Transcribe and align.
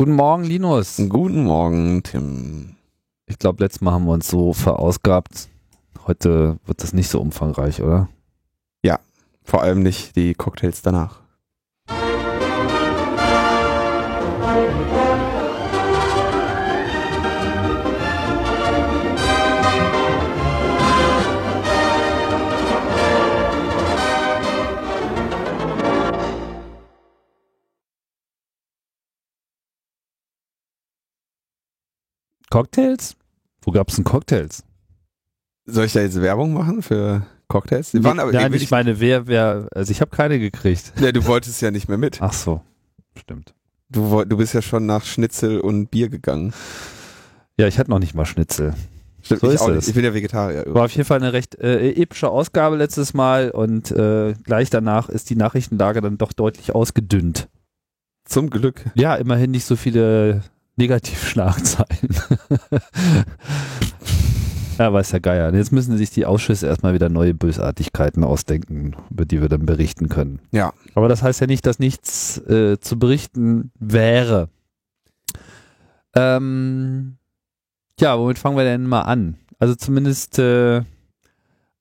Guten 0.00 0.14
Morgen, 0.14 0.44
Linus. 0.44 1.02
Guten 1.08 1.42
Morgen, 1.42 2.04
Tim. 2.04 2.76
Ich 3.26 3.36
glaube, 3.36 3.64
letztes 3.64 3.80
Mal 3.80 3.90
haben 3.94 4.04
wir 4.04 4.12
uns 4.12 4.28
so 4.28 4.52
verausgabt. 4.52 5.48
Heute 6.06 6.60
wird 6.66 6.84
das 6.84 6.92
nicht 6.92 7.08
so 7.08 7.20
umfangreich, 7.20 7.82
oder? 7.82 8.08
Ja, 8.84 9.00
vor 9.42 9.60
allem 9.60 9.82
nicht 9.82 10.14
die 10.14 10.34
Cocktails 10.34 10.82
danach. 10.82 11.18
Cocktails? 32.50 33.16
Wo 33.62 33.72
gab 33.72 33.88
es 33.88 33.96
denn 33.96 34.04
Cocktails? 34.04 34.62
Soll 35.66 35.84
ich 35.84 35.92
da 35.92 36.00
jetzt 36.00 36.20
Werbung 36.20 36.54
machen 36.54 36.82
für 36.82 37.26
Cocktails? 37.48 37.90
Die 37.90 38.02
waren 38.02 38.18
aber 38.20 38.32
Nein, 38.32 38.52
ich 38.54 38.70
meine, 38.70 39.00
wer, 39.00 39.26
wer, 39.26 39.68
also 39.74 39.90
ich 39.90 40.00
habe 40.00 40.10
keine 40.10 40.38
gekriegt. 40.38 40.92
Ja, 41.00 41.12
du 41.12 41.26
wolltest 41.26 41.60
ja 41.60 41.70
nicht 41.70 41.88
mehr 41.88 41.98
mit. 41.98 42.22
Ach 42.22 42.32
so, 42.32 42.62
stimmt. 43.16 43.54
Du, 43.90 44.24
du 44.24 44.36
bist 44.36 44.54
ja 44.54 44.62
schon 44.62 44.86
nach 44.86 45.04
Schnitzel 45.04 45.60
und 45.60 45.90
Bier 45.90 46.08
gegangen. 46.08 46.52
Ja, 47.58 47.66
ich 47.66 47.78
hatte 47.78 47.90
noch 47.90 47.98
nicht 47.98 48.14
mal 48.14 48.26
Schnitzel. 48.26 48.74
Stimmt, 49.22 49.40
So 49.40 49.48
ich 49.48 49.54
ist 49.54 49.60
auch 49.62 49.68
es. 49.70 49.88
Ich 49.88 49.94
bin 49.94 50.04
ja 50.04 50.14
Vegetarier. 50.14 50.64
War 50.68 50.84
auf 50.84 50.92
jeden 50.92 51.06
Fall 51.06 51.18
eine 51.18 51.32
recht 51.32 51.56
äh, 51.56 51.90
epische 51.92 52.28
Ausgabe 52.30 52.76
letztes 52.76 53.14
Mal 53.14 53.50
und 53.50 53.90
äh, 53.90 54.34
gleich 54.44 54.70
danach 54.70 55.08
ist 55.08 55.28
die 55.30 55.36
Nachrichtenlage 55.36 56.00
dann 56.00 56.18
doch 56.18 56.32
deutlich 56.32 56.74
ausgedünnt. 56.74 57.48
Zum 58.24 58.50
Glück. 58.50 58.84
Ja, 58.94 59.16
immerhin 59.16 59.50
nicht 59.50 59.64
so 59.64 59.74
viele 59.74 60.42
Negativschlagzeilen. 60.78 62.16
ja, 64.78 64.92
weiß 64.92 65.10
der 65.10 65.20
Geier. 65.20 65.52
Jetzt 65.52 65.72
müssen 65.72 65.96
sich 65.98 66.10
die 66.10 66.24
Ausschüsse 66.24 66.66
erstmal 66.66 66.94
wieder 66.94 67.08
neue 67.08 67.34
Bösartigkeiten 67.34 68.24
ausdenken, 68.24 68.96
über 69.10 69.24
die 69.24 69.40
wir 69.40 69.48
dann 69.48 69.66
berichten 69.66 70.08
können. 70.08 70.40
Ja. 70.52 70.72
Aber 70.94 71.08
das 71.08 71.22
heißt 71.22 71.40
ja 71.40 71.46
nicht, 71.46 71.66
dass 71.66 71.78
nichts 71.78 72.38
äh, 72.46 72.78
zu 72.80 72.98
berichten 72.98 73.72
wäre. 73.78 74.48
Ähm, 76.14 77.18
ja, 78.00 78.18
womit 78.18 78.38
fangen 78.38 78.56
wir 78.56 78.64
denn 78.64 78.84
mal 78.84 79.02
an? 79.02 79.36
Also 79.58 79.74
zumindest 79.74 80.38
äh, 80.38 80.82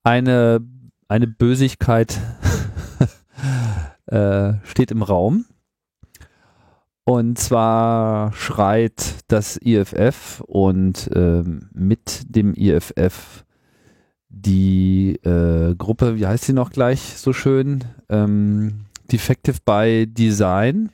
eine, 0.04 0.60
eine 1.08 1.28
Bösigkeit 1.28 2.20
äh, 4.08 4.54
steht 4.64 4.92
im 4.92 5.04
Raum. 5.04 5.46
Und 7.08 7.40
zwar 7.40 8.34
schreit 8.34 9.24
das 9.30 9.56
IFF 9.56 10.44
und 10.46 11.10
ähm, 11.16 11.70
mit 11.72 12.24
dem 12.28 12.54
IFF 12.54 13.46
die 14.28 15.16
äh, 15.24 15.74
Gruppe, 15.76 16.18
wie 16.18 16.28
heißt 16.28 16.44
sie 16.44 16.52
noch 16.52 16.70
gleich 16.70 17.00
so 17.16 17.32
schön? 17.32 17.86
Ähm, 18.10 18.88
Defective 19.10 19.60
by 19.64 20.06
Design, 20.06 20.90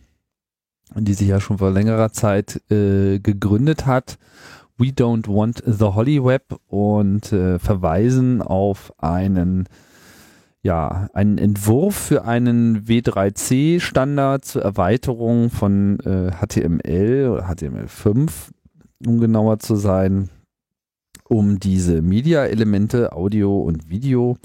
die 0.94 1.16
sich 1.16 1.30
ja 1.30 1.40
schon 1.40 1.58
vor 1.58 1.72
längerer 1.72 2.12
Zeit 2.12 2.62
äh, 2.70 3.18
gegründet 3.18 3.88
hat. 3.88 4.20
We 4.78 4.90
don't 4.90 5.28
want 5.28 5.64
the 5.66 5.96
Holy 5.96 6.24
Web 6.24 6.60
und 6.68 7.34
äh, 7.34 7.58
verweisen 7.58 8.44
auf 8.44 8.94
einen 9.00 9.68
ja, 10.64 11.10
einen 11.14 11.38
Entwurf 11.38 11.96
für 11.96 12.24
einen 12.24 12.86
W3C-Standard 12.86 14.46
zur 14.46 14.62
Erweiterung 14.62 15.50
von 15.50 16.00
äh, 16.00 16.32
HTML 16.32 17.30
oder 17.30 17.50
HTML5, 17.50 18.32
um 19.06 19.20
genauer 19.20 19.60
zu 19.60 19.76
sein, 19.76 20.30
um 21.26 21.60
diese 21.60 22.02
Media-Elemente, 22.02 23.12
Audio 23.12 23.60
und 23.60 23.90
Video, 23.90 24.38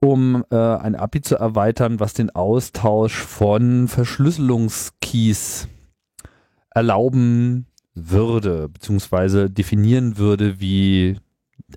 um 0.00 0.44
äh, 0.50 0.56
ein 0.56 0.94
API 0.94 1.20
zu 1.20 1.34
erweitern, 1.34 1.98
was 1.98 2.14
den 2.14 2.30
Austausch 2.30 3.16
von 3.20 3.88
Verschlüsselungskeys 3.88 5.66
erlauben 6.72 7.66
würde, 7.94 8.68
beziehungsweise 8.68 9.50
definieren 9.50 10.16
würde, 10.16 10.60
wie 10.60 11.16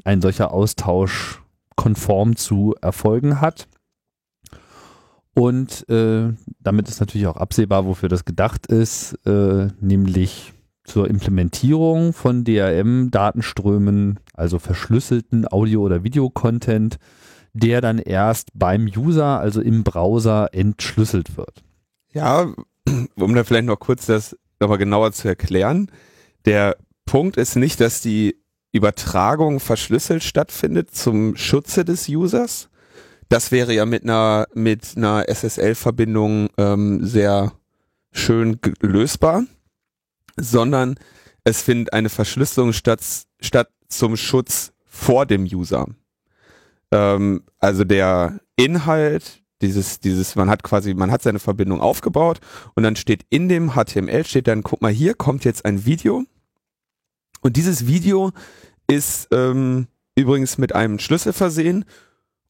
ein 0.03 0.21
solcher 0.21 0.51
Austausch 0.51 1.42
konform 1.75 2.35
zu 2.35 2.75
erfolgen 2.81 3.41
hat. 3.41 3.67
Und 5.35 5.87
äh, 5.89 6.33
damit 6.59 6.89
ist 6.89 6.99
natürlich 6.99 7.27
auch 7.27 7.37
absehbar, 7.37 7.85
wofür 7.85 8.09
das 8.09 8.25
gedacht 8.25 8.67
ist, 8.67 9.13
äh, 9.25 9.67
nämlich 9.79 10.53
zur 10.83 11.09
Implementierung 11.09 12.13
von 12.13 12.43
DRM-Datenströmen, 12.43 14.19
also 14.33 14.59
verschlüsselten 14.59 15.51
Audio- 15.51 15.81
oder 15.81 16.03
Videocontent, 16.03 16.97
der 17.53 17.81
dann 17.81 17.99
erst 17.99 18.49
beim 18.53 18.85
User, 18.85 19.39
also 19.39 19.61
im 19.61 19.83
Browser, 19.83 20.49
entschlüsselt 20.53 21.37
wird. 21.37 21.63
Ja, 22.11 22.53
um 23.15 23.33
da 23.33 23.43
vielleicht 23.43 23.65
noch 23.65 23.79
kurz 23.79 24.05
das 24.05 24.37
nochmal 24.59 24.77
genauer 24.77 25.13
zu 25.13 25.27
erklären. 25.27 25.89
Der 26.45 26.77
Punkt 27.05 27.37
ist 27.37 27.55
nicht, 27.55 27.79
dass 27.79 28.01
die 28.01 28.42
Übertragung 28.73 29.59
verschlüsselt 29.59 30.23
stattfindet 30.23 30.93
zum 30.93 31.37
Schutze 31.37 31.85
des 31.85 32.09
Users. 32.09 32.69
Das 33.29 33.51
wäre 33.51 33.73
ja 33.73 33.85
mit 33.85 34.03
einer 34.03 34.47
mit 34.53 34.97
einer 34.97 35.29
SSL-Verbindung 35.29 36.49
ähm, 36.57 37.05
sehr 37.05 37.53
schön 38.11 38.59
lösbar, 38.81 39.43
sondern 40.35 40.95
es 41.43 41.61
findet 41.61 41.93
eine 41.93 42.09
Verschlüsselung 42.09 42.73
statt, 42.73 43.01
statt 43.39 43.69
zum 43.87 44.17
Schutz 44.17 44.73
vor 44.85 45.25
dem 45.25 45.43
User. 45.43 45.87
Ähm, 46.91 47.43
also 47.59 47.83
der 47.83 48.39
Inhalt 48.55 49.43
dieses, 49.61 49.99
dieses, 49.99 50.35
man 50.35 50.49
hat 50.49 50.61
quasi, 50.61 50.93
man 50.93 51.09
hat 51.09 51.21
seine 51.21 51.39
Verbindung 51.39 51.79
aufgebaut 51.79 52.39
und 52.75 52.83
dann 52.83 52.97
steht 52.97 53.25
in 53.29 53.47
dem 53.47 53.75
HTML 53.75 54.25
steht 54.25 54.47
dann, 54.47 54.61
guck 54.61 54.81
mal, 54.81 54.91
hier 54.91 55.13
kommt 55.13 55.45
jetzt 55.45 55.63
ein 55.63 55.85
Video 55.85 56.25
und 57.43 57.57
dieses 57.57 57.87
Video 57.87 58.31
ist 58.87 59.27
ähm, 59.31 59.87
übrigens 60.15 60.57
mit 60.57 60.73
einem 60.75 60.99
Schlüssel 60.99 61.33
versehen 61.33 61.85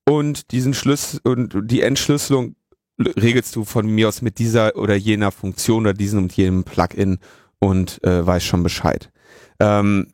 und 0.08 0.52
diesen 0.52 0.74
Schlüssel 0.74 1.20
und 1.24 1.54
die 1.64 1.82
Entschlüsselung 1.82 2.56
regelst 3.00 3.56
du 3.56 3.66
von 3.66 3.88
mir 3.88 4.08
aus 4.08 4.22
mit 4.22 4.40
dieser 4.40 4.76
oder 4.76 4.96
jener 4.96 5.32
Funktion 5.32 5.84
oder 5.84 5.94
diesem 5.94 6.20
und 6.20 6.34
jenem 6.34 6.64
Plugin 6.64 7.20
und 7.60 8.04
äh, 8.04 8.26
weiß 8.26 8.44
schon 8.44 8.64
Bescheid. 8.64 9.12
Ähm, 9.60 10.08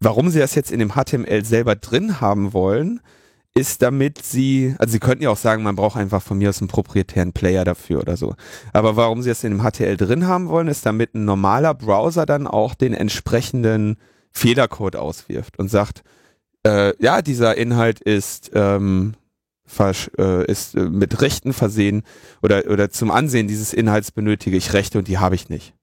warum 0.00 0.30
sie 0.30 0.38
das 0.38 0.54
jetzt 0.54 0.70
in 0.70 0.78
dem 0.78 0.92
HTML 0.92 1.44
selber 1.44 1.76
drin 1.76 2.20
haben 2.20 2.52
wollen, 2.52 3.00
ist 3.54 3.82
damit 3.82 4.22
sie, 4.22 4.74
also 4.78 4.92
sie 4.92 5.00
könnten 5.00 5.24
ja 5.24 5.30
auch 5.30 5.36
sagen, 5.36 5.62
man 5.62 5.74
braucht 5.74 5.96
einfach 5.96 6.22
von 6.22 6.38
mir 6.38 6.50
aus 6.50 6.60
einen 6.60 6.68
proprietären 6.68 7.32
Player 7.32 7.64
dafür 7.64 8.00
oder 8.00 8.16
so. 8.16 8.34
Aber 8.72 8.96
warum 8.96 9.22
sie 9.22 9.30
das 9.30 9.42
in 9.42 9.50
dem 9.50 9.62
HTML 9.62 9.96
drin 9.96 10.26
haben 10.26 10.48
wollen, 10.48 10.68
ist 10.68 10.86
damit 10.86 11.14
ein 11.14 11.24
normaler 11.24 11.74
Browser 11.74 12.26
dann 12.26 12.46
auch 12.46 12.74
den 12.74 12.94
entsprechenden 12.94 13.96
Fehlercode 14.38 14.96
auswirft 14.96 15.58
und 15.58 15.68
sagt, 15.70 16.02
äh, 16.66 16.92
ja, 17.02 17.22
dieser 17.22 17.56
Inhalt 17.56 18.00
ist, 18.00 18.50
ähm, 18.54 19.14
äh, 20.18 20.50
ist 20.50 20.74
äh, 20.74 20.88
mit 20.88 21.20
Rechten 21.20 21.52
versehen 21.52 22.02
oder, 22.42 22.64
oder 22.70 22.90
zum 22.90 23.10
Ansehen 23.10 23.48
dieses 23.48 23.72
Inhalts 23.74 24.10
benötige 24.12 24.56
ich 24.56 24.72
Rechte 24.72 24.98
und 24.98 25.08
die 25.08 25.18
habe 25.18 25.34
ich 25.34 25.48
nicht. 25.48 25.74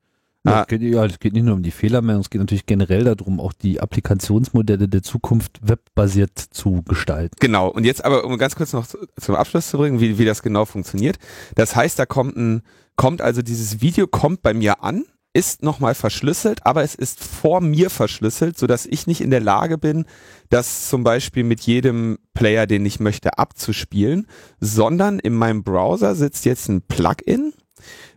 Ja, 0.46 0.54
Ah. 0.58 0.62
es, 0.62 0.68
geht, 0.68 0.82
ja, 0.84 1.04
es 1.06 1.18
geht 1.20 1.34
nicht 1.34 1.44
nur 1.46 1.56
um 1.56 1.64
die 1.64 1.72
Fehlermeldung, 1.72 2.22
es 2.22 2.30
geht 2.30 2.40
natürlich 2.40 2.66
generell 2.68 3.04
darum, 3.04 3.40
auch 3.40 3.52
die 3.54 3.80
Applikationsmodelle 3.82 4.88
der 4.88 5.02
Zukunft 5.02 5.60
webbasiert 5.68 6.38
zu 6.38 6.84
gestalten. 6.84 7.36
Genau, 7.40 7.68
und 7.70 7.84
jetzt 7.84 8.06
aber, 8.06 8.24
um 8.26 8.38
ganz 8.38 8.56
kurz 8.56 8.72
noch 8.74 8.86
zu- 8.86 9.00
zum 9.20 9.34
Abschluss 9.36 9.70
zu 9.72 9.78
bringen, 9.78 10.00
wie, 10.00 10.18
wie 10.20 10.26
das 10.26 10.44
genau 10.44 10.66
funktioniert. 10.66 11.18
Das 11.56 11.76
heißt, 11.76 11.98
da 11.98 12.06
kommt 12.06 12.38
ein, 12.38 12.62
kommt 12.96 13.22
also 13.24 13.42
dieses 13.42 13.82
Video 13.82 14.06
kommt 14.08 14.44
bei 14.44 14.54
mir 14.54 14.84
an, 14.84 15.04
ist 15.36 15.64
nochmal 15.64 15.96
verschlüsselt, 15.96 16.66
aber 16.66 16.82
es 16.84 16.96
ist 16.96 17.22
vor 17.22 17.60
mir 17.60 17.90
verschlüsselt, 17.90 18.58
sodass 18.58 18.86
ich 18.86 19.06
nicht 19.06 19.20
in 19.20 19.32
der 19.32 19.42
Lage 19.42 19.78
bin, 19.78 20.06
das 20.50 20.88
zum 20.88 21.04
Beispiel 21.04 21.44
mit 21.44 21.60
jedem 21.62 22.18
Player, 22.34 22.66
den 22.66 22.86
ich 22.86 23.02
möchte, 23.02 23.38
abzuspielen, 23.38 24.28
sondern 24.62 25.20
in 25.20 25.34
meinem 25.34 25.64
Browser 25.64 26.16
sitzt 26.16 26.46
jetzt 26.46 26.70
ein 26.70 26.82
Plugin, 26.82 27.54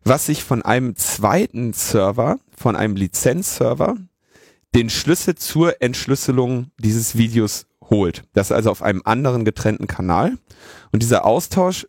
was 0.05 0.27
sich 0.27 0.45
von 0.45 0.63
einem 0.63 0.95
zweiten 0.95 1.73
Server, 1.73 2.39
von 2.57 2.77
einem 2.77 2.95
Lizenzserver, 2.95 3.97
den 4.77 4.89
Schlüssel 4.89 5.35
zur 5.35 5.83
Entschlüsselung 5.83 6.71
dieses 6.79 7.19
Videos 7.19 7.67
holt. 7.91 8.23
Das 8.33 8.53
also 8.53 8.71
auf 8.71 8.83
einem 8.83 9.03
anderen 9.05 9.45
getrennten 9.45 9.89
Kanal. 9.89 10.39
Und 10.93 11.03
dieser 11.03 11.25
Austausch 11.25 11.89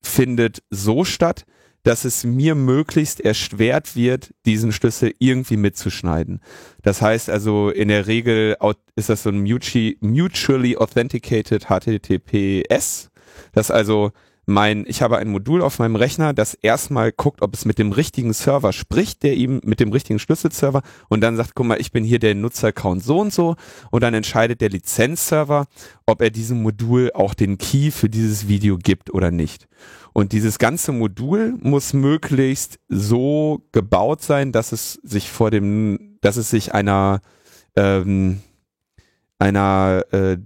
findet 0.00 0.62
so 0.70 1.04
statt, 1.04 1.44
dass 1.88 2.04
es 2.04 2.22
mir 2.22 2.54
möglichst 2.54 3.18
erschwert 3.18 3.96
wird, 3.96 4.34
diesen 4.44 4.72
Schlüssel 4.72 5.14
irgendwie 5.20 5.56
mitzuschneiden. 5.56 6.42
Das 6.82 7.00
heißt 7.00 7.30
also, 7.30 7.70
in 7.70 7.88
der 7.88 8.06
Regel 8.06 8.58
ist 8.94 9.08
das 9.08 9.22
so 9.22 9.30
ein 9.30 9.40
mutually, 9.40 9.96
mutually 10.02 10.76
authenticated 10.76 11.68
HTTPS, 11.70 13.08
dass 13.54 13.70
also 13.70 14.12
mein, 14.48 14.86
ich 14.88 15.02
habe 15.02 15.18
ein 15.18 15.28
Modul 15.28 15.60
auf 15.60 15.78
meinem 15.78 15.94
Rechner, 15.94 16.32
das 16.32 16.54
erstmal 16.54 17.12
guckt, 17.12 17.42
ob 17.42 17.52
es 17.52 17.66
mit 17.66 17.78
dem 17.78 17.92
richtigen 17.92 18.32
Server 18.32 18.72
spricht, 18.72 19.22
der 19.22 19.34
ihm 19.34 19.60
mit 19.62 19.78
dem 19.78 19.92
richtigen 19.92 20.18
Schlüsselserver 20.18 20.82
und 21.08 21.20
dann 21.20 21.36
sagt, 21.36 21.54
guck 21.54 21.66
mal, 21.66 21.78
ich 21.78 21.92
bin 21.92 22.02
hier 22.02 22.18
der 22.18 22.34
Nutzeraccount 22.34 23.04
so 23.04 23.20
und 23.20 23.30
so 23.30 23.56
und 23.90 24.02
dann 24.02 24.14
entscheidet 24.14 24.62
der 24.62 24.70
Lizenzserver, 24.70 25.66
ob 26.06 26.22
er 26.22 26.30
diesem 26.30 26.62
Modul 26.62 27.10
auch 27.12 27.34
den 27.34 27.58
Key 27.58 27.90
für 27.90 28.08
dieses 28.08 28.48
Video 28.48 28.78
gibt 28.78 29.12
oder 29.12 29.30
nicht. 29.30 29.68
Und 30.14 30.32
dieses 30.32 30.58
ganze 30.58 30.92
Modul 30.92 31.54
muss 31.60 31.92
möglichst 31.92 32.78
so 32.88 33.66
gebaut 33.72 34.22
sein, 34.22 34.52
dass 34.52 34.72
es 34.72 34.94
sich 35.02 35.28
vor 35.28 35.50
dem, 35.50 36.16
dass 36.22 36.38
es 36.38 36.48
sich 36.48 36.72
einer 36.72 37.20
ähm, 37.76 38.40
einer 39.38 40.04
äh, 40.10 40.38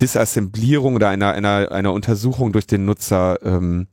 Disassemblierung 0.00 0.94
oder 0.94 1.08
einer, 1.08 1.32
einer, 1.32 1.72
einer 1.72 1.92
Untersuchung 1.92 2.52
durch 2.52 2.66
den 2.66 2.84
Nutzer 2.84 3.38
ähm, 3.42 3.88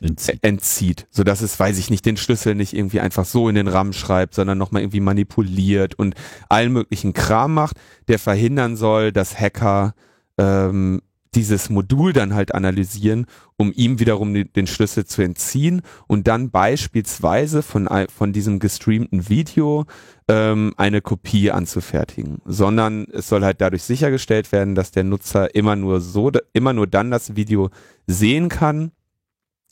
entzieht. 0.00 0.38
entzieht, 0.42 1.06
so 1.10 1.24
dass 1.24 1.40
es, 1.40 1.58
weiß 1.58 1.78
ich 1.78 1.90
nicht, 1.90 2.04
den 2.04 2.16
Schlüssel 2.16 2.54
nicht 2.54 2.74
irgendwie 2.74 3.00
einfach 3.00 3.24
so 3.24 3.48
in 3.48 3.54
den 3.54 3.68
RAM 3.68 3.92
schreibt, 3.92 4.34
sondern 4.34 4.58
nochmal 4.58 4.82
irgendwie 4.82 5.00
manipuliert 5.00 5.94
und 5.94 6.14
allen 6.48 6.72
möglichen 6.72 7.14
Kram 7.14 7.54
macht, 7.54 7.76
der 8.08 8.18
verhindern 8.18 8.76
soll, 8.76 9.12
dass 9.12 9.38
Hacker 9.40 9.94
ähm, 10.38 11.00
dieses 11.34 11.70
Modul 11.70 12.12
dann 12.12 12.34
halt 12.34 12.54
analysieren, 12.54 13.26
um 13.56 13.72
ihm 13.72 13.98
wiederum 13.98 14.34
den 14.34 14.66
Schlüssel 14.66 15.04
zu 15.04 15.22
entziehen 15.22 15.82
und 16.06 16.26
dann 16.26 16.50
beispielsweise 16.50 17.62
von, 17.62 17.88
von 18.14 18.32
diesem 18.32 18.58
gestreamten 18.58 19.28
Video 19.28 19.84
ähm, 20.28 20.74
eine 20.76 21.00
Kopie 21.00 21.50
anzufertigen, 21.50 22.38
sondern 22.44 23.06
es 23.12 23.28
soll 23.28 23.44
halt 23.44 23.60
dadurch 23.60 23.82
sichergestellt 23.82 24.52
werden, 24.52 24.74
dass 24.74 24.90
der 24.90 25.04
Nutzer 25.04 25.54
immer 25.54 25.76
nur 25.76 26.00
so, 26.00 26.30
immer 26.52 26.72
nur 26.72 26.86
dann 26.86 27.10
das 27.10 27.36
Video 27.36 27.70
sehen 28.06 28.48
kann 28.48 28.92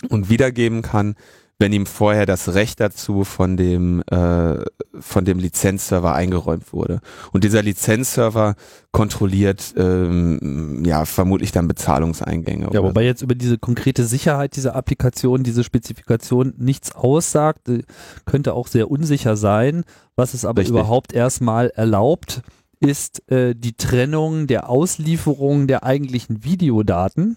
und 0.09 0.29
wiedergeben 0.29 0.83
kann, 0.83 1.15
wenn 1.59 1.73
ihm 1.73 1.87
vorher 1.87 2.27
das 2.27 2.55
Recht 2.55 2.81
dazu 2.81 3.25
von 3.25 3.57
dem 3.57 4.03
äh, 4.11 4.65
von 4.99 5.25
dem 5.25 5.39
Lizenzserver 5.39 6.15
eingeräumt 6.15 6.73
wurde. 6.73 7.01
Und 7.33 7.45
dieser 7.45 7.63
Lizenzserver 7.63 8.57
kontrolliert 8.93 9.75
ähm, 9.77 10.83
ja 10.85 11.05
vermutlich 11.05 11.53
dann 11.53 11.69
Bezahlungseingänge. 11.69 12.71
Ja, 12.73 12.83
wobei 12.83 13.05
jetzt 13.05 13.23
über 13.23 13.35
diese 13.35 13.59
konkrete 13.59 14.05
Sicherheit 14.05 14.57
dieser 14.57 14.75
Applikation, 14.75 15.43
diese 15.43 15.65
Spezifikation 15.65 16.55
nichts 16.57 16.95
aussagt, 16.95 17.69
äh, 17.69 17.83
könnte 18.25 18.55
auch 18.55 18.67
sehr 18.67 18.91
unsicher 18.91 19.37
sein. 19.37 19.85
Was 20.17 20.35
es 20.35 20.45
aber 20.45 20.61
Richtig. 20.61 20.75
überhaupt 20.75 21.13
erstmal 21.13 21.71
erlaubt, 21.71 22.43
ist 22.81 23.31
äh, 23.31 23.55
die 23.55 23.77
Trennung 23.77 24.47
der 24.47 24.69
Auslieferung 24.69 25.67
der 25.67 25.85
eigentlichen 25.85 26.45
Videodaten 26.45 27.37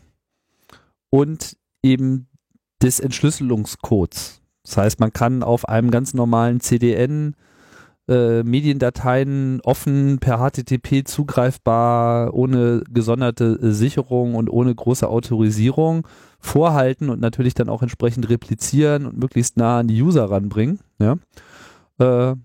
und 1.09 1.55
eben 1.83 2.26
des 2.81 2.99
Entschlüsselungscodes. 2.99 4.41
Das 4.63 4.77
heißt, 4.77 4.99
man 4.99 5.13
kann 5.13 5.43
auf 5.43 5.67
einem 5.67 5.91
ganz 5.91 6.13
normalen 6.13 6.59
CDN 6.59 7.35
äh, 8.07 8.43
Mediendateien 8.43 9.59
offen 9.63 10.19
per 10.19 10.37
HTTP 10.37 11.05
zugreifbar, 11.05 12.33
ohne 12.33 12.83
gesonderte 12.89 13.59
äh, 13.61 13.71
Sicherung 13.71 14.35
und 14.35 14.49
ohne 14.49 14.73
große 14.73 15.07
Autorisierung 15.07 16.07
vorhalten 16.39 17.09
und 17.09 17.19
natürlich 17.19 17.53
dann 17.53 17.69
auch 17.69 17.81
entsprechend 17.81 18.29
replizieren 18.29 19.05
und 19.05 19.17
möglichst 19.17 19.57
nah 19.57 19.79
an 19.79 19.87
die 19.87 20.01
User 20.01 20.29
ranbringen. 20.29 20.79
Ja? 20.99 21.17
Äh, 21.99 22.35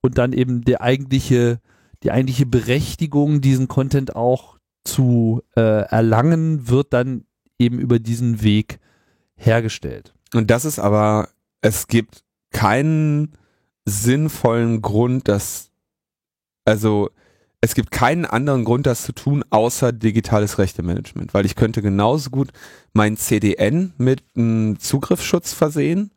und 0.00 0.18
dann 0.18 0.32
eben 0.32 0.62
der 0.62 0.80
eigentliche, 0.80 1.60
die 2.02 2.12
eigentliche 2.12 2.46
Berechtigung, 2.46 3.40
diesen 3.42 3.68
Content 3.68 4.16
auch 4.16 4.58
zu 4.84 5.42
äh, 5.56 5.60
erlangen, 5.60 6.68
wird 6.68 6.94
dann 6.94 7.24
eben 7.58 7.78
über 7.78 7.98
diesen 7.98 8.42
Weg 8.42 8.80
hergestellt. 9.40 10.12
Und 10.34 10.50
das 10.50 10.64
ist 10.64 10.78
aber, 10.78 11.28
es 11.60 11.88
gibt 11.88 12.22
keinen 12.52 13.32
sinnvollen 13.84 14.82
Grund, 14.82 15.28
das, 15.28 15.70
also 16.64 17.10
es 17.60 17.74
gibt 17.74 17.90
keinen 17.90 18.24
anderen 18.24 18.64
Grund, 18.64 18.86
das 18.86 19.02
zu 19.02 19.12
tun, 19.12 19.44
außer 19.50 19.92
digitales 19.92 20.58
Rechtemanagement, 20.58 21.34
weil 21.34 21.44
ich 21.44 21.56
könnte 21.56 21.82
genauso 21.82 22.30
gut 22.30 22.50
mein 22.92 23.16
CDN 23.16 23.92
mit 23.98 24.22
einem 24.34 24.78
Zugriffsschutz 24.78 25.52
versehen 25.52 26.10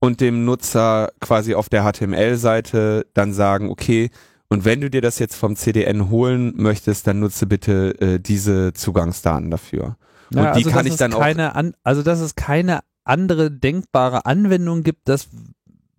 und 0.00 0.20
dem 0.20 0.44
Nutzer 0.44 1.12
quasi 1.20 1.54
auf 1.54 1.68
der 1.68 1.84
HTML-Seite 1.84 3.06
dann 3.14 3.32
sagen, 3.32 3.70
okay, 3.70 4.10
und 4.48 4.66
wenn 4.66 4.82
du 4.82 4.90
dir 4.90 5.00
das 5.00 5.18
jetzt 5.18 5.36
vom 5.36 5.56
CDN 5.56 6.10
holen 6.10 6.52
möchtest, 6.56 7.06
dann 7.06 7.20
nutze 7.20 7.46
bitte 7.46 7.98
äh, 8.00 8.20
diese 8.20 8.74
Zugangsdaten 8.74 9.50
dafür. 9.50 9.96
Und 10.34 10.42
ja, 10.42 10.52
die 10.52 10.64
also, 10.64 10.70
kann 10.70 10.86
ich 10.86 10.96
dann 10.96 11.14
auch. 11.14 11.20
An, 11.20 11.74
also, 11.82 12.02
dass 12.02 12.20
es 12.20 12.34
keine 12.34 12.80
andere 13.04 13.50
denkbare 13.50 14.26
Anwendung 14.26 14.82
gibt, 14.82 15.08
das 15.08 15.28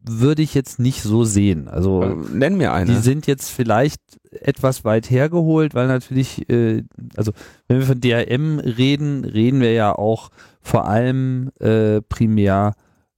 würde 0.06 0.42
ich 0.42 0.54
jetzt 0.54 0.80
nicht 0.80 1.02
so 1.02 1.24
sehen. 1.24 1.68
Also 1.68 2.04
äh, 2.04 2.16
nenn 2.32 2.58
mir 2.58 2.74
eine. 2.74 2.92
Die 2.94 3.00
sind 3.00 3.26
jetzt 3.26 3.50
vielleicht 3.50 4.02
etwas 4.32 4.84
weit 4.84 5.10
hergeholt, 5.10 5.76
weil 5.76 5.88
natürlich, 5.88 6.50
äh, 6.50 6.84
also 7.16 7.32
wenn 7.68 7.80
wir 7.80 7.86
von 7.86 8.02
DRM 8.02 8.60
reden, 8.60 9.24
reden 9.24 9.62
wir 9.62 9.72
ja 9.74 9.94
auch 9.94 10.30
vor 10.62 10.88
allem 10.88 11.52
äh, 11.60 12.02
primär 12.02 12.74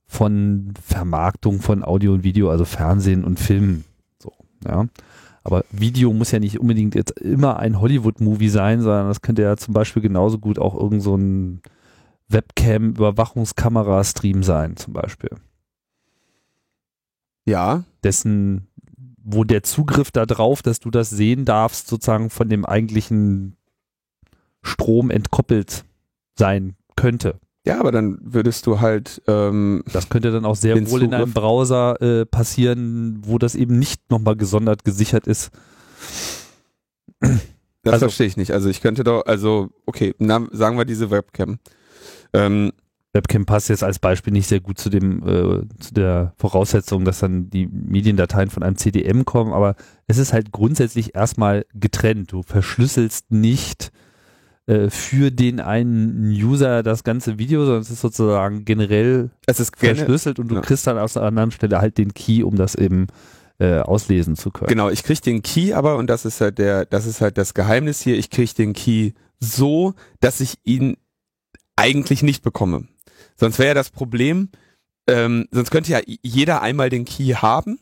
von 0.08 0.74
Vermarktung 0.84 1.60
von 1.60 1.84
Audio 1.84 2.14
und 2.14 2.24
Video, 2.24 2.52
also 2.52 2.66
Fernsehen 2.66 3.24
und 3.24 3.40
Film. 3.40 3.84
So, 4.22 4.32
ja. 4.66 4.86
Aber 5.46 5.64
Video 5.70 6.12
muss 6.12 6.32
ja 6.32 6.40
nicht 6.40 6.60
unbedingt 6.60 6.96
jetzt 6.96 7.20
immer 7.20 7.60
ein 7.60 7.80
Hollywood-Movie 7.80 8.50
sein, 8.50 8.82
sondern 8.82 9.08
das 9.08 9.22
könnte 9.22 9.44
ja 9.44 9.56
zum 9.56 9.76
Beispiel 9.76 10.02
genauso 10.02 10.40
gut 10.40 10.58
auch 10.58 10.74
irgend 10.74 11.04
so 11.04 11.16
ein 11.16 11.62
Webcam-Überwachungskamera-Stream 12.30 14.42
sein, 14.42 14.76
zum 14.76 14.94
Beispiel. 14.94 15.30
Ja. 17.46 17.84
Dessen, 18.04 18.70
wo 19.24 19.44
der 19.44 19.62
Zugriff 19.62 20.10
da 20.10 20.26
drauf, 20.26 20.64
dass 20.64 20.80
du 20.80 20.90
das 20.90 21.12
sehen 21.12 21.46
darfst, 21.46 21.90
sozusagen 21.90 22.32
von 22.32 22.50
dem 22.50 22.66
eigentlichen 22.66 23.56
Strom 24.64 25.12
entkoppelt 25.12 25.86
sein 26.34 26.76
könnte. 26.96 27.40
Ja, 27.66 27.80
aber 27.80 27.92
dann 27.92 28.20
würdest 28.22 28.68
du 28.68 28.80
halt. 28.80 29.22
Ähm, 29.28 29.84
das 29.92 30.10
könnte 30.10 30.32
dann 30.32 30.46
auch 30.46 30.56
sehr 30.56 30.76
wohl 30.76 30.86
Zugriff 30.86 31.04
in 31.04 31.14
einem 31.14 31.34
Browser 31.34 32.00
äh, 32.02 32.26
passieren, 32.26 33.22
wo 33.26 33.40
das 33.40 33.56
eben 33.56 33.80
nicht 33.80 34.12
nochmal 34.12 34.36
gesondert 34.36 34.86
gesichert 34.86 35.26
ist. 35.26 35.52
Das 37.20 37.94
also, 37.94 38.06
verstehe 38.06 38.28
ich 38.28 38.38
nicht. 38.38 38.52
Also 38.52 38.70
ich 38.70 38.82
könnte 38.82 39.04
doch, 39.04 39.26
also 39.26 39.70
okay, 39.86 40.14
na, 40.20 40.48
sagen 40.52 40.78
wir 40.78 40.86
diese 40.86 41.10
Webcam. 41.10 41.60
Ähm, 42.34 42.72
Webcam 43.14 43.46
passt 43.46 43.70
jetzt 43.70 43.84
als 43.84 43.98
Beispiel 43.98 44.34
nicht 44.34 44.48
sehr 44.48 44.60
gut 44.60 44.78
zu 44.78 44.90
dem 44.90 45.22
äh, 45.28 45.68
zu 45.80 45.94
der 45.94 46.34
Voraussetzung, 46.38 47.06
dass 47.06 47.20
dann 47.20 47.50
die 47.50 47.66
Mediendateien 47.66 48.50
von 48.50 48.62
einem 48.62 48.76
CDM 48.76 49.24
kommen, 49.24 49.54
aber 49.54 49.76
es 50.06 50.18
ist 50.18 50.34
halt 50.34 50.52
grundsätzlich 50.52 51.16
erstmal 51.16 51.66
getrennt. 51.74 52.32
Du 52.32 52.44
verschlüsselst 52.44 53.32
nicht 53.32 53.92
äh, 54.68 54.90
für 54.90 55.32
den 55.32 55.60
einen 55.60 56.32
User 56.32 56.82
das 56.82 57.04
ganze 57.04 57.38
Video, 57.38 57.66
sondern 57.66 57.82
es 57.82 57.92
ist 57.92 58.02
sozusagen 58.02 58.66
generell 58.66 59.30
es 59.46 59.60
ist 59.60 59.76
verschlüsselt 59.78 60.40
und 60.40 60.48
du 60.48 60.56
ja. 60.56 60.62
kriegst 60.62 60.88
dann 60.88 60.98
aus 60.98 61.16
einer 61.18 61.28
anderen 61.28 61.52
Stelle 61.52 61.80
halt 61.80 61.98
den 61.98 62.14
Key, 62.14 62.44
um 62.44 62.56
das 62.56 62.76
eben 62.76 63.08
äh, 63.60 63.80
auslesen 63.80 64.36
zu 64.36 64.52
können. 64.52 64.70
Genau, 64.70 64.90
ich 64.90 65.04
krieg 65.04 65.22
den 65.22 65.44
Key 65.44 65.74
aber, 65.74 65.98
und 65.98 66.08
das 66.08 66.26
ist 66.26 66.42
halt 66.42 66.58
der, 66.58 66.86
das 66.86 67.06
ist 67.06 67.22
halt 67.22 67.38
das 67.38 67.54
Geheimnis 67.54 68.02
hier, 68.02 68.18
ich 68.18 68.30
krieg 68.30 68.56
den 68.56 68.74
Key 68.74 69.12
so, 69.40 69.94
dass 70.20 70.42
ich 70.42 70.56
ihn 70.64 70.98
eigentlich 71.76 72.24
nicht 72.24 72.42
bekomme. 72.42 72.88
Sonst 73.36 73.60
wäre 73.60 73.70
ja 73.70 73.74
das 73.74 73.92
Problem, 73.92 74.50
ähm, 75.08 75.48
sonst 75.52 75.72
könnte 75.72 75.92
ja 75.92 76.00
jeder 76.24 76.62
einmal 76.62 76.90
den 76.90 77.06
Key 77.06 77.34
haben 77.34 77.80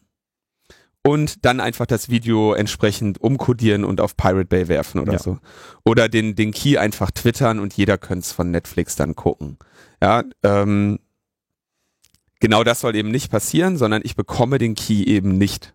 und 1.05 1.45
dann 1.45 1.60
einfach 1.60 1.86
das 1.86 2.10
Video 2.10 2.53
entsprechend 2.53 3.22
umkodieren 3.22 3.83
und 3.83 4.00
auf 4.00 4.15
Pirate 4.15 4.45
Bay 4.45 4.67
werfen 4.69 5.01
oder 5.01 5.13
ja. 5.13 5.19
so. 5.19 5.38
Oder 5.83 6.07
den, 6.07 6.36
den 6.36 6.51
Key 6.51 6.77
einfach 6.77 7.12
twittern 7.12 7.60
und 7.60 7.74
jeder 7.74 7.98
könnte 7.98 8.22
es 8.22 8.31
von 8.31 8.51
Netflix 8.51 8.95
dann 8.95 9.15
gucken. 9.15 9.57
Ja, 10.01 10.24
ähm, 10.43 11.00
genau 12.39 12.63
das 12.63 12.79
soll 12.79 12.95
eben 12.95 13.12
nicht 13.12 13.29
passieren, 13.29 13.77
sondern 13.77 14.01
ich 14.05 14.15
bekomme 14.15 14.57
den 14.57 14.75
Key 14.75 15.03
eben 15.03 15.38
nicht. 15.38 15.74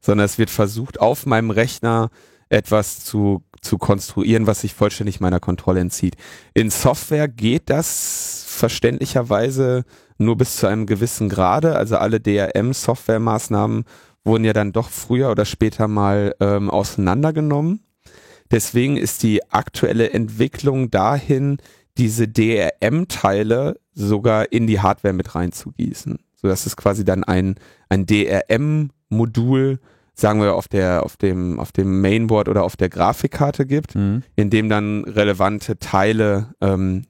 Sondern 0.00 0.24
es 0.24 0.38
wird 0.38 0.48
versucht, 0.48 0.98
auf 0.98 1.26
meinem 1.26 1.50
Rechner 1.50 2.10
etwas 2.48 3.04
zu, 3.04 3.44
zu 3.60 3.76
konstruieren, 3.76 4.46
was 4.46 4.62
sich 4.62 4.74
vollständig 4.74 5.20
meiner 5.20 5.40
Kontrolle 5.40 5.80
entzieht. 5.80 6.16
In 6.54 6.70
Software 6.70 7.28
geht 7.28 7.68
das 7.68 8.44
verständlicherweise 8.48 9.84
nur 10.18 10.36
bis 10.36 10.56
zu 10.56 10.66
einem 10.66 10.86
gewissen 10.86 11.28
Grade. 11.28 11.76
Also 11.76 11.96
alle 11.96 12.20
DRM-Software-Maßnahmen 12.20 13.84
wurden 14.24 14.44
ja 14.44 14.52
dann 14.52 14.72
doch 14.72 14.90
früher 14.90 15.30
oder 15.30 15.44
später 15.44 15.88
mal 15.88 16.34
ähm, 16.40 16.70
auseinandergenommen. 16.70 17.80
Deswegen 18.50 18.96
ist 18.96 19.22
die 19.22 19.48
aktuelle 19.50 20.10
Entwicklung 20.10 20.90
dahin, 20.90 21.58
diese 21.98 22.28
DRM-Teile 22.28 23.78
sogar 23.92 24.52
in 24.52 24.66
die 24.66 24.80
Hardware 24.80 25.14
mit 25.14 25.34
reinzugießen. 25.34 26.18
So 26.34 26.48
dass 26.48 26.66
es 26.66 26.76
quasi 26.76 27.04
dann 27.04 27.22
ein, 27.22 27.56
ein 27.88 28.06
DRM-Modul, 28.06 29.78
sagen 30.14 30.40
wir, 30.40 30.54
auf 30.54 30.68
der, 30.68 31.04
auf 31.04 31.16
dem, 31.16 31.60
auf 31.60 31.72
dem 31.72 32.00
Mainboard 32.00 32.48
oder 32.48 32.64
auf 32.64 32.76
der 32.76 32.88
Grafikkarte 32.88 33.66
gibt, 33.66 33.94
mhm. 33.94 34.22
in 34.36 34.50
dem 34.50 34.68
dann 34.68 35.04
relevante 35.04 35.78
Teile 35.78 36.54
ähm, 36.60 37.04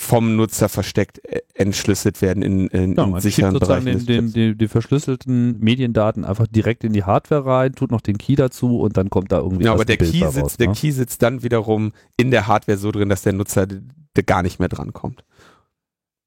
vom 0.00 0.36
Nutzer 0.36 0.68
versteckt 0.68 1.18
äh, 1.24 1.40
entschlüsselt 1.54 2.22
werden 2.22 2.40
in, 2.44 2.68
in, 2.68 2.94
Ja, 2.94 3.04
in 3.04 3.18
sicheren 3.20 3.54
sozusagen 3.54 3.84
Bereichen. 3.84 4.06
den, 4.06 4.32
den, 4.32 4.56
die, 4.56 4.68
verschlüsselten 4.68 5.58
Mediendaten 5.58 6.24
einfach 6.24 6.46
direkt 6.46 6.84
in 6.84 6.92
die 6.92 7.02
Hardware 7.02 7.44
rein, 7.44 7.72
tut 7.74 7.90
noch 7.90 8.00
den 8.00 8.16
Key 8.16 8.36
dazu 8.36 8.78
und 8.78 8.96
dann 8.96 9.10
kommt 9.10 9.32
da 9.32 9.38
irgendwie 9.38 9.64
ja, 9.64 9.72
aber 9.72 9.84
der 9.84 9.96
Key, 9.96 10.10
bildbar 10.10 10.30
sitzt, 10.30 10.44
raus, 10.44 10.56
der 10.56 10.68
ne? 10.68 10.74
Key 10.74 10.92
sitzt 10.92 11.20
dann 11.22 11.42
wiederum 11.42 11.92
in 12.16 12.30
der 12.30 12.46
Hardware 12.46 12.78
so 12.78 12.92
drin, 12.92 13.08
dass 13.08 13.22
der 13.22 13.32
Nutzer 13.32 13.66
d- 13.66 13.80
d- 14.16 14.22
gar 14.22 14.42
nicht 14.44 14.60
mehr 14.60 14.68
drankommt. 14.68 15.24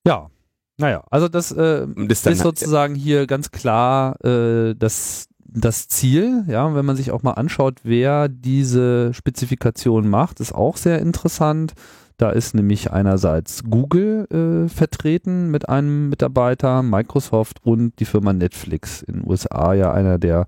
Ja, 0.06 0.30
naja, 0.78 1.04
also 1.10 1.30
das 1.30 1.54
äh, 1.54 1.88
Und 1.96 2.12
ist 2.12 2.26
dann 2.26 2.34
ist 2.34 2.40
sozusagen 2.42 2.94
hier 2.96 3.26
ganz 3.26 3.52
klar 3.52 4.18
äh, 4.26 4.76
das, 4.76 5.28
das 5.46 5.88
Ziel. 5.88 6.44
Ja, 6.48 6.76
wenn 6.76 6.86
man 6.86 6.98
sich 6.98 7.12
auch 7.12 7.24
mal 7.24 7.34
anschaut, 7.34 7.80
wer 7.84 8.28
diese 8.28 9.14
Spezifikation 9.14 10.10
macht, 10.10 10.42
ist 10.42 10.54
auch 10.54 10.76
sehr 10.76 11.00
interessant. 11.00 11.74
Da 12.22 12.30
ist 12.30 12.54
nämlich 12.54 12.92
einerseits 12.92 13.64
Google 13.64 14.28
äh, 14.30 14.70
vertreten 14.70 15.50
mit 15.50 15.70
einem 15.70 16.10
Mitarbeiter, 16.10 16.84
Microsoft 16.84 17.66
und 17.66 18.00
die 18.00 18.06
Firma 18.06 18.32
Netflix 18.32 19.02
in 19.02 19.16
den 19.16 19.28
USA, 19.28 19.74
ja 19.74 19.92
einer 19.92 20.20
der 20.20 20.46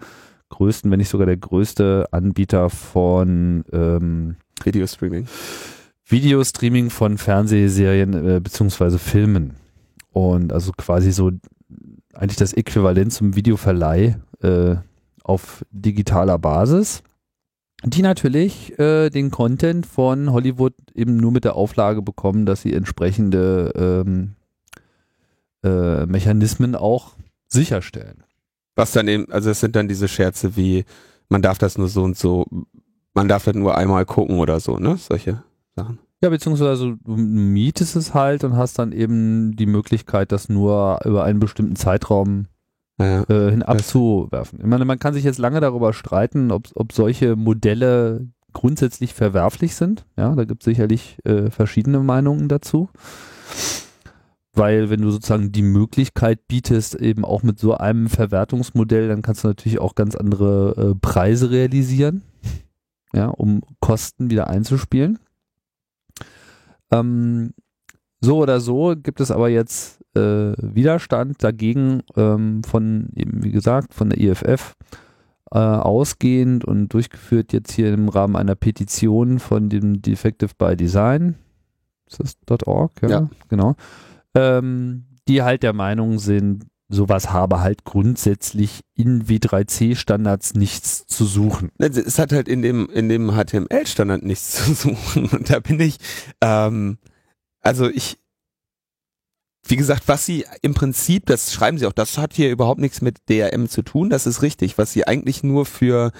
größten, 0.50 0.92
wenn 0.92 1.00
nicht 1.00 1.10
sogar 1.10 1.26
der 1.26 1.38
größte 1.38 2.06
Anbieter 2.12 2.70
von 2.70 3.64
ähm, 3.74 4.36
Videostreaming. 4.64 5.26
Videostreaming 6.06 6.92
von 6.92 7.18
Fernsehserien 7.18 8.14
äh, 8.14 8.40
beziehungsweise 8.40 9.00
Filmen. 9.00 9.56
Und 10.12 10.54
also 10.54 10.74
quasi 10.78 11.12
so 11.12 11.32
eigentlich 12.14 12.38
das 12.38 12.54
Äquivalent 12.54 13.14
zum 13.14 13.36
Videoverleih 13.36 14.18
äh, 14.44 14.76
auf 15.24 15.66
digitaler 15.72 16.38
Basis. 16.38 17.02
Die 17.86 18.02
natürlich 18.02 18.78
äh, 18.80 19.10
den 19.10 19.30
Content 19.30 19.86
von 19.86 20.32
Hollywood 20.32 20.74
eben 20.94 21.18
nur 21.18 21.32
mit 21.32 21.44
der 21.44 21.56
Auflage 21.56 22.02
bekommen, 22.02 22.46
dass 22.46 22.62
sie 22.62 22.74
entsprechende 22.74 23.74
ähm, 23.76 24.36
äh, 25.64 26.06
Mechanismen 26.06 26.76
auch 26.76 27.16
sicherstellen. 27.48 28.24
Was 28.76 28.94
dann 28.94 29.08
eben, 29.08 29.32
also 29.32 29.50
es 29.50 29.60
sind 29.60 29.76
dann 29.76 29.88
diese 29.88 30.08
Scherze 30.08 30.56
wie, 30.56 30.86
man 31.30 31.42
darf 31.42 31.58
das 31.58 31.78
nur 31.78 31.90
so 31.90 32.04
und 32.04 32.18
so, 32.18 32.46
man 33.14 33.28
darf 33.28 33.44
das 33.44 33.56
nur 33.56 33.78
einmal 33.78 34.06
gucken 34.06 34.40
oder 34.40 34.60
so, 34.60 34.78
ne? 34.78 34.98
Solche 34.98 35.44
Sachen. 35.76 36.00
Ja, 36.22 36.30
beziehungsweise 36.30 36.98
du 37.04 37.18
mietest 37.18 37.98
es 37.98 38.14
halt 38.14 38.46
und 38.46 38.56
hast 38.56 38.80
dann 38.80 38.94
eben 38.94 39.58
die 39.58 39.66
Möglichkeit, 39.66 40.32
das 40.32 40.48
nur 40.48 41.00
über 41.04 41.26
einen 41.26 41.40
bestimmten 41.40 41.76
Zeitraum 41.76 42.48
Ja, 43.00 43.24
äh, 43.24 43.50
hin 43.50 43.64
abzuwerfen. 43.64 44.60
Ich 44.60 44.68
meine, 44.68 44.86
man 44.86 45.00
kann 45.00 45.14
sich 45.14 45.24
jetzt 45.24 45.40
lange 45.40 45.60
darüber 45.60 45.94
streiten, 45.94 46.52
ob, 46.52 46.68
ob 46.76 46.94
solche 46.94 47.36
Modelle 47.36 48.28
grundsätzlich 48.54 49.14
verwerflich 49.14 49.76
sind. 49.76 50.06
Ja, 50.16 50.36
da 50.36 50.46
gibt 50.46 50.62
es 50.62 50.66
sicherlich 50.66 51.18
äh, 51.26 51.50
verschiedene 51.50 52.00
Meinungen 52.00 52.48
dazu. 52.48 52.90
Weil 54.56 54.92
wenn 54.92 55.02
du 55.02 55.10
sozusagen 55.10 55.52
die 55.52 55.64
Möglichkeit 55.64 56.48
bietest, 56.48 56.94
eben 56.94 57.26
auch 57.26 57.42
mit 57.42 57.58
so 57.58 57.74
einem 57.74 58.08
Verwertungsmodell, 58.08 59.08
dann 59.08 59.24
kannst 59.24 59.44
du 59.44 59.48
natürlich 59.48 59.80
auch 59.80 59.96
ganz 59.96 60.16
andere 60.16 60.92
äh, 60.92 60.96
Preise 61.02 61.50
realisieren, 61.50 62.22
ja, 63.14 63.28
um 63.30 63.62
Kosten 63.80 64.30
wieder 64.30 64.48
einzuspielen. 64.48 65.18
Ähm, 66.92 67.56
so 68.22 68.38
oder 68.38 68.60
so 68.60 68.94
gibt 68.96 69.20
es 69.20 69.32
aber 69.32 69.50
jetzt 69.50 70.03
äh, 70.16 70.54
Widerstand 70.58 71.44
dagegen 71.44 72.04
ähm, 72.16 72.64
von 72.64 73.10
eben 73.16 73.44
wie 73.44 73.52
gesagt 73.52 73.94
von 73.94 74.10
der 74.10 74.20
IFF 74.20 74.76
äh, 75.52 75.58
ausgehend 75.60 76.66
und 76.66 76.90
durchgeführt 76.90 77.54
jetzt 77.54 77.72
hier 77.72 77.94
im 77.94 78.10
Rahmen 78.10 78.36
einer 78.36 78.56
Petition 78.56 79.40
von 79.40 79.70
dem 79.70 80.02
Defective 80.02 80.52
by 80.58 80.76
Design. 80.76 81.36
Ist 82.08 82.20
das 82.48 82.62
.org? 82.66 82.92
Ja, 83.02 83.10
Ja. 83.10 83.30
genau. 83.50 83.76
Ähm, 84.36 85.06
die 85.28 85.42
halt 85.42 85.64
der 85.64 85.74
Meinung 85.74 86.20
sind, 86.20 86.66
sowas 86.90 87.32
habe 87.32 87.62
halt 87.62 87.86
grundsätzlich 87.86 88.82
in 88.94 89.26
W3C-Standards 89.26 90.54
nichts 90.56 91.06
zu 91.08 91.26
suchen. 91.26 91.72
Es 91.78 92.20
hat 92.20 92.32
halt 92.32 92.48
in 92.48 92.62
dem, 92.62 92.90
in 92.90 93.10
dem 93.10 93.32
HTML-Standard 93.32 94.24
nichts 94.24 94.52
zu 94.66 94.74
suchen. 94.74 95.28
Und 95.30 95.50
da 95.50 95.60
bin 95.60 95.80
ich, 95.80 95.98
ähm, 96.42 96.98
also 97.62 97.90
ich, 97.90 98.20
wie 99.66 99.76
gesagt, 99.78 100.04
was 100.08 100.26
sie 100.26 100.46
im 100.62 100.74
Prinzip, 100.74 101.26
das 101.26 101.54
schreiben 101.54 101.78
sie 101.78 101.86
auch, 101.86 101.94
das 101.94 102.18
hat 102.18 102.34
hier 102.34 102.52
überhaupt 102.52 102.82
nichts 102.82 103.02
mit 103.02 103.30
DRM 103.30 103.70
zu 103.70 103.82
tun, 103.82 104.10
das 104.10 104.28
ist 104.28 104.42
richtig. 104.42 104.78
Was 104.78 104.92
sie 104.92 105.08
eigentlich 105.08 105.44
nur 105.44 105.66
für, 105.66 106.12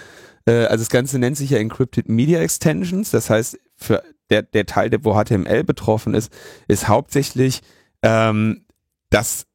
äh, 0.46 0.66
also 0.66 0.84
das 0.84 0.90
Ganze 0.90 1.20
nennt 1.20 1.38
sich 1.38 1.50
ja 1.50 1.58
Encrypted 1.58 2.08
Media 2.08 2.40
Extensions, 2.40 3.12
das 3.12 3.30
heißt, 3.30 3.60
für 3.76 4.04
der, 4.30 4.44
der 4.44 4.66
Teil, 4.66 4.90
der, 4.90 5.04
wo 5.04 5.14
HTML 5.14 5.64
betroffen 5.64 6.14
ist, 6.14 6.32
ist 6.68 6.88
hauptsächlich, 6.88 7.62
ähm, 8.02 8.66
dass 9.10 9.46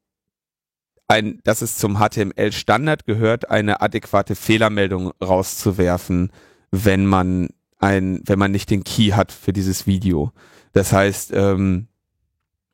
ein, 1.07 1.39
dass 1.43 1.63
es 1.63 1.77
zum 1.77 1.97
HTML-Standard 1.97 3.05
gehört, 3.05 3.49
eine 3.49 3.81
adäquate 3.81 4.35
Fehlermeldung 4.35 5.11
rauszuwerfen, 5.21 6.31
wenn 6.69 7.07
man 7.07 7.49
ein, 7.79 8.21
wenn 8.25 8.37
man 8.37 8.51
nicht 8.51 8.69
den 8.69 8.83
Key 8.83 9.09
hat 9.11 9.31
für 9.31 9.51
dieses 9.51 9.87
Video. 9.87 10.31
Das 10.73 10.93
heißt, 10.93 11.31
ähm, 11.33 11.87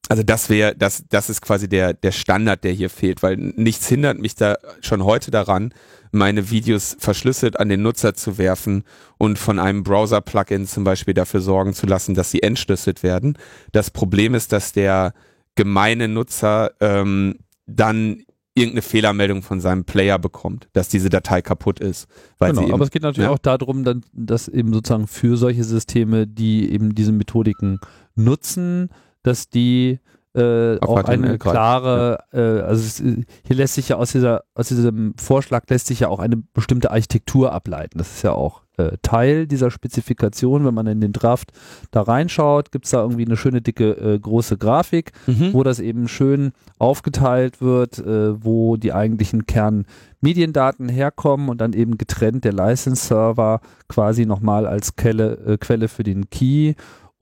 also 0.07 0.23
das 0.23 0.49
wäre, 0.49 0.75
das, 0.75 1.03
das 1.09 1.29
ist 1.29 1.41
quasi 1.41 1.67
der, 1.67 1.93
der 1.93 2.11
Standard, 2.11 2.63
der 2.63 2.71
hier 2.73 2.89
fehlt, 2.89 3.23
weil 3.23 3.37
nichts 3.37 3.87
hindert 3.87 4.19
mich 4.19 4.35
da 4.35 4.57
schon 4.81 5.03
heute 5.03 5.31
daran, 5.31 5.73
meine 6.11 6.49
Videos 6.49 6.95
verschlüsselt 6.99 7.59
an 7.59 7.69
den 7.69 7.81
Nutzer 7.81 8.13
zu 8.13 8.37
werfen 8.37 8.83
und 9.17 9.37
von 9.37 9.59
einem 9.59 9.83
Browser-Plugin 9.83 10.65
zum 10.67 10.83
Beispiel 10.83 11.13
dafür 11.13 11.41
sorgen 11.41 11.73
zu 11.73 11.87
lassen, 11.87 12.15
dass 12.15 12.31
sie 12.31 12.41
entschlüsselt 12.41 13.03
werden. 13.03 13.37
Das 13.71 13.89
Problem 13.91 14.33
ist, 14.33 14.51
dass 14.51 14.71
der 14.71 15.13
gemeine 15.55 16.07
Nutzer 16.07 16.71
ähm, 16.79 17.35
dann 17.65 18.23
irgendeine 18.53 18.83
Fehlermeldung 18.83 19.41
von 19.41 19.59
seinem 19.59 19.83
Player 19.83 20.17
bekommt, 20.17 20.69
dass 20.71 20.87
diese 20.87 21.09
Datei 21.09 21.41
kaputt 21.41 21.81
ist. 21.81 22.07
Weil 22.37 22.51
sie 22.51 22.55
Genau, 22.55 22.67
eben, 22.67 22.73
aber 22.73 22.85
es 22.85 22.91
geht 22.91 23.01
natürlich 23.01 23.27
ja. 23.27 23.33
auch 23.33 23.39
darum, 23.39 23.83
dann, 23.83 24.01
dass 24.13 24.47
eben 24.47 24.73
sozusagen 24.73 25.07
für 25.07 25.35
solche 25.35 25.65
Systeme, 25.65 26.25
die 26.25 26.71
eben 26.71 26.95
diese 26.95 27.11
Methodiken 27.11 27.79
nutzen, 28.15 28.89
dass 29.25 29.49
die 29.49 29.99
äh, 30.35 30.79
auch 30.81 31.03
eine 31.05 31.37
greifen, 31.37 31.39
klare, 31.39 32.19
äh, 32.33 32.39
also 32.39 32.83
es, 32.83 32.97
hier 32.97 33.55
lässt 33.55 33.75
sich 33.75 33.89
ja 33.89 33.95
aus 33.95 34.11
dieser, 34.11 34.43
aus 34.53 34.67
diesem 34.67 35.13
Vorschlag 35.17 35.63
lässt 35.69 35.87
sich 35.87 36.01
ja 36.01 36.09
auch 36.09 36.19
eine 36.19 36.35
bestimmte 36.35 36.91
Architektur 36.91 37.53
ableiten. 37.53 37.97
Das 37.97 38.15
ist 38.15 38.23
ja 38.23 38.33
auch 38.33 38.63
äh, 38.75 38.97
Teil 39.01 39.47
dieser 39.47 39.71
Spezifikation. 39.71 40.65
Wenn 40.65 40.73
man 40.73 40.87
in 40.87 40.99
den 40.99 41.13
Draft 41.13 41.53
da 41.91 42.01
reinschaut, 42.01 42.73
gibt's 42.73 42.89
da 42.89 43.01
irgendwie 43.01 43.25
eine 43.25 43.37
schöne 43.37 43.61
dicke 43.61 43.91
äh, 43.91 44.19
große 44.19 44.57
Grafik, 44.57 45.13
Mhm. 45.25 45.53
wo 45.53 45.63
das 45.63 45.79
eben 45.79 46.09
schön 46.09 46.51
aufgeteilt 46.79 47.61
wird, 47.61 47.99
äh, 47.99 48.43
wo 48.43 48.75
die 48.75 48.91
eigentlichen 48.91 49.45
Kernmediendaten 49.45 50.89
herkommen 50.89 51.47
und 51.47 51.61
dann 51.61 51.71
eben 51.71 51.97
getrennt 51.97 52.43
der 52.43 52.51
License-Server 52.51 53.61
quasi 53.87 54.25
nochmal 54.25 54.67
als 54.67 54.97
Quelle, 54.97 55.37
äh, 55.45 55.57
Quelle 55.57 55.87
für 55.87 56.03
den 56.03 56.29
Key 56.29 56.73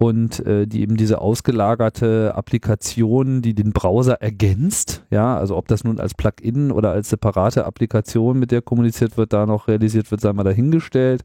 und 0.03 0.45
äh, 0.45 0.67
die 0.67 0.81
eben 0.81 0.97
diese 0.97 1.21
ausgelagerte 1.21 2.35
Applikation, 2.35 3.41
die 3.41 3.53
den 3.53 3.71
Browser 3.71 4.21
ergänzt, 4.21 5.05
ja, 5.09 5.37
also 5.37 5.55
ob 5.55 5.69
das 5.69 5.85
nun 5.85 5.97
als 5.97 6.13
Plugin 6.13 6.73
oder 6.73 6.91
als 6.91 7.09
separate 7.09 7.63
Applikation, 7.63 8.37
mit 8.37 8.51
der 8.51 8.61
kommuniziert 8.61 9.15
wird, 9.15 9.31
da 9.31 9.45
noch 9.45 9.69
realisiert 9.69 10.11
wird, 10.11 10.19
sei 10.19 10.33
mal 10.33 10.43
dahingestellt, 10.43 11.23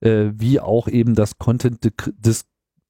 äh, 0.00 0.30
wie 0.34 0.58
auch 0.58 0.88
eben 0.88 1.14
das 1.14 1.36
Content 1.36 1.84
Dec- 1.84 2.14
Dis- 2.18 2.46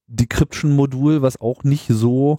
Decryption 0.06 0.76
Modul, 0.76 1.20
was 1.20 1.40
auch 1.40 1.64
nicht 1.64 1.88
so 1.88 2.38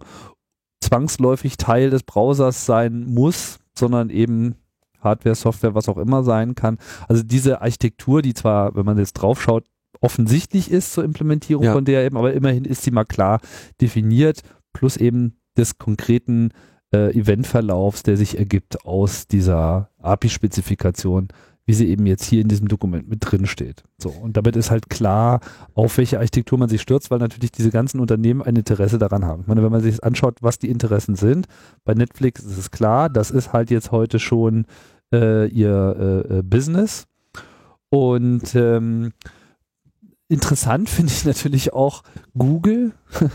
zwangsläufig 0.80 1.58
Teil 1.58 1.90
des 1.90 2.04
Browsers 2.04 2.66
sein 2.66 3.06
muss, 3.08 3.60
sondern 3.78 4.10
eben 4.10 4.56
Hardware, 5.02 5.36
Software, 5.36 5.76
was 5.76 5.90
auch 5.90 5.98
immer 5.98 6.24
sein 6.24 6.56
kann. 6.56 6.78
Also 7.10 7.24
diese 7.24 7.62
Architektur, 7.62 8.22
die 8.22 8.34
zwar, 8.34 8.74
wenn 8.76 8.86
man 8.86 8.98
jetzt 8.98 9.14
draufschaut, 9.14 9.66
offensichtlich 10.06 10.72
ist 10.72 10.94
zur 10.94 11.04
Implementierung 11.04 11.66
Ja. 11.66 11.74
von 11.74 11.86
DRM, 11.86 12.16
aber 12.18 12.34
immerhin 12.34 12.66
ist 12.66 12.84
sie 12.84 12.92
mal 12.92 13.06
klar 13.06 13.40
definiert, 13.82 14.42
plus 14.74 14.98
eben 14.98 15.38
des 15.58 15.78
konkreten 15.78 16.52
äh, 16.94 17.18
Eventverlaufs, 17.18 18.04
der 18.04 18.16
sich 18.18 18.38
ergibt 18.38 18.86
aus 18.86 19.28
dieser 19.28 19.90
API-Spezifikation, 20.02 21.30
wie 21.66 21.74
sie 21.74 21.88
eben 21.88 22.06
jetzt 22.06 22.26
hier 22.26 22.42
in 22.42 22.48
diesem 22.48 22.68
Dokument 22.68 23.10
mit 23.10 23.20
drin 23.22 23.48
steht. 23.48 23.84
So, 23.98 24.10
und 24.10 24.38
damit 24.38 24.56
ist 24.56 24.70
halt 24.70 24.90
klar, 24.90 25.40
auf 25.74 25.98
welche 25.98 26.20
Architektur 26.20 26.60
man 26.60 26.70
sich 26.70 26.82
stürzt, 26.82 27.10
weil 27.10 27.18
natürlich 27.18 27.52
diese 27.52 27.72
ganzen 27.72 28.00
Unternehmen 28.00 28.44
ein 28.44 28.56
Interesse 28.56 29.00
daran 29.00 29.26
haben. 29.26 29.42
Ich 29.42 29.48
meine, 29.48 29.64
wenn 29.64 29.72
man 29.72 29.82
sich 29.82 30.04
anschaut, 30.04 30.38
was 30.42 30.60
die 30.60 30.70
Interessen 30.70 31.16
sind, 31.16 31.48
bei 31.84 31.96
Netflix 31.96 32.44
ist 32.44 32.58
es 32.60 32.70
klar, 32.70 33.10
das 33.10 33.32
ist 33.32 33.52
halt 33.52 33.72
jetzt 33.72 33.92
heute 33.92 34.20
schon 34.20 34.66
äh, 35.12 35.48
ihr 35.48 36.24
äh, 36.30 36.38
äh, 36.38 36.44
Business. 36.44 37.08
Und 37.90 38.54
ähm, 38.56 39.12
interessant 40.28 40.90
finde 40.90 41.12
ich 41.12 41.26
natürlich 41.26 41.74
auch 41.74 42.04
Google, 42.38 42.94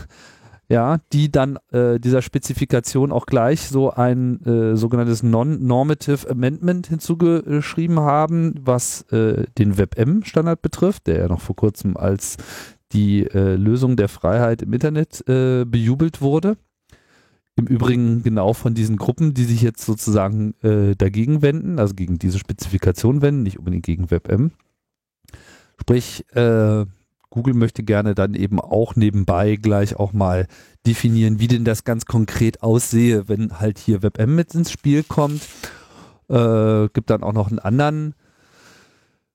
ja, 0.69 0.99
die 1.11 1.31
dann 1.31 1.59
äh, 1.71 1.99
dieser 1.99 2.21
Spezifikation 2.21 3.11
auch 3.11 3.25
gleich 3.25 3.67
so 3.67 3.91
ein 3.91 4.43
äh, 4.45 4.75
sogenanntes 4.75 5.23
Non-Normative 5.23 6.29
Amendment 6.29 6.87
hinzugeschrieben 6.87 7.99
haben, 7.99 8.55
was 8.61 9.01
äh, 9.11 9.45
den 9.57 9.77
WebM-Standard 9.77 10.61
betrifft, 10.61 11.07
der 11.07 11.19
ja 11.19 11.27
noch 11.27 11.41
vor 11.41 11.55
kurzem 11.55 11.97
als 11.97 12.37
die 12.93 13.25
äh, 13.25 13.55
Lösung 13.55 13.95
der 13.95 14.09
Freiheit 14.09 14.61
im 14.61 14.73
Internet 14.73 15.27
äh, 15.27 15.65
bejubelt 15.65 16.21
wurde. 16.21 16.57
Im 17.57 17.67
Übrigen 17.67 18.23
genau 18.23 18.53
von 18.53 18.73
diesen 18.73 18.95
Gruppen, 18.95 19.33
die 19.33 19.43
sich 19.43 19.61
jetzt 19.61 19.85
sozusagen 19.85 20.55
äh, 20.61 20.95
dagegen 20.95 21.41
wenden, 21.41 21.79
also 21.79 21.93
gegen 21.93 22.17
diese 22.17 22.39
Spezifikation 22.39 23.21
wenden, 23.21 23.43
nicht 23.43 23.59
unbedingt 23.59 23.85
gegen 23.85 24.09
WebM. 24.09 24.51
Sprich, 25.81 26.23
äh, 26.35 26.85
Google 27.31 27.55
möchte 27.55 27.81
gerne 27.81 28.13
dann 28.13 28.35
eben 28.35 28.59
auch 28.59 28.95
nebenbei 28.95 29.55
gleich 29.55 29.95
auch 29.95 30.13
mal 30.13 30.45
definieren, 30.85 31.39
wie 31.39 31.47
denn 31.47 31.65
das 31.65 31.85
ganz 31.85 32.05
konkret 32.05 32.61
aussehe, 32.61 33.27
wenn 33.27 33.59
halt 33.59 33.79
hier 33.79 34.03
WebM 34.03 34.35
mit 34.35 34.53
ins 34.53 34.71
Spiel 34.71 35.01
kommt. 35.01 35.41
Äh, 36.29 36.87
gibt 36.93 37.09
dann 37.09 37.23
auch 37.23 37.33
noch 37.33 37.49
einen 37.49 37.57
anderen 37.57 38.13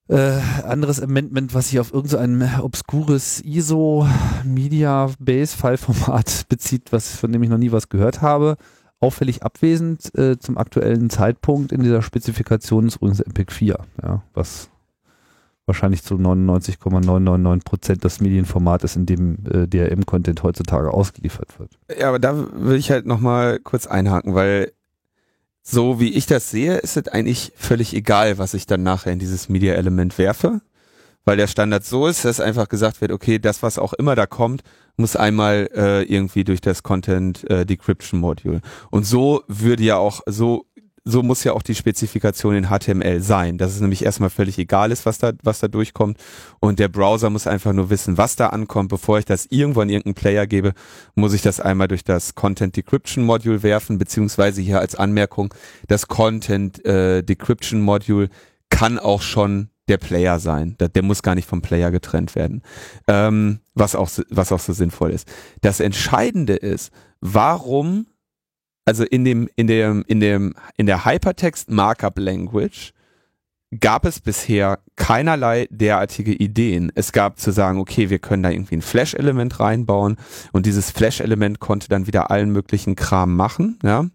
äh, 0.08 0.38
anderes 0.62 1.02
Amendment, 1.02 1.52
was 1.52 1.70
sich 1.70 1.80
auf 1.80 1.92
irgendein 1.92 2.48
so 2.58 2.62
obskures 2.62 3.40
ISO 3.44 4.06
Media 4.44 5.10
Base 5.18 5.56
File 5.56 5.78
Format 5.78 6.44
bezieht, 6.48 6.92
was 6.92 7.16
von 7.16 7.32
dem 7.32 7.42
ich 7.42 7.48
noch 7.48 7.58
nie 7.58 7.72
was 7.72 7.88
gehört 7.88 8.22
habe. 8.22 8.56
Auffällig 9.00 9.42
abwesend 9.42 10.16
äh, 10.16 10.38
zum 10.38 10.58
aktuellen 10.58 11.10
Zeitpunkt 11.10 11.72
in 11.72 11.82
dieser 11.82 12.02
Spezifikation 12.02 12.86
ist 12.86 12.96
übrigens 12.96 13.18
MPEG 13.18 13.50
4, 13.50 13.78
ja, 14.04 14.22
was 14.32 14.70
wahrscheinlich 15.66 16.02
zu 16.02 16.14
99,999 16.14 17.64
Prozent 17.64 18.04
das 18.04 18.20
Medienformat 18.20 18.84
ist, 18.84 18.96
in 18.96 19.06
dem 19.06 19.38
äh, 19.50 19.66
DRM-Content 19.66 20.42
heutzutage 20.42 20.92
ausgeliefert 20.92 21.58
wird. 21.58 21.72
Ja, 21.98 22.08
aber 22.08 22.18
da 22.18 22.34
will 22.52 22.76
ich 22.76 22.90
halt 22.90 23.06
nochmal 23.06 23.58
kurz 23.58 23.86
einhaken, 23.86 24.34
weil 24.34 24.72
so 25.62 25.98
wie 25.98 26.12
ich 26.12 26.26
das 26.26 26.50
sehe, 26.50 26.76
ist 26.78 26.96
es 26.96 27.08
eigentlich 27.08 27.52
völlig 27.56 27.92
egal, 27.94 28.38
was 28.38 28.54
ich 28.54 28.66
dann 28.66 28.84
nachher 28.84 29.12
in 29.12 29.18
dieses 29.18 29.48
Media-Element 29.48 30.16
werfe, 30.16 30.60
weil 31.24 31.36
der 31.36 31.48
Standard 31.48 31.84
so 31.84 32.06
ist, 32.06 32.24
dass 32.24 32.38
einfach 32.38 32.68
gesagt 32.68 33.00
wird, 33.00 33.10
okay, 33.10 33.40
das, 33.40 33.64
was 33.64 33.78
auch 33.78 33.92
immer 33.92 34.14
da 34.14 34.26
kommt, 34.26 34.62
muss 34.96 35.16
einmal 35.16 35.68
äh, 35.74 36.02
irgendwie 36.04 36.44
durch 36.44 36.60
das 36.60 36.84
Content 36.84 37.50
äh. 37.50 37.66
Und 38.90 39.04
so 39.04 39.42
würde 39.48 39.82
ja 39.82 39.96
auch, 39.96 40.20
so 40.26 40.66
so 41.08 41.22
muss 41.22 41.44
ja 41.44 41.52
auch 41.52 41.62
die 41.62 41.76
Spezifikation 41.76 42.56
in 42.56 42.66
HTML 42.68 43.20
sein, 43.20 43.58
dass 43.58 43.72
es 43.72 43.80
nämlich 43.80 44.04
erstmal 44.04 44.28
völlig 44.28 44.58
egal 44.58 44.90
ist, 44.90 45.06
was 45.06 45.18
da, 45.18 45.32
was 45.44 45.60
da 45.60 45.68
durchkommt. 45.68 46.18
Und 46.58 46.80
der 46.80 46.88
Browser 46.88 47.30
muss 47.30 47.46
einfach 47.46 47.72
nur 47.72 47.90
wissen, 47.90 48.18
was 48.18 48.34
da 48.34 48.48
ankommt. 48.48 48.88
Bevor 48.88 49.20
ich 49.20 49.24
das 49.24 49.46
irgendwo 49.46 49.82
in 49.82 49.88
irgendeinen 49.88 50.16
Player 50.16 50.48
gebe, 50.48 50.72
muss 51.14 51.32
ich 51.32 51.42
das 51.42 51.60
einmal 51.60 51.86
durch 51.86 52.02
das 52.02 52.34
Content 52.34 52.76
Decryption 52.76 53.24
Module 53.24 53.62
werfen, 53.62 53.98
beziehungsweise 53.98 54.60
hier 54.60 54.80
als 54.80 54.96
Anmerkung, 54.96 55.54
das 55.86 56.08
Content 56.08 56.84
äh, 56.84 57.22
Decryption 57.22 57.82
Module 57.82 58.28
kann 58.68 58.98
auch 58.98 59.22
schon 59.22 59.68
der 59.86 59.98
Player 59.98 60.40
sein. 60.40 60.74
Der, 60.80 60.88
der 60.88 61.04
muss 61.04 61.22
gar 61.22 61.36
nicht 61.36 61.48
vom 61.48 61.62
Player 61.62 61.92
getrennt 61.92 62.34
werden. 62.34 62.62
Ähm, 63.06 63.60
was 63.76 63.94
auch, 63.94 64.10
was 64.30 64.50
auch 64.50 64.58
so 64.58 64.72
sinnvoll 64.72 65.12
ist. 65.12 65.28
Das 65.60 65.78
Entscheidende 65.78 66.56
ist, 66.56 66.90
warum 67.20 68.06
also 68.86 69.04
in 69.04 69.24
dem, 69.24 69.48
in 69.56 69.66
dem, 69.66 70.04
in 70.06 70.20
dem, 70.20 70.54
in 70.76 70.86
der 70.86 71.04
Hypertext 71.04 71.70
Markup 71.70 72.18
Language 72.18 72.92
gab 73.80 74.06
es 74.06 74.20
bisher 74.20 74.78
keinerlei 74.94 75.66
derartige 75.70 76.32
Ideen. 76.32 76.92
Es 76.94 77.12
gab 77.12 77.38
zu 77.38 77.50
sagen, 77.50 77.78
okay, 77.78 78.10
wir 78.10 78.20
können 78.20 78.44
da 78.44 78.50
irgendwie 78.50 78.76
ein 78.76 78.82
Flash-Element 78.82 79.58
reinbauen 79.60 80.16
und 80.52 80.66
dieses 80.66 80.92
Flash-Element 80.92 81.58
konnte 81.58 81.88
dann 81.88 82.06
wieder 82.06 82.30
allen 82.30 82.50
möglichen 82.50 82.94
Kram 82.94 83.36
machen, 83.36 83.78
ja. 83.82 84.06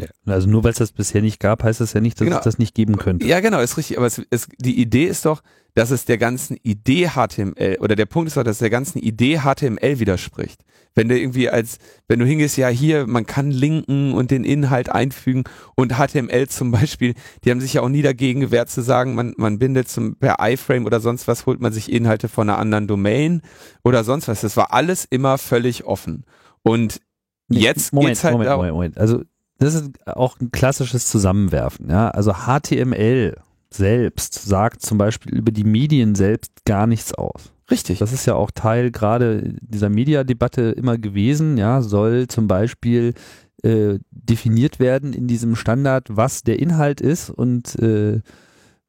Ja. 0.00 0.06
Also 0.26 0.48
nur 0.48 0.62
weil 0.62 0.70
es 0.70 0.78
das 0.78 0.92
bisher 0.92 1.22
nicht 1.22 1.40
gab, 1.40 1.64
heißt 1.64 1.80
das 1.80 1.92
ja 1.92 2.00
nicht, 2.00 2.20
dass 2.20 2.26
genau. 2.26 2.38
es 2.38 2.44
das 2.44 2.58
nicht 2.58 2.74
geben 2.74 2.98
könnte. 2.98 3.26
Ja, 3.26 3.40
genau, 3.40 3.60
ist 3.60 3.76
richtig. 3.76 3.98
Aber 3.98 4.06
es, 4.06 4.22
es, 4.30 4.46
die 4.58 4.80
Idee 4.80 5.06
ist 5.06 5.24
doch, 5.24 5.42
dass 5.74 5.90
es 5.90 6.04
der 6.04 6.18
ganzen 6.18 6.56
Idee 6.62 7.08
HTML 7.08 7.78
oder 7.80 7.96
der 7.96 8.06
Punkt 8.06 8.28
ist 8.28 8.36
doch, 8.36 8.44
dass 8.44 8.56
es 8.56 8.60
der 8.60 8.70
ganzen 8.70 9.00
Idee 9.00 9.40
HTML 9.40 9.98
widerspricht. 9.98 10.62
Wenn 10.94 11.08
du 11.08 11.18
irgendwie 11.18 11.48
als, 11.48 11.78
wenn 12.08 12.18
du 12.18 12.26
hingehst, 12.26 12.56
ja 12.56 12.68
hier, 12.68 13.06
man 13.06 13.26
kann 13.26 13.50
linken 13.50 14.14
und 14.14 14.30
den 14.30 14.44
Inhalt 14.44 14.90
einfügen 14.90 15.44
und 15.76 15.94
HTML 15.94 16.48
zum 16.48 16.70
Beispiel, 16.70 17.14
die 17.44 17.50
haben 17.50 17.60
sich 17.60 17.74
ja 17.74 17.82
auch 17.82 17.88
nie 17.88 18.02
dagegen 18.02 18.40
gewehrt 18.40 18.70
zu 18.70 18.82
sagen, 18.82 19.14
man, 19.14 19.34
man 19.36 19.58
bindet 19.58 19.88
zum, 19.88 20.16
per 20.16 20.36
iFrame 20.40 20.86
oder 20.86 21.00
sonst 21.00 21.28
was, 21.28 21.46
holt 21.46 21.60
man 21.60 21.72
sich 21.72 21.92
Inhalte 21.92 22.28
von 22.28 22.48
einer 22.48 22.58
anderen 22.58 22.86
Domain 22.86 23.42
oder 23.84 24.04
sonst 24.04 24.28
was. 24.28 24.40
Das 24.40 24.56
war 24.56 24.72
alles 24.72 25.04
immer 25.04 25.38
völlig 25.38 25.84
offen. 25.84 26.24
Und 26.62 27.00
jetzt 27.48 27.92
Moment, 27.92 28.10
geht's 28.10 28.24
halt 28.24 28.32
Moment, 28.32 28.50
Moment, 28.50 28.72
Moment. 28.74 28.98
Also 28.98 29.22
das 29.58 29.74
ist 29.74 29.90
auch 30.06 30.40
ein 30.40 30.50
klassisches 30.50 31.06
Zusammenwerfen. 31.06 31.90
Ja? 31.90 32.10
Also 32.10 32.32
HTML 32.32 33.36
selbst 33.70 34.34
sagt 34.34 34.82
zum 34.82 34.98
Beispiel 34.98 35.34
über 35.34 35.52
die 35.52 35.64
Medien 35.64 36.14
selbst 36.14 36.64
gar 36.64 36.86
nichts 36.86 37.12
aus. 37.12 37.52
Richtig. 37.70 37.98
Das 37.98 38.12
ist 38.12 38.26
ja 38.26 38.34
auch 38.34 38.50
Teil 38.50 38.90
gerade 38.90 39.54
dieser 39.60 39.90
Mediadebatte 39.90 40.70
immer 40.70 40.96
gewesen. 40.96 41.58
Ja, 41.58 41.82
soll 41.82 42.28
zum 42.28 42.48
Beispiel 42.48 43.14
äh, 43.62 43.98
definiert 44.10 44.78
werden 44.80 45.12
in 45.12 45.26
diesem 45.26 45.54
Standard, 45.54 46.08
was 46.10 46.42
der 46.42 46.60
Inhalt 46.60 47.00
ist. 47.00 47.28
Und 47.30 47.78
äh, 47.78 48.20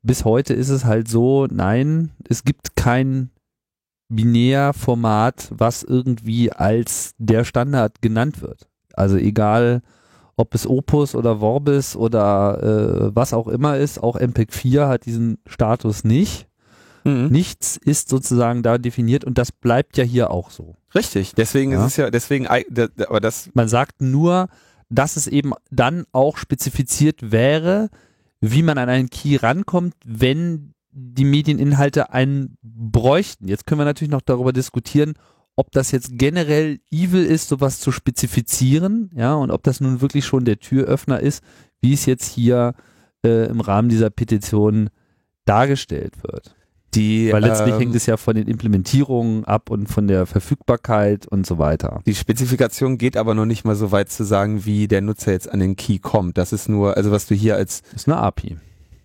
bis 0.02 0.24
heute 0.26 0.54
ist 0.54 0.70
es 0.70 0.86
halt 0.86 1.08
so, 1.08 1.48
nein, 1.48 2.12
es 2.28 2.44
gibt 2.44 2.76
kein 2.76 3.32
Binärformat, 4.10 5.50
was 5.52 5.84
irgendwie 5.84 6.52
als 6.52 7.14
der 7.18 7.44
Standard 7.44 8.02
genannt 8.02 8.42
wird. 8.42 8.68
Also 8.94 9.18
egal, 9.18 9.82
ob 10.36 10.56
es 10.56 10.66
Opus 10.68 11.16
oder 11.16 11.40
Vorbis 11.40 11.96
oder 11.96 12.64
äh, 12.64 13.16
was 13.16 13.34
auch 13.34 13.48
immer 13.48 13.78
ist, 13.78 14.02
auch 14.02 14.16
MPEG 14.20 14.54
4 14.54 14.88
hat 14.88 15.06
diesen 15.06 15.38
Status 15.46 16.04
nicht. 16.04 16.49
Mhm. 17.04 17.28
Nichts 17.28 17.78
ist 17.78 18.10
sozusagen 18.10 18.64
da 18.64 18.78
definiert 18.78 19.24
und 19.24 19.38
das 19.38 19.52
bleibt 19.52 19.98
ja 19.98 20.04
hier 20.04 20.32
auch 20.32 20.50
so. 20.50 20.76
Richtig, 20.96 21.34
deswegen 21.36 21.72
ja. 21.72 21.80
ist 21.82 21.92
es 21.92 21.98
ja, 21.98 22.10
deswegen, 22.10 22.48
aber 22.48 23.20
das. 23.20 23.50
Man 23.54 23.68
sagt 23.68 24.02
nur, 24.02 24.48
dass 24.90 25.16
es 25.16 25.28
eben 25.28 25.54
dann 25.70 26.06
auch 26.12 26.38
spezifiziert 26.38 27.32
wäre, 27.32 27.90
wie 28.42 28.64
man 28.64 28.78
an 28.78 28.90
einen 28.90 29.10
Key 29.10 29.36
rankommt, 29.36 29.94
wenn 30.06 30.74
die 30.92 31.26
Medieninhalte 31.26 32.12
einen 32.12 32.58
bräuchten. 32.64 33.48
Jetzt 33.48 33.66
können 33.66 33.80
wir 33.80 33.86
natürlich 33.86 34.12
noch 34.12 34.22
darüber 34.22 34.54
diskutieren, 34.54 35.14
ob 35.56 35.72
das 35.72 35.92
jetzt 35.92 36.12
generell 36.14 36.80
evil 36.90 37.26
ist, 37.26 37.50
sowas 37.50 37.80
zu 37.80 37.92
spezifizieren, 37.92 39.12
ja, 39.16 39.34
und 39.36 39.52
ob 39.52 39.64
das 39.64 39.82
nun 39.82 40.02
wirklich 40.02 40.26
schon 40.26 40.46
der 40.46 40.60
Türöffner 40.60 41.20
ist, 41.20 41.44
wie 41.82 41.94
es 41.94 42.06
jetzt 42.06 42.26
hier 42.26 42.74
äh, 43.26 43.48
im 43.48 43.60
Rahmen 43.62 43.90
dieser 43.90 44.10
Petition 44.10 44.90
dargestellt 45.46 46.24
wird. 46.24 46.56
Die, 46.96 47.32
Weil 47.32 47.44
letztlich 47.44 47.74
ähm, 47.74 47.80
hängt 47.80 47.96
es 47.96 48.06
ja 48.08 48.18
von 48.18 48.36
den 48.36 48.48
Implementierungen 48.48 49.46
ab 49.46 49.70
und 49.70 49.88
von 49.88 50.08
der 50.08 50.26
Verfügbarkeit 50.26 51.28
und 51.28 51.46
so 51.46 51.60
weiter. 51.60 52.02
Die 52.06 52.16
Spezifikation 52.16 52.98
geht 52.98 53.16
aber 53.16 53.36
noch 53.36 53.46
nicht 53.46 53.64
mal 53.64 53.76
so 53.76 53.92
weit 53.92 54.10
zu 54.12 54.24
sagen, 54.24 54.66
wie 54.66 54.88
der 54.88 55.02
Nutzer 55.02 55.32
jetzt 55.32 55.52
an 55.52 55.60
den 55.60 55.76
Key 55.76 56.00
kommt. 56.00 56.38
Das 56.38 56.52
ist 56.52 56.68
nur, 56.68 56.98
also 56.98 57.12
was 57.12 57.28
du 57.28 57.36
hier 57.36 57.56
als. 57.56 57.84
Das 57.92 58.02
ist 58.02 58.08
eine 58.08 58.18
API. 58.18 58.58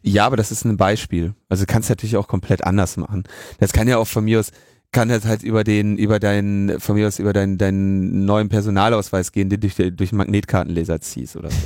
Ja, 0.02 0.26
aber 0.26 0.36
das 0.36 0.50
ist 0.50 0.64
ein 0.64 0.76
Beispiel. 0.76 1.34
Also 1.48 1.64
kannst 1.66 1.88
du 1.88 1.92
natürlich 1.92 2.16
auch 2.16 2.28
komplett 2.28 2.64
anders 2.64 2.96
machen. 2.96 3.24
Das 3.58 3.72
kann 3.72 3.88
ja 3.88 3.96
auch 3.96 4.06
von 4.06 4.24
mir 4.24 4.40
aus, 4.40 4.50
kann 4.92 5.08
das 5.08 5.26
halt 5.26 5.42
über 5.42 5.64
den, 5.64 5.98
über 5.98 6.20
deinen, 6.20 6.78
von 6.78 6.94
mir 6.94 7.08
aus 7.08 7.18
über 7.18 7.32
deinen, 7.32 7.58
deinen 7.58 8.24
neuen 8.24 8.48
Personalausweis 8.48 9.32
gehen, 9.32 9.50
den 9.50 9.60
du 9.60 9.68
durch, 9.68 9.96
durch 9.96 10.12
Magnetkartenleser 10.12 11.00
ziehst 11.00 11.36
oder 11.36 11.50
so. 11.50 11.56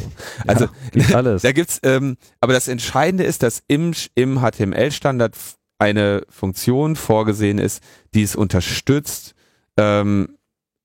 Also 0.47 0.67
ja, 0.95 1.09
alles. 1.17 1.43
da 1.43 1.53
gibt's, 1.53 1.79
ähm, 1.83 2.17
aber 2.41 2.53
das 2.53 2.69
Entscheidende 2.69 3.25
ist, 3.25 3.43
dass 3.43 3.63
im, 3.69 3.93
im 4.15 4.41
HTML-Standard 4.41 5.37
eine 5.79 6.23
Funktion 6.29 6.97
vorgesehen 6.97 7.59
ist, 7.59 7.83
die 8.15 8.23
es 8.23 8.37
unterstützt, 8.37 9.35
ähm, 9.77 10.37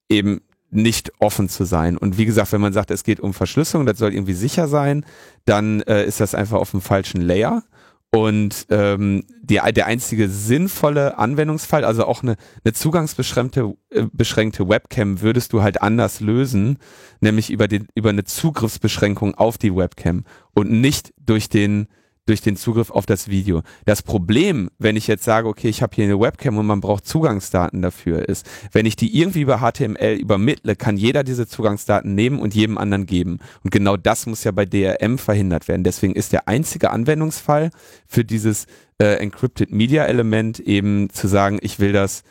eben 0.10 0.41
nicht 0.69 1.12
offen 1.19 1.49
zu 1.49 1.65
sein. 1.65 1.97
Und 1.97 2.17
wie 2.17 2.25
gesagt, 2.25 2.51
wenn 2.51 2.62
man 2.62 2.73
sagt, 2.73 2.91
es 2.91 3.03
geht 3.03 3.19
um 3.19 3.34
Verschlüsselung, 3.34 3.86
das 3.86 3.97
soll 3.97 4.13
irgendwie 4.13 4.34
sicher 4.34 4.67
sein, 4.67 5.06
dann 5.45 5.82
äh, 5.82 6.06
ist 6.06 6.19
das 6.19 6.36
einfach 6.36 6.58
auf 6.58 6.71
dem 6.71 6.82
falschen 6.82 7.21
Layer. 7.21 7.63
Und 8.12 8.67
ähm, 8.69 9.23
die, 9.41 9.60
der 9.73 9.88
einzige 9.88 10.29
sinnvolle 10.29 11.17
Anwendungsfall, 11.17 11.84
also 11.84 12.06
auch 12.06 12.21
eine, 12.21 12.36
eine 12.63 12.73
zugangsbeschränkte 12.73 13.73
äh, 13.89 14.06
beschränkte 14.12 14.69
Webcam, 14.69 15.21
würdest 15.21 15.51
du 15.51 15.63
halt 15.63 15.82
anders 15.82 16.19
lösen, 16.19 16.77
nämlich 17.21 17.49
über, 17.49 17.67
den, 17.67 17.88
über 17.95 18.10
eine 18.10 18.23
Zugriffsbeschränkung 18.23 19.34
auf 19.34 19.58
die 19.58 19.75
Webcam 19.75 20.25
und 20.53 20.69
nicht 20.69 21.12
durch 21.17 21.49
den 21.49 21.88
durch 22.25 22.41
den 22.41 22.55
Zugriff 22.55 22.89
auf 22.89 23.05
das 23.05 23.27
Video. 23.27 23.62
Das 23.86 24.01
Problem, 24.01 24.69
wenn 24.79 24.95
ich 24.95 25.07
jetzt 25.07 25.23
sage, 25.23 25.47
okay, 25.47 25.67
ich 25.67 25.81
habe 25.81 25.95
hier 25.95 26.05
eine 26.05 26.19
Webcam 26.19 26.57
und 26.57 26.65
man 26.65 26.79
braucht 26.79 27.05
Zugangsdaten 27.05 27.81
dafür, 27.81 28.27
ist, 28.27 28.49
wenn 28.71 28.86
ich 28.86 28.95
die 28.95 29.17
irgendwie 29.17 29.41
über 29.41 29.59
HTML 29.59 30.15
übermittle, 30.15 30.75
kann 30.75 30.97
jeder 30.97 31.23
diese 31.23 31.47
Zugangsdaten 31.47 32.15
nehmen 32.15 32.39
und 32.39 32.55
jedem 32.55 32.77
anderen 32.77 33.05
geben. 33.05 33.39
Und 33.63 33.71
genau 33.71 33.97
das 33.97 34.25
muss 34.25 34.43
ja 34.43 34.51
bei 34.51 34.65
DRM 34.65 35.17
verhindert 35.17 35.67
werden. 35.67 35.83
Deswegen 35.83 36.15
ist 36.15 36.31
der 36.31 36.47
einzige 36.47 36.91
Anwendungsfall 36.91 37.71
für 38.07 38.23
dieses 38.23 38.67
äh, 38.99 39.15
Encrypted 39.15 39.71
Media 39.71 40.05
Element 40.05 40.59
eben 40.59 41.09
zu 41.09 41.27
sagen, 41.27 41.59
ich 41.62 41.79
will 41.79 41.91
das 41.91 42.23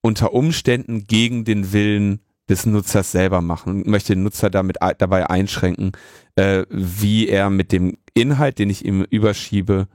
unter 0.00 0.32
Umständen 0.32 1.06
gegen 1.06 1.44
den 1.44 1.72
Willen 1.72 2.20
des 2.50 2.66
Nutzers 2.66 3.12
selber 3.12 3.40
machen 3.40 3.72
und 3.72 3.86
möchte 3.86 4.14
den 4.14 4.24
Nutzer 4.24 4.50
damit 4.50 4.76
dabei 4.98 5.30
einschränken, 5.30 5.92
äh, 6.34 6.64
wie 6.68 7.28
er 7.28 7.48
mit 7.48 7.70
dem 7.70 7.96
Inhalt, 8.14 8.58
den 8.58 8.70
ich 8.70 8.84
ihm 8.84 9.02
überschiebe, 9.02 9.88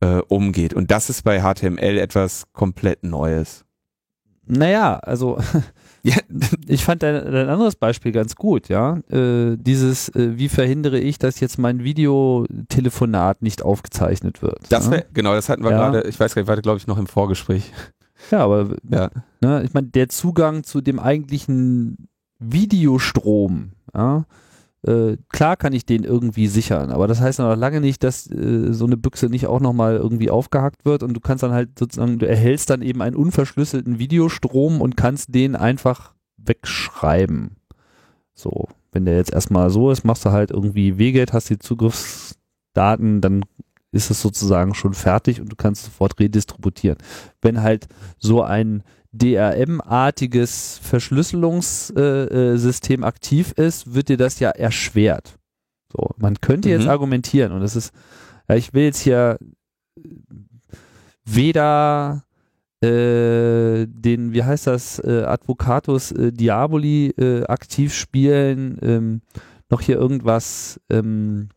äh, 0.00 0.20
umgeht. 0.28 0.74
Und 0.74 0.90
das 0.90 1.10
ist 1.10 1.22
bei 1.22 1.40
HTML 1.40 1.98
etwas 1.98 2.44
komplett 2.52 3.04
Neues. 3.04 3.64
Naja, 4.46 4.98
also 4.98 5.38
ja. 6.02 6.16
ich 6.66 6.84
fand 6.84 7.02
dein, 7.02 7.14
dein, 7.14 7.48
anderes 7.48 7.76
Beispiel 7.76 8.12
ganz 8.12 8.34
gut, 8.34 8.68
ja. 8.68 8.98
Äh, 9.10 9.56
dieses, 9.56 10.08
äh, 10.10 10.38
wie 10.38 10.48
verhindere 10.48 10.98
ich, 10.98 11.18
dass 11.18 11.40
jetzt 11.40 11.58
mein 11.58 11.84
Videotelefonat 11.84 13.42
nicht 13.42 13.62
aufgezeichnet 13.62 14.42
wird? 14.42 14.58
Das 14.68 14.90
wär, 14.90 15.00
ja? 15.00 15.04
genau, 15.12 15.34
das 15.34 15.48
hatten 15.48 15.62
wir 15.62 15.70
ja. 15.70 15.90
gerade, 15.90 16.08
ich 16.08 16.18
weiß 16.18 16.34
gar 16.34 16.42
nicht, 16.42 16.48
war 16.48 16.56
glaube 16.60 16.78
ich 16.78 16.86
noch 16.86 16.98
im 16.98 17.06
Vorgespräch. 17.06 17.72
Ja, 18.30 18.40
aber 18.40 18.76
ja. 18.90 19.10
Ne, 19.40 19.62
ich 19.62 19.72
meine, 19.72 19.88
der 19.88 20.08
Zugang 20.08 20.64
zu 20.64 20.80
dem 20.80 20.98
eigentlichen 20.98 22.08
Videostrom, 22.38 23.72
ja, 23.94 24.24
äh, 24.86 25.16
klar 25.28 25.56
kann 25.56 25.72
ich 25.74 25.84
den 25.84 26.04
irgendwie 26.04 26.46
sichern, 26.46 26.90
aber 26.90 27.06
das 27.06 27.20
heißt 27.20 27.38
noch 27.38 27.54
lange 27.54 27.80
nicht, 27.80 28.02
dass 28.02 28.30
äh, 28.30 28.72
so 28.72 28.86
eine 28.86 28.96
Büchse 28.96 29.26
nicht 29.26 29.46
auch 29.46 29.60
nochmal 29.60 29.96
irgendwie 29.96 30.30
aufgehackt 30.30 30.84
wird 30.84 31.02
und 31.02 31.12
du 31.12 31.20
kannst 31.20 31.42
dann 31.42 31.52
halt 31.52 31.78
sozusagen, 31.78 32.18
du 32.18 32.26
erhältst 32.26 32.70
dann 32.70 32.80
eben 32.80 33.02
einen 33.02 33.16
unverschlüsselten 33.16 33.98
Videostrom 33.98 34.80
und 34.80 34.96
kannst 34.96 35.34
den 35.34 35.54
einfach 35.54 36.14
wegschreiben. 36.38 37.56
So, 38.32 38.68
wenn 38.92 39.04
der 39.04 39.16
jetzt 39.16 39.32
erstmal 39.32 39.68
so 39.68 39.90
ist, 39.90 40.04
machst 40.04 40.24
du 40.24 40.30
halt 40.30 40.50
irgendwie 40.50 40.96
Wegeld, 40.96 41.34
hast 41.34 41.50
die 41.50 41.58
Zugriffsdaten, 41.58 43.20
dann 43.20 43.44
ist 43.92 44.10
es 44.10 44.22
sozusagen 44.22 44.74
schon 44.74 44.94
fertig 44.94 45.40
und 45.40 45.50
du 45.50 45.56
kannst 45.56 45.84
sofort 45.84 46.18
redistributieren. 46.18 46.98
Wenn 47.42 47.60
halt 47.60 47.88
so 48.18 48.42
ein 48.42 48.82
DRM-artiges 49.12 50.80
Verschlüsselungssystem 50.82 53.04
aktiv 53.04 53.52
ist, 53.52 53.94
wird 53.94 54.08
dir 54.08 54.16
das 54.16 54.40
ja 54.40 54.50
erschwert. 54.50 55.36
So, 55.92 56.10
man 56.16 56.40
könnte 56.40 56.68
mhm. 56.68 56.74
jetzt 56.74 56.88
argumentieren 56.88 57.52
und 57.52 57.60
das 57.60 57.76
ist, 57.76 57.92
ja, 58.48 58.54
ich 58.54 58.72
will 58.72 58.84
jetzt 58.84 59.00
hier 59.00 59.38
weder 61.24 62.24
äh, 62.82 63.86
den, 63.86 64.32
wie 64.32 64.42
heißt 64.42 64.66
das, 64.66 64.98
äh, 65.00 65.24
Advocatus 65.26 66.12
äh, 66.12 66.32
Diaboli 66.32 67.10
äh, 67.10 67.44
aktiv 67.44 67.94
spielen, 67.94 68.78
ähm, 68.82 69.20
noch 69.68 69.80
hier 69.80 69.96
irgendwas 69.96 70.80
ähm, 70.88 71.50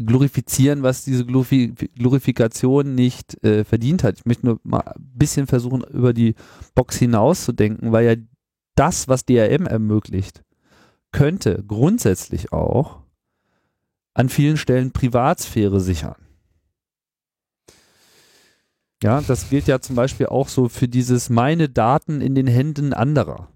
glorifizieren, 0.00 0.82
was 0.82 1.04
diese 1.04 1.24
Glorifikation 1.24 2.94
nicht 2.94 3.42
äh, 3.44 3.64
verdient 3.64 4.04
hat. 4.04 4.18
Ich 4.18 4.26
möchte 4.26 4.46
nur 4.46 4.60
mal 4.62 4.80
ein 4.80 5.10
bisschen 5.14 5.46
versuchen, 5.46 5.82
über 5.92 6.12
die 6.12 6.34
Box 6.74 6.96
hinauszudenken, 6.96 7.92
weil 7.92 8.06
ja 8.06 8.14
das, 8.74 9.08
was 9.08 9.24
DRM 9.24 9.66
ermöglicht, 9.66 10.42
könnte 11.12 11.62
grundsätzlich 11.66 12.52
auch 12.52 13.00
an 14.14 14.28
vielen 14.28 14.56
Stellen 14.56 14.92
Privatsphäre 14.92 15.80
sichern. 15.80 16.16
Ja, 19.02 19.20
das 19.20 19.50
gilt 19.50 19.66
ja 19.66 19.80
zum 19.80 19.96
Beispiel 19.96 20.26
auch 20.26 20.48
so 20.48 20.68
für 20.68 20.88
dieses 20.88 21.28
meine 21.28 21.68
Daten 21.68 22.20
in 22.20 22.34
den 22.34 22.46
Händen 22.46 22.92
anderer. 22.92 23.48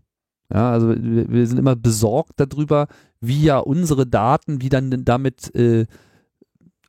Ja, 0.52 0.70
also 0.70 0.90
wir, 0.90 1.28
wir 1.30 1.46
sind 1.46 1.58
immer 1.58 1.76
besorgt 1.76 2.34
darüber, 2.36 2.86
wie 3.20 3.42
ja 3.44 3.58
unsere 3.58 4.06
Daten, 4.06 4.60
wie 4.62 4.68
dann 4.68 5.04
damit 5.04 5.54
äh, 5.54 5.86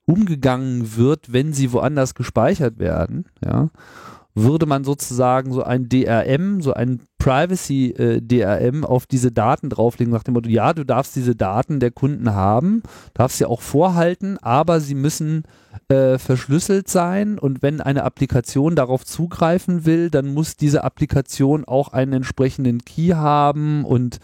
umgegangen 0.09 0.97
wird, 0.97 1.31
wenn 1.31 1.53
sie 1.53 1.71
woanders 1.71 2.15
gespeichert 2.15 2.79
werden, 2.79 3.25
ja, 3.45 3.69
würde 4.33 4.65
man 4.65 4.83
sozusagen 4.83 5.51
so 5.51 5.63
ein 5.63 5.89
DRM, 5.89 6.61
so 6.61 6.73
ein 6.73 7.01
Privacy-DRM 7.17 8.83
äh, 8.83 8.85
auf 8.85 9.05
diese 9.05 9.31
Daten 9.31 9.69
drauflegen, 9.69 10.13
nach 10.13 10.23
dem 10.23 10.35
Motto, 10.35 10.49
ja, 10.49 10.73
du 10.73 10.85
darfst 10.85 11.15
diese 11.15 11.35
Daten 11.35 11.79
der 11.79 11.91
Kunden 11.91 12.33
haben, 12.33 12.81
darfst 13.13 13.37
sie 13.37 13.45
auch 13.45 13.61
vorhalten, 13.61 14.37
aber 14.37 14.79
sie 14.79 14.95
müssen 14.95 15.43
äh, 15.89 16.17
verschlüsselt 16.17 16.87
sein 16.87 17.37
und 17.37 17.61
wenn 17.61 17.81
eine 17.81 18.03
Applikation 18.03 18.75
darauf 18.75 19.05
zugreifen 19.05 19.85
will, 19.85 20.09
dann 20.09 20.33
muss 20.33 20.55
diese 20.55 20.83
Applikation 20.83 21.65
auch 21.65 21.89
einen 21.89 22.13
entsprechenden 22.13 22.79
Key 22.85 23.09
haben 23.09 23.83
und 23.83 24.19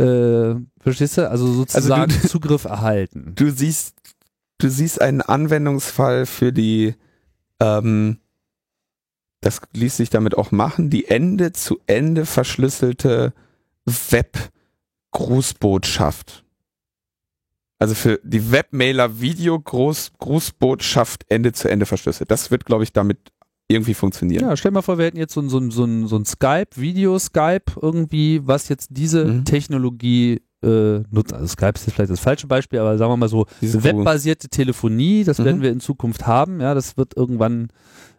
äh, 0.00 0.54
verstehst 0.80 1.18
du? 1.18 1.28
Also 1.28 1.46
sozusagen 1.52 2.10
also 2.10 2.22
du, 2.22 2.28
Zugriff 2.28 2.64
erhalten. 2.64 3.32
Du 3.34 3.50
siehst 3.50 3.96
du 4.62 4.70
siehst 4.70 5.00
einen 5.00 5.22
Anwendungsfall 5.22 6.26
für 6.26 6.52
die, 6.52 6.94
ähm, 7.60 8.18
das 9.40 9.62
ließ 9.72 9.96
sich 9.96 10.10
damit 10.10 10.36
auch 10.36 10.52
machen, 10.52 10.90
die 10.90 11.08
Ende 11.08 11.52
zu 11.52 11.78
Ende 11.86 12.26
verschlüsselte 12.26 13.32
Web-Grußbotschaft. 13.86 16.44
Also 17.78 17.94
für 17.94 18.20
die 18.22 18.52
Webmailer-Video-Grußbotschaft 18.52 21.24
Ende 21.30 21.52
zu 21.52 21.70
Ende 21.70 21.86
verschlüsselt. 21.86 22.30
Das 22.30 22.50
wird, 22.50 22.66
glaube 22.66 22.84
ich, 22.84 22.92
damit 22.92 23.32
irgendwie 23.68 23.94
funktionieren. 23.94 24.44
Ja, 24.44 24.54
stell 24.56 24.72
mal 24.72 24.82
vor, 24.82 24.98
wir 24.98 25.06
hätten 25.06 25.16
jetzt 25.16 25.32
so 25.32 25.40
ein, 25.40 25.48
so 25.48 25.56
ein, 25.58 25.70
so 25.70 25.84
ein, 25.84 26.06
so 26.06 26.16
ein 26.16 26.26
Skype, 26.26 26.68
Video-Skype 26.74 27.72
irgendwie, 27.80 28.46
was 28.46 28.68
jetzt 28.68 28.88
diese 28.90 29.24
mhm. 29.24 29.46
Technologie 29.46 30.42
äh, 30.62 31.00
nutzen. 31.10 31.34
Also 31.34 31.46
Skype 31.46 31.72
ist 31.74 31.90
vielleicht 31.90 32.10
das 32.10 32.20
falsche 32.20 32.46
Beispiel, 32.46 32.78
aber 32.78 32.98
sagen 32.98 33.10
wir 33.10 33.16
mal 33.16 33.28
so, 33.28 33.46
Diese 33.60 33.82
webbasierte 33.82 34.48
Telefonie, 34.48 35.24
das 35.24 35.38
mhm. 35.38 35.44
werden 35.44 35.62
wir 35.62 35.70
in 35.70 35.80
Zukunft 35.80 36.26
haben. 36.26 36.60
Ja, 36.60 36.74
das 36.74 36.96
wird 36.96 37.16
irgendwann 37.16 37.68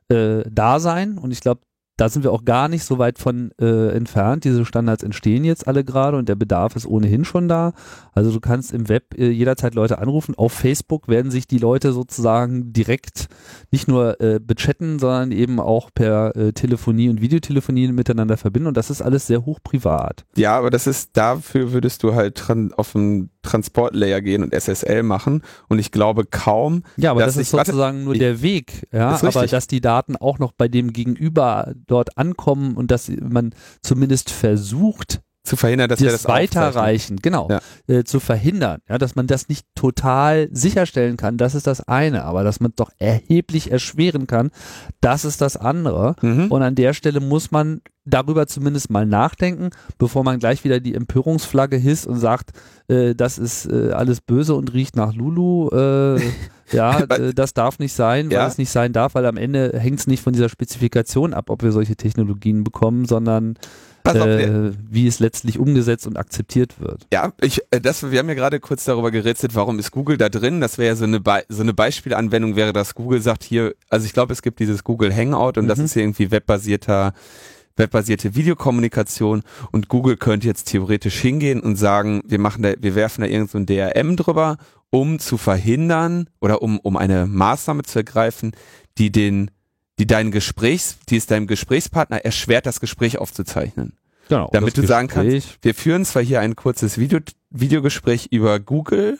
äh, 0.10 0.44
da 0.50 0.80
sein 0.80 1.18
und 1.18 1.32
ich 1.32 1.42
glaube, 1.42 1.62
da 2.02 2.10
sind 2.10 2.24
wir 2.24 2.32
auch 2.32 2.46
gar 2.46 2.68
nicht 2.68 2.84
so 2.84 2.98
weit 2.98 3.20
von 3.20 3.52
äh, 3.62 3.90
entfernt. 3.90 4.44
Diese 4.44 4.66
Standards 4.66 5.04
entstehen 5.04 5.44
jetzt 5.44 5.68
alle 5.68 5.84
gerade 5.84 6.18
und 6.18 6.28
der 6.28 6.34
Bedarf 6.34 6.76
ist 6.76 6.88
ohnehin 6.88 7.26
schon 7.26 7.48
da. 7.48 7.74
Also 8.14 8.32
du 8.32 8.40
kannst 8.40 8.74
im 8.74 8.90
Web 8.90 9.14
äh, 9.20 9.30
jederzeit 9.30 9.76
Leute 9.76 10.00
anrufen. 10.00 10.34
Auf 10.34 10.52
Facebook 10.52 11.08
werden 11.10 11.30
sich 11.30 11.46
die 11.46 11.60
Leute 11.60 11.94
sozusagen 11.94 12.74
direkt 12.74 13.28
nicht 13.70 13.88
nur 13.88 14.20
äh, 14.20 14.40
bechatten, 14.40 14.98
sondern 14.98 15.32
eben 15.32 15.60
auch 15.60 15.92
per 15.94 16.36
äh, 16.36 16.54
Telefonie 16.54 17.08
und 17.08 17.22
Videotelefonie 17.22 17.92
miteinander 17.92 18.36
verbinden 18.36 18.70
und 18.70 18.78
das 18.78 18.90
ist 18.90 19.04
alles 19.04 19.28
sehr 19.28 19.46
hoch 19.46 19.60
privat. 19.64 20.26
Ja, 20.36 20.58
aber 20.58 20.72
das 20.72 20.88
ist, 20.88 21.12
dafür 21.14 21.72
würdest 21.72 22.02
du 22.02 22.16
halt 22.16 22.44
auf 22.78 22.96
einen 22.96 23.30
Transportlayer 23.42 24.22
gehen 24.22 24.44
und 24.44 24.54
SSL 24.54 25.04
machen 25.04 25.44
und 25.68 25.80
ich 25.80 25.92
glaube 25.92 26.26
kaum. 26.26 26.84
Ja, 26.98 27.12
aber 27.12 27.22
das 27.26 27.38
ist 27.38 27.52
sozusagen 27.52 27.98
warte, 27.98 28.06
nur 28.06 28.14
der 28.16 28.42
Weg, 28.42 28.88
ja, 28.92 29.10
aber 29.22 29.48
dass 29.48 29.68
die 29.68 29.82
Daten 29.82 30.16
auch 30.16 30.40
noch 30.40 30.52
bei 30.52 30.68
dem 30.68 30.94
Gegenüber 30.94 31.74
dort 31.88 32.18
ankommen 32.18 32.76
und 32.76 32.92
dass 32.92 33.10
man 33.10 33.54
zumindest 33.82 34.30
versucht, 34.30 35.22
zu 35.44 35.56
verhindern, 35.56 35.90
dass 35.90 36.00
wir 36.00 36.12
das 36.12 36.28
weiterreichen, 36.28 37.18
genau, 37.18 37.50
ja. 37.50 37.62
äh, 37.88 38.04
zu 38.04 38.20
verhindern, 38.20 38.80
ja, 38.88 39.00
dass 39.00 39.16
man 39.16 39.26
das 39.26 39.50
nicht 39.50 39.66
total 39.74 40.50
sicherstellen 40.52 41.18
kann, 41.18 41.38
das 41.38 41.56
ist 41.56 41.66
das 41.66 41.88
eine, 41.88 42.26
aber 42.26 42.44
dass 42.44 42.60
man 42.60 42.74
doch 42.76 42.92
erheblich 43.00 43.72
erschweren 43.72 44.28
kann, 44.28 44.52
das 45.00 45.26
ist 45.26 45.42
das 45.42 45.58
andere. 45.58 46.16
Mhm. 46.22 46.52
Und 46.52 46.62
an 46.62 46.76
der 46.76 46.94
Stelle 46.94 47.20
muss 47.20 47.50
man 47.50 47.82
darüber 48.06 48.48
zumindest 48.48 48.90
mal 48.90 49.06
nachdenken, 49.06 49.70
bevor 49.98 50.24
man 50.24 50.40
gleich 50.40 50.64
wieder 50.64 50.80
die 50.80 50.96
Empörungsflagge 50.96 51.78
hisst 51.78 52.06
und 52.06 52.20
sagt, 52.20 52.52
äh, 52.88 53.16
das 53.16 53.38
ist 53.38 53.66
äh, 53.66 53.92
alles 53.92 54.22
böse 54.22 54.56
und 54.56 54.74
riecht 54.74 54.96
nach 54.96 55.14
Lulu. 55.14 55.70
Äh, 55.70 56.22
ja, 56.72 57.00
äh, 57.10 57.34
das 57.34 57.54
darf 57.54 57.80
nicht 57.80 57.94
sein, 57.94 58.28
weil 58.28 58.38
ja. 58.38 58.48
es 58.48 58.58
nicht 58.58 58.72
sein 58.72 58.94
darf, 58.94 59.16
weil 59.16 59.26
am 59.26 59.38
Ende 59.38 59.74
hängt 59.76 60.00
es 60.00 60.08
nicht 60.08 60.24
von 60.24 60.34
dieser 60.34 60.50
Spezifikation 60.50 61.34
ab, 61.34 61.50
ob 61.50 61.64
wir 61.64 61.72
solche 61.72 61.96
Technologien 61.96 62.64
bekommen, 62.64 63.06
sondern 63.06 63.56
auf, 64.04 64.16
äh, 64.16 64.72
wie 64.90 65.08
es 65.08 65.20
letztlich 65.20 65.60
umgesetzt 65.60 66.08
und 66.08 66.18
akzeptiert 66.18 66.80
wird. 66.80 67.08
Ja, 67.14 67.34
ich, 67.42 67.62
äh, 67.72 67.82
das, 67.82 68.12
wir 68.12 68.20
haben 68.20 68.30
ja 68.30 68.36
gerade 68.36 68.60
kurz 68.60 68.86
darüber 68.86 69.12
gerätselt, 69.12 69.56
warum 69.56 69.80
ist 69.80 69.92
Google 69.92 70.18
da 70.18 70.30
drin? 70.30 70.62
Das 70.62 70.78
wäre 70.78 70.90
ja 70.90 70.96
so 70.96 71.06
eine, 71.06 71.20
Be 71.20 71.44
so 71.50 71.62
eine 71.62 71.74
Beispielanwendung, 71.74 72.56
wäre, 72.56 72.74
dass 72.74 72.96
Google 72.96 73.22
sagt 73.22 73.44
hier, 73.44 73.76
also 73.90 74.06
ich 74.06 74.14
glaube, 74.14 74.34
es 74.34 74.42
gibt 74.42 74.60
dieses 74.60 74.84
Google 74.84 75.16
Hangout 75.16 75.58
und 75.58 75.66
mhm. 75.66 75.70
das 75.70 75.80
ist 75.80 75.96
irgendwie 75.96 76.32
webbasierter 76.32 77.14
webbasierte 77.78 78.36
Videokommunikation 78.36 79.44
und 79.72 79.88
Google 79.88 80.18
könnte 80.18 80.46
jetzt 80.46 80.66
theoretisch 80.66 81.20
hingehen 81.20 81.62
und 81.62 81.78
sagen, 81.78 82.22
wir 82.26 82.38
machen 82.38 82.64
da, 82.64 82.74
wir 82.78 82.96
werfen 82.96 83.22
da 83.22 83.28
irgendein 83.28 83.66
so 83.68 83.74
DRM 83.74 84.18
drüber, 84.18 84.58
um 84.90 85.20
zu 85.20 85.38
verhindern 85.38 86.30
oder 86.42 86.62
um, 86.62 86.80
um 86.80 86.98
eine 86.98 87.26
Maßnahme 87.26 87.84
zu 87.84 88.00
ergreifen, 88.00 88.52
die 88.98 89.12
den 89.12 89.52
die 90.02 90.08
deinen 90.08 90.32
Gesprächs, 90.32 90.98
die 91.10 91.18
es 91.18 91.28
deinem 91.28 91.46
Gesprächspartner 91.46 92.26
erschwert, 92.26 92.66
das 92.66 92.80
Gespräch 92.80 93.20
aufzuzeichnen. 93.20 94.00
Genau. 94.30 94.50
Damit 94.52 94.76
du 94.76 94.88
sagen 94.88 95.08
kannst, 95.08 95.60
wir 95.62 95.76
führen 95.76 96.06
zwar 96.06 96.24
hier 96.24 96.40
ein 96.40 96.56
kurzes 96.56 96.98
Video, 96.98 97.20
Videogespräch 97.52 98.30
über 98.32 98.60
Google, 98.60 99.20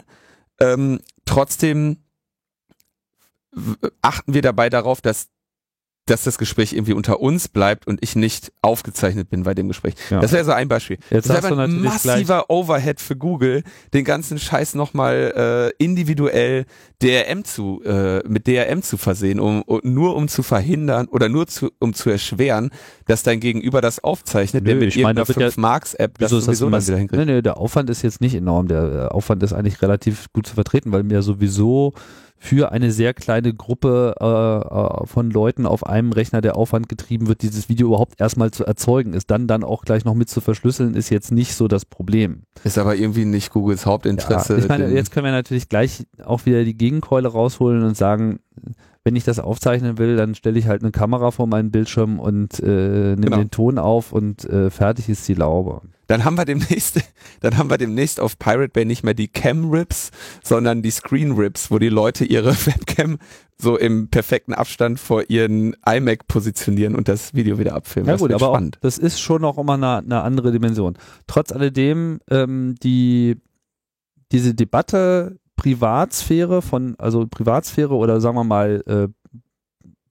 ähm, 0.60 1.00
trotzdem 1.24 1.98
achten 4.02 4.34
wir 4.34 4.42
dabei 4.42 4.72
darauf, 4.72 5.02
dass 5.02 5.28
dass 6.06 6.24
das 6.24 6.38
Gespräch 6.38 6.74
irgendwie 6.74 6.94
unter 6.94 7.20
uns 7.20 7.48
bleibt 7.48 7.88
und 7.88 8.00
ich 8.04 8.16
nicht 8.16 8.52
aufgezeichnet 8.62 9.30
bin 9.30 9.44
bei 9.44 9.54
dem 9.54 9.68
Gespräch. 9.68 9.94
Ja. 10.10 10.20
Das 10.20 10.32
wäre 10.32 10.44
so 10.44 10.52
ein 10.52 10.68
Beispiel. 10.68 10.98
Jetzt 11.12 11.30
das 11.30 11.44
wäre 11.44 11.62
ein 11.62 11.82
massiver 11.82 12.50
Overhead 12.50 13.00
für 13.00 13.16
Google, 13.16 13.64
den 13.94 14.04
ganzen 14.04 14.40
Scheiß 14.40 14.74
nochmal 14.74 15.72
äh, 15.80 15.84
individuell 15.84 16.66
DRM 17.04 17.44
zu, 17.44 17.82
äh, 17.84 18.28
mit 18.28 18.48
DRM 18.48 18.82
zu 18.82 18.98
versehen, 18.98 19.40
um, 19.40 19.62
um, 19.62 19.80
nur 19.84 20.16
um 20.16 20.28
zu 20.28 20.42
verhindern 20.44 21.08
oder 21.08 21.30
nur 21.30 21.48
zu, 21.48 21.70
um 21.80 21.94
zu 21.94 22.10
erschweren, 22.10 22.72
dass 23.06 23.22
dein 23.24 23.40
Gegenüber 23.40 23.82
das 23.82 24.04
aufzeichnet, 24.04 24.64
Nö, 24.64 24.70
der 24.72 24.76
mit 24.78 24.96
irgendeiner 24.96 25.26
5-Marks-App 25.26 26.18
das 26.18 26.32
sowieso 26.32 26.70
das 26.70 26.86
dann 26.86 26.88
wieder 26.88 26.98
hinkriegt. 26.98 27.26
Nee, 27.26 27.34
nee, 27.36 27.42
der 27.42 27.58
Aufwand 27.58 27.90
ist 27.92 28.02
jetzt 28.02 28.22
nicht 28.22 28.34
enorm. 28.34 28.68
Der 28.68 29.14
Aufwand 29.14 29.44
ist 29.44 29.54
eigentlich 29.54 29.82
relativ 29.82 30.32
gut 30.34 30.48
zu 30.48 30.56
vertreten, 30.56 30.92
weil 30.92 31.04
mir 31.04 31.22
sowieso 31.22 31.94
für 32.44 32.72
eine 32.72 32.92
sehr 32.92 33.14
kleine 33.14 33.54
Gruppe 33.54 34.16
äh, 34.20 34.26
äh, 34.26 35.06
von 35.06 35.30
Leuten 35.30 35.68
auf 35.68 35.86
einem 35.86 36.12
Rechner 36.12 36.42
der 36.42 36.56
Aufwand 36.56 36.90
getrieben 36.90 37.28
wird, 37.28 37.44
dieses 37.44 37.70
Video 37.70 37.90
überhaupt 37.90 38.20
erstmal 38.20 38.50
zu 38.50 38.66
erzeugen. 38.66 39.14
Ist 39.14 39.30
dann 39.30 39.46
dann 39.46 39.64
auch 39.64 39.84
gleich 39.84 40.06
noch 40.06 40.16
mit 40.16 40.28
zu 40.28 40.42
verschlüsseln, 40.42 40.96
ist 40.96 41.12
jetzt 41.12 41.32
nicht 41.32 41.54
so 41.54 41.68
das 41.68 41.86
Problem. 41.86 42.42
Ist 42.64 42.80
aber 42.80 42.96
irgendwie 42.96 43.26
nicht 43.26 43.52
Googles 43.52 43.86
Hauptinteresse. 43.86 44.54
Ja, 44.54 44.60
ich 44.60 44.68
meine, 44.68 44.90
jetzt 44.90 45.12
können 45.12 45.26
wir 45.26 45.32
natürlich 45.32 45.70
gleich 45.70 46.08
auch 46.26 46.48
wieder 46.48 46.64
die 46.64 46.76
Gegenkeule 46.76 47.28
rausholen 47.28 47.84
und 47.84 47.96
sagen, 47.96 48.40
wenn 49.04 49.16
ich 49.16 49.24
das 49.24 49.40
aufzeichnen 49.40 50.00
will, 50.00 50.16
dann 50.16 50.34
stelle 50.34 50.58
ich 50.58 50.68
halt 50.68 50.82
eine 50.82 50.92
Kamera 50.92 51.30
vor 51.30 51.46
meinen 51.46 51.70
Bildschirm 51.70 52.20
und 52.20 52.60
äh, 52.60 53.16
nehme 53.16 53.22
genau. 53.22 53.38
den 53.38 53.52
Ton 53.52 53.78
auf 53.78 54.14
und 54.14 54.46
äh, 54.46 54.72
fertig 54.72 55.10
ist 55.10 55.28
die 55.28 55.36
Laube. 55.36 55.82
Dann 56.12 56.26
haben 56.26 56.36
wir 56.36 56.44
demnächst, 56.44 57.00
dann 57.40 57.58
haben 57.58 57.70
wir 57.70 57.78
demnächst 57.78 58.20
auf 58.20 58.38
Pirate 58.38 58.68
Bay 58.68 58.84
nicht 58.84 59.02
mehr 59.02 59.14
die 59.14 59.30
Cam 59.30 59.72
Rips, 59.72 60.12
sondern 60.44 60.82
die 60.82 60.92
Screen 60.92 61.32
Rips, 61.32 61.72
wo 61.72 61.80
die 61.80 61.88
Leute 61.88 62.26
ihre 62.26 62.54
Webcam 62.66 63.18
so 63.58 63.78
im 63.78 64.10
perfekten 64.10 64.54
Abstand 64.54 65.00
vor 65.00 65.30
ihren 65.30 65.74
iMac 65.86 66.28
positionieren 66.28 66.96
und 66.96 67.08
das 67.08 67.34
Video 67.34 67.60
wieder 67.60 67.76
abfilmen. 67.76 68.10
Ja 68.10 68.16
das 68.16 68.22
gut, 68.22 68.34
aber 68.34 68.50
auch, 68.50 68.60
das 68.82 68.98
ist 68.98 69.22
schon 69.22 69.42
noch 69.42 69.58
immer 69.58 69.76
eine, 69.76 70.00
eine 70.00 70.22
andere 70.22 70.52
Dimension. 70.52 70.98
Trotz 71.28 71.54
alledem, 71.54 72.20
ähm, 72.30 72.76
die, 72.84 73.38
diese 74.34 74.54
Debatte 74.54 75.40
Privatsphäre 75.56 76.62
von, 76.62 76.96
also 76.98 77.26
Privatsphäre 77.26 77.96
oder 77.96 78.20
sagen 78.20 78.36
wir 78.36 78.44
mal, 78.44 78.84
äh, 78.86 79.08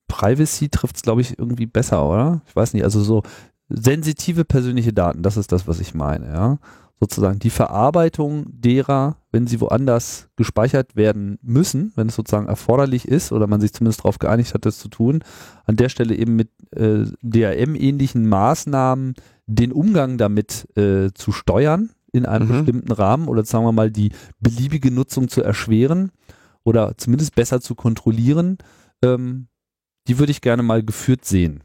Privacy 0.09 0.71
trifft 0.71 0.97
es, 0.97 1.03
glaube 1.03 1.21
ich, 1.21 1.39
irgendwie 1.39 1.67
besser, 1.67 2.09
oder? 2.09 2.41
Ich 2.49 2.57
weiß 2.57 2.73
nicht, 2.73 2.85
also 2.85 3.03
so 3.03 3.23
sensitive 3.71 4.45
persönliche 4.45 4.93
Daten, 4.93 5.23
das 5.23 5.37
ist 5.37 5.53
das, 5.53 5.67
was 5.67 5.81
ich 5.81 5.95
meine, 5.95 6.27
ja. 6.27 6.59
Sozusagen 7.03 7.39
die 7.39 7.49
Verarbeitung 7.49 8.45
derer, 8.51 9.17
wenn 9.33 9.47
sie 9.47 9.63
woanders 9.63 10.29
gespeichert 10.37 10.97
werden 10.97 11.39
müssen, 11.41 11.93
wenn 11.97 12.09
es 12.09 12.15
sozusagen 12.15 12.47
erforderlich 12.47 13.09
ist 13.09 13.33
oder 13.33 13.47
man 13.47 13.63
sich 13.63 13.73
zumindest 13.73 14.01
darauf 14.01 14.19
geeinigt 14.19 14.53
hat, 14.53 14.67
das 14.67 14.79
zu 14.79 14.89
tun, 14.89 15.25
an 15.65 15.77
der 15.77 15.89
Stelle 15.89 16.15
eben 16.15 16.37
mit 16.37 16.51
äh, 16.73 17.07
DRM-ähnlichen 17.23 18.29
Maßnahmen 18.29 19.15
den 19.47 19.73
Umgang 19.73 20.19
damit 20.19 20.69
äh, 20.77 21.11
zu 21.15 21.33
steuern 21.33 21.89
in 22.13 22.27
einem 22.27 22.49
mhm. 22.49 22.53
bestimmten 22.53 22.93
Rahmen 22.93 23.29
oder 23.29 23.45
sagen 23.45 23.65
wir 23.65 23.73
mal 23.73 23.91
die 23.91 24.13
beliebige 24.41 24.91
Nutzung 24.91 25.29
zu 25.29 25.43
erschweren 25.43 26.11
oder 26.65 26.99
zumindest 26.99 27.35
besser 27.35 27.63
zu 27.63 27.75
kontrollieren, 27.75 28.59
ähm, 29.03 29.47
die 30.07 30.19
würde 30.19 30.33
ich 30.33 30.43
gerne 30.43 30.63
mal 30.63 30.83
geführt 30.83 31.25
sehen. 31.25 31.63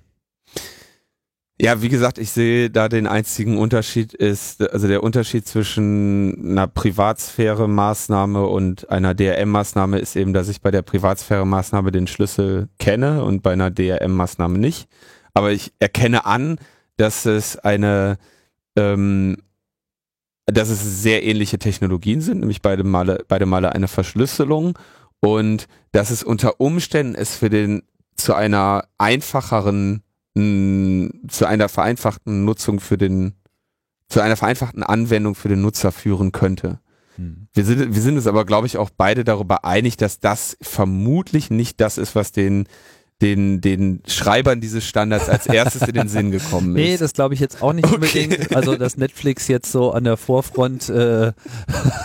Ja, 1.57 1.81
wie 1.81 1.87
gesagt, 1.87 2.17
ich 2.17 2.31
sehe 2.31 2.69
da 2.69 2.89
den 2.89 3.07
einzigen 3.07 3.57
Unterschied 3.57 4.13
ist, 4.13 4.61
also 4.73 4.89
der 4.89 5.03
Unterschied 5.03 5.47
zwischen 5.47 6.51
einer 6.51 6.67
Privatsphäre-Maßnahme 6.67 8.45
und 8.45 8.89
einer 8.89 9.13
DRM-Maßnahme 9.13 9.99
ist 9.99 10.17
eben, 10.17 10.33
dass 10.33 10.49
ich 10.49 10.59
bei 10.59 10.69
der 10.69 10.81
Privatsphäre-Maßnahme 10.81 11.91
den 11.91 12.07
Schlüssel 12.07 12.67
kenne 12.77 13.23
und 13.23 13.41
bei 13.41 13.53
einer 13.53 13.71
DRM-Maßnahme 13.71 14.57
nicht. 14.57 14.89
Aber 15.33 15.53
ich 15.53 15.71
erkenne 15.79 16.25
an, 16.25 16.57
dass 16.97 17.25
es 17.25 17.57
eine, 17.57 18.17
ähm, 18.75 19.37
dass 20.45 20.67
es 20.67 21.01
sehr 21.01 21.23
ähnliche 21.23 21.57
Technologien 21.57 22.19
sind, 22.19 22.41
nämlich 22.41 22.61
beide 22.61 22.83
Male, 22.83 23.23
beide 23.29 23.45
Male 23.45 23.71
eine 23.71 23.87
Verschlüsselung 23.87 24.77
und 25.21 25.67
dass 25.93 26.11
es 26.11 26.21
unter 26.21 26.59
Umständen 26.59 27.15
es 27.15 27.37
für 27.37 27.49
den 27.49 27.83
zu 28.17 28.33
einer 28.33 28.89
einfacheren 28.97 30.01
zu 30.35 31.45
einer 31.45 31.69
vereinfachten 31.69 32.43
Nutzung 32.43 32.79
für 32.81 32.97
den, 32.97 33.35
zu 34.09 34.19
einer 34.21 34.35
vereinfachten 34.35 34.83
Anwendung 34.83 35.33
für 35.33 35.47
den 35.47 35.61
Nutzer 35.61 35.91
führen 35.91 36.33
könnte. 36.33 36.79
Hm. 37.15 37.47
Wir 37.53 37.63
sind, 37.63 37.95
wir 37.95 38.01
sind 38.01 38.17
uns 38.17 38.27
aber, 38.27 38.45
glaube 38.45 38.67
ich, 38.67 38.77
auch 38.77 38.89
beide 38.89 39.23
darüber 39.23 39.63
einig, 39.63 39.95
dass 39.95 40.19
das 40.19 40.57
vermutlich 40.61 41.49
nicht 41.49 41.79
das 41.79 41.97
ist, 41.97 42.15
was 42.15 42.33
den 42.33 42.67
den, 43.21 43.61
den 43.61 44.01
Schreibern 44.07 44.59
dieses 44.59 44.85
Standards 44.85 45.29
als 45.29 45.47
erstes 45.47 45.83
in 45.83 45.93
den 45.93 46.09
Sinn 46.09 46.31
gekommen 46.31 46.75
ist. 46.75 46.83
Nee, 46.83 46.97
das 46.97 47.13
glaube 47.13 47.33
ich 47.33 47.39
jetzt 47.39 47.61
auch 47.61 47.71
nicht 47.71 47.91
unbedingt. 47.91 48.33
Okay. 48.33 48.55
Also, 48.55 48.75
dass 48.75 48.97
Netflix 48.97 49.47
jetzt 49.47 49.71
so 49.71 49.91
an 49.91 50.03
der 50.03 50.17
Vorfront 50.17 50.89
äh, 50.89 51.31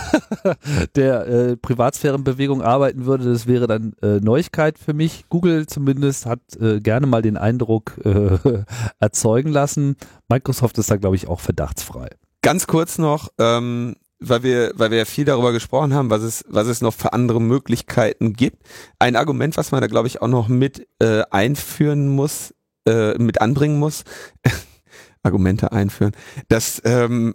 der 0.94 1.26
äh, 1.26 1.56
Privatsphärenbewegung 1.56 2.62
arbeiten 2.62 3.06
würde, 3.06 3.24
das 3.24 3.48
wäre 3.48 3.66
dann 3.66 3.94
äh, 4.02 4.20
Neuigkeit 4.20 4.78
für 4.78 4.94
mich. 4.94 5.24
Google 5.28 5.66
zumindest 5.66 6.26
hat 6.26 6.40
äh, 6.60 6.80
gerne 6.80 7.06
mal 7.06 7.22
den 7.22 7.36
Eindruck 7.36 7.98
äh, 8.04 8.62
erzeugen 9.00 9.50
lassen. 9.50 9.96
Microsoft 10.28 10.78
ist 10.78 10.90
da, 10.90 10.96
glaube 10.96 11.16
ich, 11.16 11.26
auch 11.26 11.40
verdachtsfrei. 11.40 12.10
Ganz 12.42 12.66
kurz 12.66 12.98
noch, 12.98 13.28
ähm, 13.38 13.96
weil 14.20 14.42
wir, 14.42 14.72
weil 14.76 14.90
wir 14.90 14.98
ja 14.98 15.04
viel 15.04 15.24
darüber 15.24 15.52
gesprochen 15.52 15.94
haben, 15.94 16.10
was 16.10 16.22
es, 16.22 16.44
was 16.48 16.66
es 16.66 16.82
noch 16.82 16.94
für 16.94 17.12
andere 17.12 17.40
Möglichkeiten 17.40 18.34
gibt. 18.34 18.58
Ein 18.98 19.16
Argument, 19.16 19.56
was 19.56 19.72
man 19.72 19.80
da 19.80 19.86
glaube 19.86 20.08
ich 20.08 20.20
auch 20.20 20.28
noch 20.28 20.48
mit 20.48 20.86
äh, 21.00 21.22
einführen 21.30 22.08
muss, 22.08 22.54
äh, 22.86 23.16
mit 23.18 23.40
anbringen 23.40 23.78
muss, 23.78 24.04
Argumente 25.22 25.72
einführen, 25.72 26.12
dass, 26.48 26.80
ähm, 26.84 27.34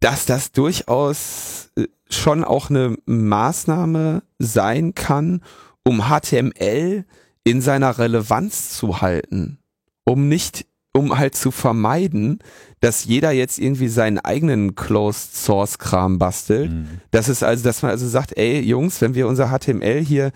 dass 0.00 0.24
das 0.24 0.52
durchaus 0.52 1.70
äh, 1.76 1.86
schon 2.08 2.44
auch 2.44 2.70
eine 2.70 2.96
Maßnahme 3.06 4.22
sein 4.38 4.94
kann, 4.94 5.42
um 5.84 6.08
HTML 6.08 7.04
in 7.44 7.60
seiner 7.60 7.98
Relevanz 7.98 8.76
zu 8.76 9.00
halten, 9.00 9.58
um 10.04 10.28
nicht 10.28 10.66
um 10.92 11.18
halt 11.18 11.34
zu 11.34 11.50
vermeiden, 11.50 12.40
dass 12.80 13.04
jeder 13.04 13.30
jetzt 13.30 13.58
irgendwie 13.58 13.88
seinen 13.88 14.18
eigenen 14.18 14.74
Closed 14.74 15.34
Source 15.34 15.78
Kram 15.78 16.18
bastelt. 16.18 16.70
Mhm. 16.70 17.00
Das 17.10 17.28
ist 17.28 17.42
also, 17.42 17.64
dass 17.64 17.82
man 17.82 17.90
also 17.90 18.06
sagt, 18.06 18.36
ey 18.36 18.60
Jungs, 18.60 19.00
wenn 19.00 19.14
wir 19.14 19.26
unser 19.26 19.48
HTML 19.48 20.00
hier, 20.04 20.32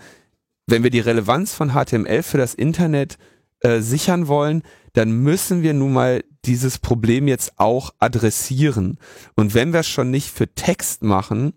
wenn 0.65 0.83
wir 0.83 0.89
die 0.89 0.99
Relevanz 0.99 1.53
von 1.53 1.71
HTML 1.71 2.23
für 2.23 2.37
das 2.37 2.53
Internet 2.53 3.17
äh, 3.61 3.79
sichern 3.79 4.27
wollen, 4.27 4.63
dann 4.93 5.11
müssen 5.11 5.61
wir 5.61 5.73
nun 5.73 5.93
mal 5.93 6.23
dieses 6.45 6.79
Problem 6.79 7.27
jetzt 7.27 7.59
auch 7.59 7.91
adressieren. 7.99 8.97
Und 9.35 9.53
wenn 9.53 9.73
wir 9.73 9.81
es 9.81 9.87
schon 9.87 10.09
nicht 10.09 10.31
für 10.31 10.53
Text 10.53 11.03
machen, 11.03 11.53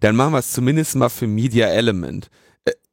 dann 0.00 0.16
machen 0.16 0.32
wir 0.32 0.38
es 0.38 0.52
zumindest 0.52 0.96
mal 0.96 1.08
für 1.08 1.26
Media 1.26 1.68
Element 1.68 2.30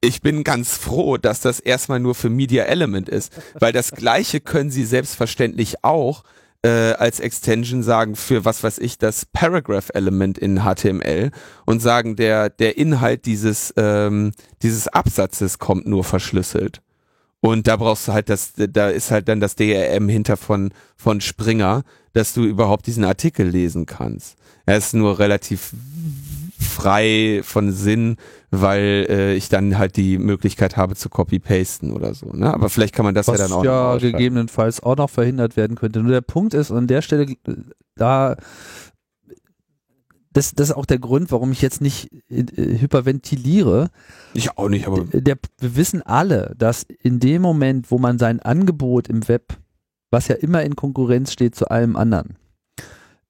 ich 0.02 0.22
bin 0.22 0.44
ganz 0.44 0.76
froh, 0.76 1.18
dass 1.18 1.42
das 1.42 1.60
erstmal 1.60 2.00
nur 2.00 2.16
für 2.16 2.30
Media 2.30 2.64
Element 2.64 3.08
ist, 3.08 3.32
weil 3.60 3.72
das 3.72 3.92
gleiche 3.92 4.40
können 4.40 4.72
sie 4.72 4.84
selbstverständlich 4.84 5.84
auch 5.84 6.24
äh, 6.64 6.94
als 6.94 7.20
Extension 7.20 7.84
sagen 7.84 8.16
für 8.16 8.46
was 8.46 8.64
weiß 8.64 8.80
ich 8.80 8.98
das 8.98 9.26
Paragraph 9.26 9.92
Element 9.94 10.38
in 10.38 10.62
HTML 10.64 11.32
und 11.66 11.82
sagen 11.82 12.16
der 12.16 12.50
der 12.50 12.78
Inhalt 12.78 13.26
dieses 13.26 13.74
ähm, 13.78 14.32
dieses 14.62 14.88
Absatzes 14.88 15.58
kommt 15.58 15.88
nur 15.88 16.04
verschlüsselt 16.04 16.82
und 17.40 17.68
da 17.68 17.78
brauchst 17.78 18.08
du 18.08 18.14
halt 18.14 18.30
das 18.30 18.54
da 18.56 18.90
ist 18.90 19.10
halt 19.10 19.28
dann 19.28 19.40
das 19.40 19.56
DRM 19.56 20.08
hinter 20.08 20.38
von 20.38 20.72
von 20.98 21.22
Springer, 21.22 21.84
dass 22.14 22.34
du 22.34 22.44
überhaupt 22.44 22.86
diesen 22.86 23.06
Artikel 23.06 23.48
lesen 23.48 23.88
kannst. 23.88 24.36
Er 24.68 24.78
ist 24.78 24.94
nur 24.94 25.18
relativ 25.18 25.74
frei 26.64 27.42
von 27.44 27.72
Sinn, 27.72 28.18
weil 28.50 29.08
äh, 29.10 29.36
ich 29.36 29.50
dann 29.50 29.78
halt 29.78 29.96
die 29.96 30.18
Möglichkeit 30.18 30.78
habe 30.78 30.96
zu 30.96 31.10
copy-pasten 31.10 31.92
oder 31.92 32.14
so. 32.14 32.32
Ne? 32.34 32.54
Aber 32.54 32.70
vielleicht 32.70 32.96
kann 32.96 33.06
man 33.06 33.16
das 33.16 33.28
Was 33.28 33.40
ja 33.40 33.48
dann 33.48 33.54
auch 33.54 33.64
ja 33.64 33.98
gegebenenfalls 33.98 34.82
auch 34.82 34.98
noch 34.98 35.10
verhindert 35.10 35.58
werden 35.58 35.76
könnte. 35.76 36.02
Nur 36.02 36.12
der 36.12 36.22
Punkt 36.22 36.54
ist, 36.54 36.72
an 36.72 36.88
der 36.88 37.02
Stelle, 37.02 37.28
da 37.96 38.36
das, 40.34 40.54
das 40.54 40.70
ist 40.70 40.76
auch 40.76 40.86
der 40.86 41.00
Grund, 41.00 41.32
warum 41.32 41.52
ich 41.52 41.62
jetzt 41.62 41.82
nicht 41.82 42.10
äh, 42.30 42.46
hyperventiliere. 42.80 43.90
Ich 44.34 44.58
auch 44.58 44.70
nicht, 44.70 44.88
aber. 44.88 45.04
Der, 45.12 45.38
wir 45.60 45.76
wissen 45.76 46.02
alle, 46.02 46.56
dass 46.58 46.84
in 46.84 47.20
dem 47.20 47.42
Moment, 47.42 47.92
wo 47.92 47.98
man 47.98 48.18
sein 48.18 48.40
Angebot 48.40 49.08
im 49.10 49.28
Web, 49.28 49.58
was 50.10 50.28
ja 50.28 50.36
immer 50.36 50.64
in 50.64 50.76
Konkurrenz 50.76 51.34
steht 51.34 51.56
zu 51.56 51.70
allem 51.70 51.96
anderen, 51.96 52.38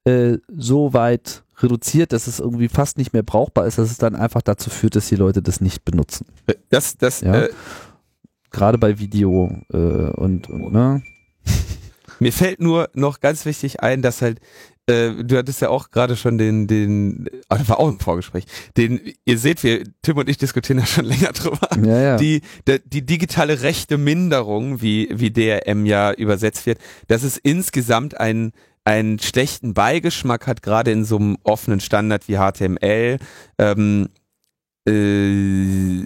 äh, 0.04 0.38
so 0.48 0.94
weit 0.94 1.44
reduziert, 1.64 2.14
dass 2.14 2.28
es 2.28 2.40
irgendwie 2.40 2.70
fast 2.70 2.98
nicht 2.98 3.14
mehr 3.14 3.24
brauchbar 3.24 3.68
ist, 3.68 3.78
dass 3.78 3.92
es 3.92 3.98
dann 3.98 4.16
einfach 4.16 4.42
dazu 4.42 4.70
führt, 4.70 4.96
dass 4.96 5.08
die 5.10 5.16
Leute 5.16 5.42
das 5.42 5.62
nicht 5.62 5.86
benutzen. 5.86 6.26
Das, 6.70 6.98
das, 6.98 7.22
ja? 7.22 7.44
äh, 7.44 7.50
gerade 8.52 8.78
bei 8.78 9.00
Video 9.00 9.56
äh, 9.72 9.78
und, 9.78 10.50
und 10.50 10.72
ne? 10.72 11.04
Mir 12.20 12.32
fällt 12.32 12.60
nur 12.62 12.90
noch 12.94 13.20
ganz 13.20 13.46
wichtig 13.46 13.82
ein, 13.82 14.04
dass 14.04 14.22
halt 14.22 14.40
äh, 14.88 15.24
du 15.24 15.38
hattest 15.38 15.62
ja 15.62 15.70
auch 15.70 15.92
gerade 15.92 16.16
schon 16.16 16.38
den, 16.38 16.68
den, 16.68 17.28
ah, 17.50 17.58
das 17.58 17.70
war 17.70 17.80
auch 17.80 17.90
im 17.90 18.00
Vorgespräch, 18.00 18.46
den, 18.78 19.00
ihr 19.26 19.38
seht, 19.38 19.64
wir, 19.64 19.84
Tim 20.02 20.18
und 20.18 20.28
ich 20.28 20.38
diskutieren 20.38 20.80
da 20.80 20.86
schon 20.86 21.06
länger 21.06 21.32
drüber, 21.32 21.70
ja, 21.84 22.02
ja. 22.02 22.18
Die, 22.18 22.42
die, 22.68 22.80
die 22.86 23.06
digitale 23.06 23.62
rechte 23.62 23.98
Minderung, 23.98 24.82
wie, 24.82 25.10
wie 25.14 25.32
DRM 25.32 25.86
ja 25.86 26.12
übersetzt 26.12 26.66
wird, 26.66 26.80
das 27.08 27.24
ist 27.24 27.38
insgesamt 27.38 28.20
ein, 28.20 28.54
einen 28.84 29.20
schlechten 29.20 29.74
Beigeschmack 29.74 30.48
hat, 30.48 30.62
gerade 30.62 30.92
in 30.92 31.06
so 31.06 31.18
einem 31.18 31.38
offenen 31.44 31.80
Standard 31.80 32.28
wie 32.28 32.38
HTML, 32.38 33.20
ähm, 33.58 34.10
äh, 34.88 36.04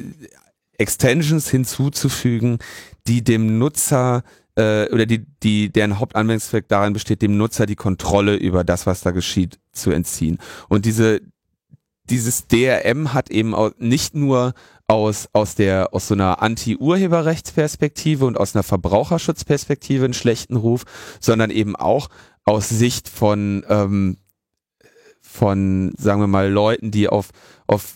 Extensions 0.78 1.50
hinzuzufügen, 1.50 2.60
die 3.08 3.24
dem 3.24 3.58
Nutzer 3.58 4.24
äh, 4.56 4.90
oder 4.92 5.06
die, 5.06 5.26
die, 5.42 5.70
deren 5.70 6.00
Hauptanwendungszweck 6.00 6.68
darin 6.68 6.94
besteht, 6.94 7.22
dem 7.22 7.38
Nutzer 7.38 7.66
die 7.66 7.76
Kontrolle 7.76 8.36
über 8.36 8.64
das, 8.64 8.86
was 8.86 9.02
da 9.02 9.12
geschieht, 9.12 9.60
zu 9.72 9.92
entziehen. 9.92 10.38
Und 10.68 10.86
diese 10.86 11.22
dieses 12.10 12.48
DRM 12.48 13.14
hat 13.14 13.32
eben 13.32 13.56
auch 13.56 13.72
nicht 13.78 14.16
nur 14.16 14.54
aus, 14.88 15.28
aus 15.34 15.56
der, 15.56 15.94
aus 15.94 16.08
so 16.08 16.14
einer 16.14 16.42
Anti-Urheberrechtsperspektive 16.42 18.26
und 18.26 18.38
aus 18.38 18.56
einer 18.56 18.64
Verbraucherschutzperspektive 18.64 20.06
einen 20.06 20.14
schlechten 20.14 20.56
Ruf, 20.56 20.84
sondern 21.20 21.50
eben 21.50 21.76
auch 21.76 22.10
aus 22.46 22.70
Sicht 22.70 23.10
von, 23.10 23.66
ähm, 23.70 24.18
von, 25.22 25.94
sagen 25.98 26.22
wir 26.22 26.28
mal, 26.28 26.50
Leuten, 26.50 26.92
die 26.92 27.10
auf, 27.10 27.30
auf 27.68 27.96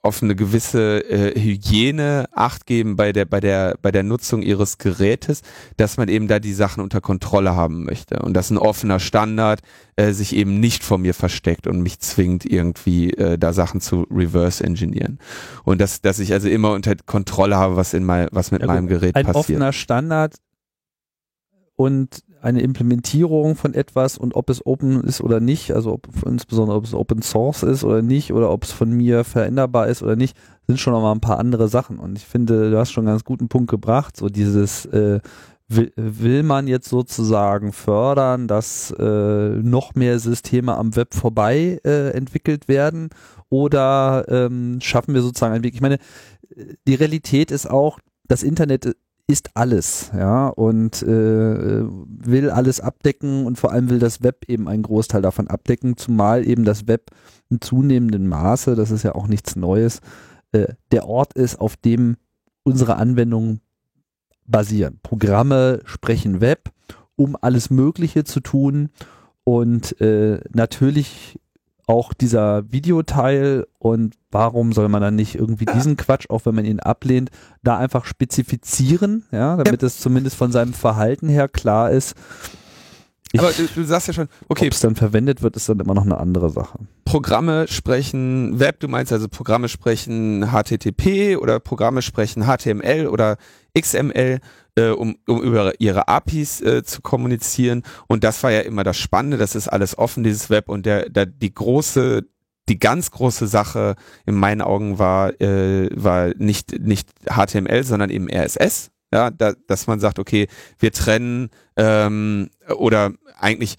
auf 0.00 0.22
eine 0.22 0.36
gewisse 0.36 1.00
äh, 1.10 1.38
Hygiene 1.38 2.26
Acht 2.32 2.66
geben 2.66 2.96
bei 2.96 3.12
der 3.12 3.24
bei 3.24 3.40
der 3.40 3.76
bei 3.82 3.90
der 3.90 4.04
Nutzung 4.04 4.42
ihres 4.42 4.78
Gerätes, 4.78 5.42
dass 5.76 5.96
man 5.96 6.08
eben 6.08 6.28
da 6.28 6.38
die 6.38 6.52
Sachen 6.52 6.82
unter 6.82 7.00
Kontrolle 7.00 7.56
haben 7.56 7.84
möchte 7.84 8.20
und 8.20 8.34
dass 8.34 8.50
ein 8.50 8.58
offener 8.58 9.00
Standard 9.00 9.60
äh, 9.96 10.12
sich 10.12 10.36
eben 10.36 10.60
nicht 10.60 10.84
vor 10.84 10.98
mir 10.98 11.14
versteckt 11.14 11.66
und 11.66 11.82
mich 11.82 11.98
zwingt 11.98 12.44
irgendwie 12.44 13.12
äh, 13.12 13.38
da 13.38 13.52
Sachen 13.52 13.80
zu 13.80 14.06
reverse 14.10 14.62
engineeren 14.62 15.18
und 15.64 15.80
dass 15.80 16.00
dass 16.00 16.20
ich 16.20 16.32
also 16.32 16.48
immer 16.48 16.72
unter 16.72 16.94
Kontrolle 16.94 17.56
habe, 17.56 17.76
was 17.76 17.92
in 17.92 18.04
mein, 18.04 18.28
was 18.30 18.52
mit 18.52 18.60
ja, 18.60 18.68
meinem 18.68 18.86
Gerät 18.86 19.16
ein 19.16 19.26
passiert. 19.26 19.36
Ein 19.36 19.40
offener 19.40 19.72
Standard 19.72 20.36
und 21.74 22.22
eine 22.40 22.60
Implementierung 22.60 23.56
von 23.56 23.74
etwas 23.74 24.18
und 24.18 24.34
ob 24.34 24.50
es 24.50 24.64
open 24.64 25.02
ist 25.02 25.20
oder 25.20 25.40
nicht, 25.40 25.72
also 25.72 25.92
ob, 25.92 26.08
insbesondere 26.26 26.76
ob 26.76 26.84
es 26.84 26.94
Open 26.94 27.22
Source 27.22 27.62
ist 27.62 27.84
oder 27.84 28.02
nicht 28.02 28.32
oder 28.32 28.50
ob 28.50 28.64
es 28.64 28.72
von 28.72 28.90
mir 28.90 29.24
veränderbar 29.24 29.88
ist 29.88 30.02
oder 30.02 30.16
nicht, 30.16 30.36
sind 30.66 30.78
schon 30.78 30.92
noch 30.92 31.02
mal 31.02 31.12
ein 31.12 31.20
paar 31.20 31.38
andere 31.38 31.68
Sachen. 31.68 31.98
Und 31.98 32.16
ich 32.18 32.24
finde, 32.24 32.70
du 32.70 32.78
hast 32.78 32.92
schon 32.92 33.06
einen 33.06 33.14
ganz 33.14 33.24
guten 33.24 33.48
Punkt 33.48 33.70
gebracht, 33.70 34.16
so 34.16 34.28
dieses 34.28 34.86
äh, 34.86 35.20
will, 35.68 35.92
will 35.96 36.42
man 36.42 36.66
jetzt 36.66 36.88
sozusagen 36.88 37.72
fördern, 37.72 38.48
dass 38.48 38.90
äh, 38.98 39.48
noch 39.48 39.94
mehr 39.94 40.18
Systeme 40.18 40.76
am 40.76 40.96
Web 40.96 41.14
vorbei 41.14 41.80
äh, 41.84 42.10
entwickelt 42.10 42.68
werden 42.68 43.10
oder 43.48 44.24
ähm, 44.28 44.78
schaffen 44.80 45.14
wir 45.14 45.22
sozusagen 45.22 45.54
einen 45.54 45.64
Weg? 45.64 45.74
Ich 45.74 45.80
meine, 45.80 45.98
die 46.86 46.94
Realität 46.94 47.50
ist 47.50 47.68
auch, 47.68 47.98
das 48.26 48.42
Internet 48.42 48.94
ist 49.30 49.50
alles, 49.54 50.10
ja, 50.16 50.48
und 50.48 51.02
äh, 51.02 51.84
will 51.86 52.50
alles 52.50 52.80
abdecken 52.80 53.44
und 53.44 53.58
vor 53.58 53.72
allem 53.72 53.90
will 53.90 53.98
das 53.98 54.22
Web 54.22 54.46
eben 54.48 54.68
einen 54.68 54.82
Großteil 54.82 55.20
davon 55.20 55.48
abdecken, 55.48 55.98
zumal 55.98 56.48
eben 56.48 56.64
das 56.64 56.88
Web 56.88 57.10
in 57.50 57.60
zunehmendem 57.60 58.26
Maße, 58.26 58.74
das 58.74 58.90
ist 58.90 59.02
ja 59.02 59.14
auch 59.14 59.28
nichts 59.28 59.54
Neues, 59.54 60.00
äh, 60.52 60.68
der 60.92 61.06
Ort 61.06 61.34
ist, 61.34 61.60
auf 61.60 61.76
dem 61.76 62.16
unsere 62.62 62.96
Anwendungen 62.96 63.60
basieren. 64.46 64.98
Programme 65.02 65.80
sprechen 65.84 66.40
Web, 66.40 66.70
um 67.14 67.36
alles 67.38 67.68
Mögliche 67.68 68.24
zu 68.24 68.40
tun 68.40 68.88
und 69.44 70.00
äh, 70.00 70.40
natürlich 70.50 71.38
auch 71.88 72.12
dieser 72.12 72.70
Videoteil 72.70 73.66
und 73.78 74.14
warum 74.30 74.72
soll 74.72 74.88
man 74.88 75.00
dann 75.00 75.16
nicht 75.16 75.34
irgendwie 75.34 75.64
diesen 75.64 75.96
Quatsch, 75.96 76.28
auch 76.28 76.44
wenn 76.44 76.54
man 76.54 76.66
ihn 76.66 76.80
ablehnt, 76.80 77.30
da 77.62 77.78
einfach 77.78 78.04
spezifizieren, 78.04 79.24
ja, 79.32 79.56
damit 79.56 79.80
ja. 79.80 79.86
es 79.86 79.98
zumindest 79.98 80.36
von 80.36 80.52
seinem 80.52 80.74
Verhalten 80.74 81.30
her 81.30 81.48
klar 81.48 81.90
ist. 81.90 82.14
Ich, 83.32 83.40
Aber 83.40 83.52
du, 83.52 83.66
du, 83.66 83.84
sagst 83.84 84.08
ja 84.08 84.14
schon, 84.14 84.28
okay. 84.48 84.66
Ob 84.66 84.72
es 84.72 84.80
dann 84.80 84.96
verwendet 84.96 85.42
wird, 85.42 85.56
ist 85.56 85.68
dann 85.68 85.80
immer 85.80 85.94
noch 85.94 86.04
eine 86.04 86.18
andere 86.18 86.50
Sache. 86.50 86.78
Programme 87.04 87.66
sprechen 87.68 88.58
Web, 88.58 88.80
du 88.80 88.88
meinst 88.88 89.12
also 89.12 89.28
Programme 89.28 89.68
sprechen 89.68 90.50
HTTP 90.50 91.36
oder 91.36 91.58
Programme 91.60 92.02
sprechen 92.02 92.44
HTML 92.44 93.06
oder 93.06 93.36
XML 93.78 94.40
äh, 94.78 94.90
um, 94.90 95.16
um 95.26 95.42
über 95.42 95.80
ihre 95.80 96.08
APIs 96.08 96.60
äh, 96.60 96.84
zu 96.84 97.02
kommunizieren. 97.02 97.82
Und 98.06 98.24
das 98.24 98.42
war 98.42 98.52
ja 98.52 98.60
immer 98.60 98.84
das 98.84 98.96
Spannende, 98.96 99.36
das 99.36 99.54
ist 99.54 99.68
alles 99.68 99.98
offen, 99.98 100.22
dieses 100.22 100.50
Web. 100.50 100.68
Und 100.68 100.86
der, 100.86 101.10
der 101.10 101.26
die 101.26 101.52
große, 101.52 102.24
die 102.68 102.78
ganz 102.78 103.10
große 103.10 103.48
Sache 103.48 103.96
in 104.24 104.36
meinen 104.36 104.62
Augen 104.62 104.98
war, 104.98 105.40
äh, 105.40 105.88
war 105.94 106.32
nicht, 106.36 106.78
nicht 106.80 107.10
HTML, 107.28 107.82
sondern 107.82 108.10
eben 108.10 108.28
RSS. 108.30 108.90
Ja, 109.12 109.30
da, 109.30 109.54
dass 109.66 109.86
man 109.86 110.00
sagt, 110.00 110.18
okay, 110.18 110.48
wir 110.78 110.92
trennen 110.92 111.48
ähm, 111.76 112.50
oder 112.76 113.12
eigentlich 113.38 113.76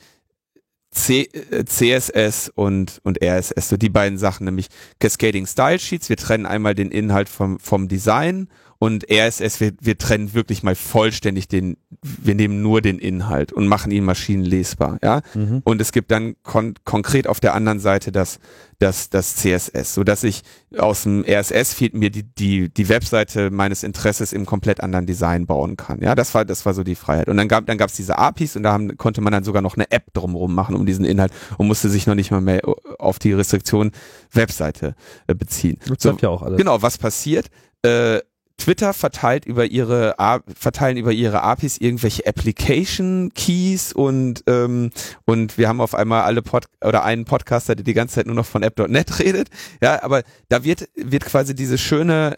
C, 0.91 1.21
äh, 1.21 1.65
CSS 1.65 2.51
und, 2.53 2.99
und 3.03 3.23
RSS, 3.23 3.69
so 3.69 3.77
die 3.77 3.89
beiden 3.89 4.17
Sachen, 4.17 4.45
nämlich 4.45 4.69
Cascading 4.99 5.45
Style 5.45 5.77
Sheets. 5.77 6.09
Wir 6.09 6.17
trennen 6.17 6.47
einmal 6.47 6.73
den 6.73 6.89
Inhalt 6.89 7.29
vom, 7.29 7.59
vom 7.59 7.88
Design 7.88 8.49
und 8.81 9.05
RSS, 9.11 9.59
wir, 9.59 9.73
wir 9.81 9.97
trennen 9.97 10.33
wirklich 10.33 10.63
mal 10.63 10.73
vollständig 10.73 11.49
den, 11.49 11.75
wir 12.01 12.33
nehmen 12.33 12.61
nur 12.61 12.81
den 12.81 12.97
Inhalt 12.97 13.51
und 13.51 13.67
machen 13.67 13.91
ihn 13.91 14.05
maschinenlesbar, 14.05 14.99
ja. 15.03 15.21
Mhm. 15.33 15.61
Und 15.65 15.81
es 15.81 15.91
gibt 15.91 16.11
dann 16.11 16.35
kon 16.43 16.75
konkret 16.85 17.27
auf 17.27 17.41
der 17.41 17.55
anderen 17.55 17.81
Seite 17.81 18.13
das, 18.13 18.39
das, 18.79 19.09
das 19.09 19.35
CSS, 19.35 19.93
so 19.93 20.05
dass 20.05 20.23
ich 20.23 20.43
aus 20.77 21.03
dem 21.03 21.25
RSS 21.27 21.73
feed 21.73 21.93
mir 21.93 22.09
die, 22.09 22.23
die, 22.23 22.73
die 22.73 22.87
Webseite 22.87 23.51
meines 23.51 23.83
Interesses 23.83 24.31
im 24.31 24.45
komplett 24.45 24.81
anderen 24.81 25.05
Design 25.05 25.45
bauen 25.45 25.75
kann. 25.75 26.01
Ja, 26.01 26.15
das 26.15 26.33
war, 26.33 26.45
das 26.45 26.65
war 26.65 26.73
so 26.73 26.83
die 26.83 26.95
Freiheit. 26.95 27.27
Und 27.27 27.35
dann 27.35 27.49
gab, 27.49 27.65
dann 27.65 27.77
gab's 27.77 27.97
diese 27.97 28.17
APIs 28.17 28.55
und 28.55 28.63
da 28.63 28.71
haben, 28.71 28.95
konnte 28.95 29.19
man 29.19 29.33
dann 29.33 29.43
sogar 29.43 29.61
noch 29.61 29.75
eine 29.75 29.91
App 29.91 30.13
drumherum 30.13 30.55
machen 30.55 30.77
um 30.77 30.85
diesen 30.85 31.03
Inhalt 31.03 31.33
und 31.57 31.67
musste 31.67 31.89
sich 31.89 32.07
noch 32.07 32.15
nicht 32.15 32.31
mal 32.31 32.39
mehr 32.39 32.61
auf 32.97 33.19
die 33.19 33.33
Restriktion 33.33 33.91
Webseite 34.31 34.95
äh, 35.27 35.35
beziehen. 35.35 35.79
Das 35.85 35.97
so, 35.99 36.17
ja 36.21 36.29
auch 36.29 36.43
alles. 36.43 36.57
Genau, 36.57 36.81
was 36.81 36.97
passiert? 36.97 37.49
Äh, 37.81 38.19
Twitter 38.60 38.93
verteilt 38.93 39.45
über 39.45 39.65
ihre 39.65 40.15
verteilen 40.56 40.98
über 40.98 41.12
ihre 41.12 41.41
APIs 41.41 41.78
irgendwelche 41.78 42.28
Application 42.28 43.32
Keys 43.34 43.93
und 43.93 44.43
ähm, 44.48 44.91
und 45.26 45.58
wir 45.58 45.67
haben 45.67 45.82
auf 45.82 45.95
einmal 45.95 46.24
alle 46.24 46.41
Pod 46.41 46.65
oder 46.84 47.04
einen 47.04 47.26
Podcaster, 47.26 47.76
der 47.76 47.84
die 47.84 47.93
ganze 47.93 48.15
Zeit 48.15 48.28
nur 48.28 48.36
noch 48.36 48.45
von 48.45 48.62
App.net 48.62 49.19
redet. 49.24 49.50
Ja, 49.82 50.04
aber 50.04 50.24
da 50.50 50.63
wird 50.63 50.89
wird 50.95 51.26
quasi 51.26 51.56
diese 51.56 51.78
schöne 51.78 52.38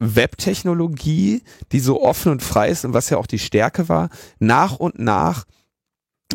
Webtechnologie, 0.00 1.42
die 1.72 1.80
so 1.80 2.02
offen 2.02 2.32
und 2.32 2.42
frei 2.42 2.68
ist 2.68 2.84
und 2.84 2.92
was 2.92 3.10
ja 3.10 3.16
auch 3.16 3.26
die 3.26 3.38
Stärke 3.38 3.88
war, 3.88 4.10
nach 4.38 4.76
und 4.76 4.98
nach 4.98 5.44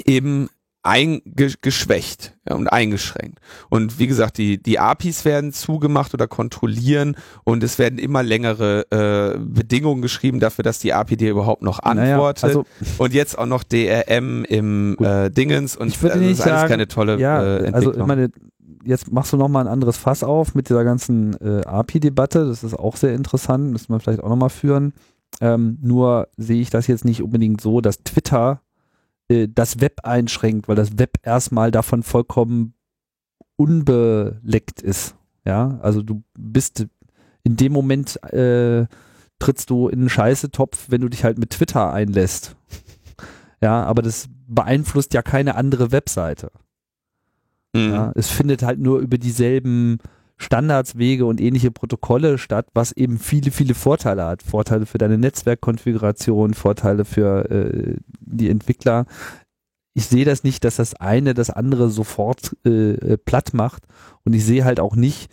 eben 0.06 0.50
eingeschwächt 0.84 2.38
ja, 2.48 2.56
und 2.56 2.68
eingeschränkt. 2.68 3.40
Und 3.70 4.00
wie 4.00 4.08
gesagt, 4.08 4.38
die, 4.38 4.62
die 4.62 4.80
APIs 4.80 5.26
werden 5.26 5.52
zugemacht 5.52 6.14
oder 6.14 6.28
kontrollieren 6.28 7.16
und 7.44 7.64
es 7.64 7.80
werden 7.80 8.00
immer 8.00 8.24
längere 8.24 8.86
äh, 8.92 9.38
Bedingungen 9.40 10.02
geschrieben 10.02 10.40
dafür, 10.40 10.64
dass 10.64 10.80
die 10.80 10.94
API 10.94 11.18
dir 11.18 11.32
überhaupt 11.32 11.64
noch 11.64 11.80
antwortet. 11.80 12.44
Naja, 12.44 12.64
also 12.64 12.66
und 12.98 13.14
jetzt 13.14 13.38
auch 13.38 13.46
noch 13.46 13.64
DRM 13.64 14.46
im 14.46 14.98
äh, 15.00 15.30
Dingens 15.30 15.76
und 15.76 15.90
ich 15.90 16.02
würde 16.02 16.16
also, 16.16 16.26
nicht 16.26 16.42
sagen, 16.42 16.70
keine 16.70 16.88
tolle 16.88 17.20
ja, 17.20 17.42
äh, 17.42 17.58
Entwicklung. 17.58 17.74
Also 17.76 17.94
ich 18.00 18.06
meine, 18.06 18.32
jetzt 18.86 19.12
machst 19.12 19.34
du 19.34 19.38
noch 19.38 19.50
mal 19.50 19.62
ein 19.62 19.68
anderes 19.68 19.98
Fass 19.98 20.24
auf 20.24 20.56
mit 20.56 20.70
dieser 20.70 20.86
ganzen 20.86 21.34
äh, 21.42 21.62
API-Debatte. 21.66 22.46
Das 22.46 22.64
ist 22.64 22.74
auch 22.74 22.96
sehr 22.96 23.14
interessant, 23.14 23.72
müssen 23.72 23.94
wir 23.94 24.00
vielleicht 24.00 24.24
auch 24.24 24.30
noch 24.30 24.36
mal 24.38 24.50
führen. 24.50 24.94
Ähm, 25.42 25.78
nur 25.82 26.30
sehe 26.38 26.62
ich 26.62 26.70
das 26.70 26.88
jetzt 26.88 27.06
nicht 27.06 27.22
unbedingt 27.22 27.62
so, 27.62 27.82
dass 27.82 28.04
Twitter 28.04 28.62
äh, 29.30 29.48
das 29.48 29.80
Web 29.80 30.02
einschränkt, 30.04 30.68
weil 30.68 30.76
das 30.76 30.98
Web 30.98 31.18
erstmal 31.24 31.72
davon 31.72 32.04
vollkommen 32.04 32.74
unbeleckt 33.56 34.82
ist. 34.82 35.16
Ja, 35.46 35.80
also 35.82 36.02
du 36.02 36.24
bist 36.38 36.88
in 37.44 37.56
dem 37.56 37.72
Moment 37.72 38.22
äh, 38.24 38.88
trittst 39.40 39.70
du 39.70 39.88
in 39.88 40.00
einen 40.00 40.10
Scheißetopf, 40.10 40.88
wenn 40.90 41.02
du 41.02 41.10
dich 41.10 41.24
halt 41.24 41.38
mit 41.38 41.52
Twitter 41.52 41.92
einlässt. 41.94 42.56
ja, 43.62 43.84
aber 43.84 44.02
das 44.02 44.28
beeinflusst 44.48 45.14
ja 45.14 45.22
keine 45.22 45.56
andere 45.56 45.92
Webseite. 45.92 46.52
Mhm. 47.74 47.92
Ja, 47.92 48.12
es 48.16 48.30
findet 48.30 48.64
halt 48.64 48.80
nur 48.80 49.00
über 49.00 49.18
dieselben 49.18 50.00
Standards, 50.40 50.98
Wege 50.98 51.26
und 51.26 51.42
ähnliche 51.42 51.70
Protokolle 51.70 52.38
statt, 52.38 52.68
was 52.74 52.94
eben 52.94 53.20
viele, 53.20 53.52
viele 53.52 53.74
Vorteile 53.74 54.26
hat. 54.26 54.42
Vorteile 54.42 54.86
für 54.86 54.98
deine 54.98 55.18
Netzwerkkonfiguration, 55.18 56.54
Vorteile 56.54 57.04
für 57.04 57.52
äh, 57.52 57.98
die 58.22 58.50
Entwickler. 58.50 59.06
Ich 59.94 60.06
sehe 60.06 60.24
das 60.24 60.44
nicht, 60.46 60.64
dass 60.64 60.78
das 60.78 60.94
eine 60.96 61.34
das 61.34 61.50
andere 61.50 61.90
sofort 61.90 62.56
äh, 62.66 63.18
platt 63.18 63.54
macht 63.54 63.84
und 64.24 64.34
ich 64.34 64.46
sehe 64.46 64.64
halt 64.64 64.80
auch 64.80 64.96
nicht, 64.96 65.30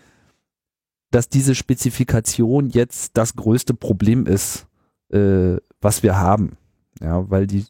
dass 1.13 1.29
diese 1.29 1.55
Spezifikation 1.55 2.69
jetzt 2.69 3.17
das 3.17 3.37
größte 3.37 3.75
Problem 3.75 4.27
ist, 4.27 4.67
äh, 5.13 5.57
was 5.81 6.03
wir 6.03 6.19
haben. 6.19 6.57
Ja, 7.01 7.31
weil 7.31 7.47
die 7.47 7.67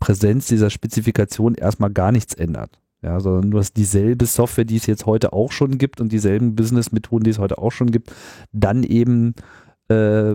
Präsenz 0.00 0.48
dieser 0.48 0.68
Spezifikation 0.68 1.54
erstmal 1.54 1.90
gar 1.90 2.12
nichts 2.12 2.34
ändert. 2.34 2.78
Ja, 3.04 3.20
sondern 3.20 3.50
du 3.50 3.58
hast 3.58 3.76
dieselbe 3.76 4.24
Software, 4.24 4.64
die 4.64 4.76
es 4.76 4.86
jetzt 4.86 5.04
heute 5.04 5.34
auch 5.34 5.52
schon 5.52 5.76
gibt 5.76 6.00
und 6.00 6.10
dieselben 6.10 6.56
Business-Methoden, 6.56 7.24
die 7.24 7.30
es 7.30 7.38
heute 7.38 7.58
auch 7.58 7.70
schon 7.70 7.90
gibt, 7.90 8.10
dann 8.50 8.82
eben 8.82 9.34
äh, 9.88 10.34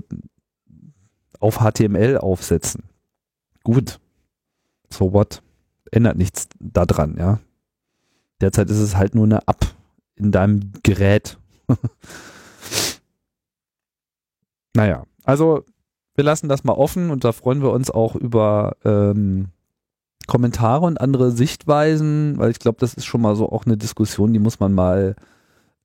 auf 1.39 1.61
HTML 1.61 2.19
aufsetzen. 2.19 2.83
Gut. 3.63 3.99
So 4.91 5.13
what? 5.13 5.41
Ändert 5.89 6.17
nichts 6.17 6.47
daran, 6.59 7.15
ja. 7.17 7.39
Derzeit 8.39 8.69
ist 8.69 8.77
es 8.77 8.95
halt 8.95 9.15
nur 9.15 9.25
eine 9.25 9.39
App 9.47 9.65
in 10.15 10.31
deinem 10.31 10.71
Gerät. 10.83 11.39
naja, 14.75 15.05
also 15.23 15.65
wir 16.13 16.23
lassen 16.23 16.49
das 16.49 16.63
mal 16.63 16.73
offen 16.73 17.09
und 17.09 17.23
da 17.23 17.31
freuen 17.31 17.63
wir 17.63 17.71
uns 17.71 17.89
auch 17.89 18.15
über 18.15 18.77
ähm, 18.85 19.47
Kommentare 20.29 20.85
und 20.85 21.01
andere 21.01 21.31
Sichtweisen, 21.31 22.37
weil 22.37 22.51
ich 22.51 22.59
glaube, 22.59 22.77
das 22.79 22.93
ist 22.93 23.05
schon 23.05 23.21
mal 23.21 23.35
so 23.35 23.49
auch 23.49 23.65
eine 23.65 23.77
Diskussion, 23.77 24.31
die 24.31 24.39
muss 24.39 24.59
man 24.59 24.73
mal 24.73 25.15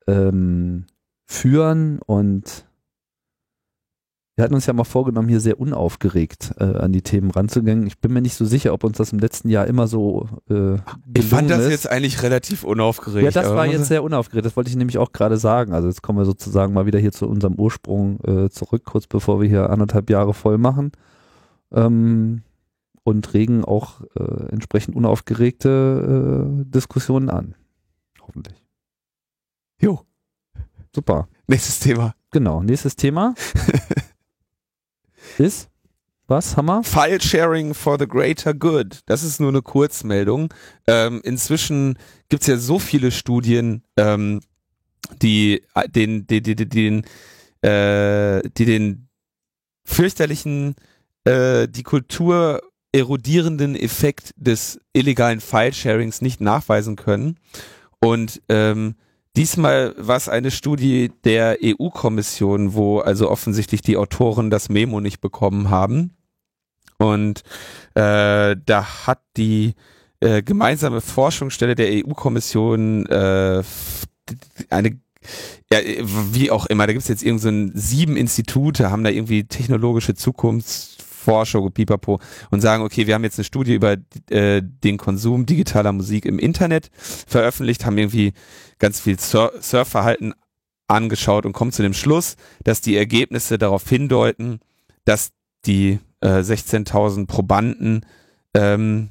ähm, 0.07 0.85
führen 1.25 1.99
und 2.05 2.67
wir 4.37 4.45
hatten 4.45 4.55
uns 4.55 4.67
ja 4.67 4.75
mal 4.75 4.85
vorgenommen, 4.85 5.29
hier 5.29 5.41
sehr 5.41 5.59
unaufgeregt 5.59 6.57
äh, 6.59 6.65
an 6.65 6.93
die 6.93 7.01
Themen 7.03 7.31
ranzugehen. 7.31 7.87
Ich 7.87 8.01
bin 8.01 8.13
mir 8.13 8.21
nicht 8.21 8.35
so 8.35 8.45
sicher, 8.45 8.75
ob 8.75 8.85
uns 8.85 8.99
das 8.99 9.13
im 9.13 9.19
letzten 9.19 9.49
Jahr 9.49 9.67
immer 9.67 9.87
so 9.87 10.29
äh, 10.51 10.75
Ich 11.17 11.25
fand 11.25 11.49
das 11.49 11.61
ist. 11.61 11.71
jetzt 11.71 11.91
eigentlich 11.91 12.23
relativ 12.23 12.65
unaufgeregt. 12.65 13.25
Ja, 13.25 13.43
das 13.43 13.51
war 13.55 13.65
jetzt 13.65 13.87
sehr 13.87 14.03
unaufgeregt. 14.03 14.45
Das 14.45 14.57
wollte 14.57 14.71
ich 14.71 14.77
nämlich 14.77 14.99
auch 14.99 15.13
gerade 15.13 15.37
sagen. 15.39 15.73
Also 15.73 15.89
jetzt 15.89 16.03
kommen 16.03 16.19
wir 16.19 16.25
sozusagen 16.25 16.75
mal 16.75 16.85
wieder 16.85 16.99
hier 16.99 17.13
zu 17.13 17.29
unserem 17.29 17.55
Ursprung 17.55 18.19
äh, 18.25 18.51
zurück, 18.51 18.83
kurz 18.85 19.07
bevor 19.07 19.41
wir 19.41 19.49
hier 19.49 19.71
anderthalb 19.71 20.11
Jahre 20.11 20.35
voll 20.35 20.59
machen. 20.59 20.91
Ähm, 21.73 22.43
und 23.05 23.33
regen 23.35 23.65
auch 23.65 24.01
äh, 24.17 24.49
entsprechend 24.51 24.97
unaufgeregte 24.97 26.49
äh, 26.61 26.65
Diskussionen 26.65 27.31
an. 27.31 27.55
Hoffentlich. 28.21 28.67
Jo, 29.81 30.05
Super. 30.95 31.29
nächstes 31.47 31.81
Thema. 31.81 32.15
Genau. 32.31 32.63
Nächstes 32.63 32.97
Thema 32.97 33.35
ist 35.39 35.69
was? 36.27 36.57
Hammer? 36.57 36.83
File 36.83 37.21
Sharing 37.21 37.75
for 37.75 37.99
the 37.99 38.07
Greater 38.07 38.55
Good. 38.55 39.01
Das 39.07 39.23
ist 39.23 39.41
nur 39.41 39.51
eine 39.51 39.61
Kurzmeldung. 39.61 40.53
Ähm, 40.87 41.21
inzwischen 41.23 41.99
gibt's 42.29 42.47
ja 42.47 42.57
so 42.57 42.79
viele 42.79 43.11
Studien, 43.11 43.83
ähm, 43.97 44.41
die 45.21 45.63
äh, 45.75 45.89
den, 45.89 46.27
die, 46.27 46.41
die, 46.41 46.57
die, 46.57 46.69
den, 46.69 47.05
äh, 47.61 48.41
die 48.57 48.65
den 48.65 49.09
fürchterlichen, 49.85 50.77
äh, 51.25 51.69
die 51.69 51.83
Kultur 51.83 52.63
erodierenden 52.95 53.75
Effekt 53.75 54.31
des 54.37 54.79
illegalen 54.93 55.41
File-Sharings 55.41 56.23
nicht 56.23 56.41
nachweisen 56.41 56.95
können. 56.95 57.41
Und 57.99 58.41
ähm, 58.49 58.95
diesmal 59.37 59.95
war 59.99 60.17
es 60.17 60.29
eine 60.29 60.53
Studie 60.53 61.11
der 61.25 61.59
EU-Kommission, 61.61 62.75
wo 62.75 63.01
also 63.01 63.29
offensichtlich 63.29 63.83
die 63.83 63.97
Autoren 63.97 64.49
das 64.49 64.69
Memo 64.69 65.01
nicht 65.01 65.21
bekommen 65.21 65.71
haben. 65.71 66.17
Und 66.99 67.41
äh, 67.95 68.55
da 68.65 69.07
hat 69.07 69.21
die 69.37 69.75
äh, 70.21 70.43
gemeinsame 70.45 71.01
Forschungsstelle 71.01 71.75
der 71.75 72.07
EU-Kommission 72.07 73.07
äh, 73.07 73.65
eine 74.71 75.01
ja, 75.73 75.79
wie 75.83 76.51
auch 76.51 76.67
immer, 76.67 76.87
da 76.87 76.93
gibt's 76.93 77.09
jetzt 77.09 77.23
irgend 77.23 77.41
so 77.41 77.49
ein, 77.49 77.73
sieben 77.75 78.17
Institute, 78.17 78.91
haben 78.91 79.05
da 79.05 79.11
irgendwie 79.11 79.45
technologische 79.45 80.15
Zukunftsforschung, 81.25 81.73
pipapo, 81.73 82.21
und 82.51 82.61
sagen, 82.61 82.83
okay, 82.83 83.07
wir 83.07 83.15
haben 83.15 83.25
jetzt 83.25 83.39
eine 83.39 83.45
Studie 83.45 83.75
über 83.75 83.97
äh, 84.31 84.63
den 84.63 84.99
Konsum 84.99 85.47
digitaler 85.47 85.93
Musik 85.93 86.27
im 86.27 86.39
Internet 86.39 86.91
veröffentlicht, 86.95 87.85
haben 87.85 87.99
irgendwie 87.99 88.33
ganz 88.79 89.01
viel 89.01 89.19
Sur 89.19 89.53
Surfverhalten 89.61 90.35
angeschaut 90.87 91.47
und 91.47 91.53
kommen 91.53 91.73
zu 91.73 91.83
dem 91.83 91.95
Schluss, 91.95 92.37
dass 92.63 92.81
die 92.81 92.97
Ergebnisse 92.97 93.59
darauf 93.59 93.89
hindeuten, 93.89 94.61
dass 95.05 95.31
die 95.65 95.99
äh, 96.21 96.41
16.000 96.41 97.27
Probanden 97.27 98.05
ähm, 98.53 99.11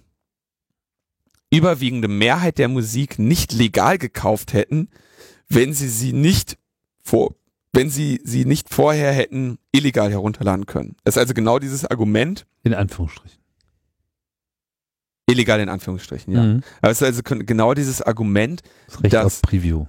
überwiegende 1.50 2.08
Mehrheit 2.08 2.58
der 2.58 2.68
Musik 2.68 3.18
nicht 3.18 3.54
legal 3.54 3.98
gekauft 3.98 4.54
hätten, 4.54 4.90
wenn 5.50 5.74
sie 5.74 5.90
sie 5.90 6.14
nicht 6.14 6.58
vor, 7.02 7.36
wenn 7.74 7.90
sie 7.90 8.22
sie 8.24 8.46
nicht 8.46 8.70
vorher 8.74 9.12
hätten 9.12 9.58
illegal 9.72 10.12
herunterladen 10.12 10.66
können. 10.66 10.96
Das 11.04 11.16
ist 11.16 11.20
also 11.20 11.34
genau 11.34 11.60
dieses 11.60 11.86
Argument, 11.86 12.46
In 12.64 12.74
Anführungsstrichen. 12.74 13.40
illegal 15.28 15.60
in 15.60 15.70
Anführungsstrichen, 15.70 16.34
ja. 16.34 16.44
Mhm. 16.44 16.62
Aber 16.82 16.92
es 16.92 17.02
ist 17.02 17.08
also 17.08 17.22
genau 17.24 17.74
dieses 17.74 18.02
Argument, 18.02 18.62
Das 18.88 19.04
Recht 19.04 19.14
Das- 19.14 19.26
auf 19.26 19.42
Preview. 19.42 19.86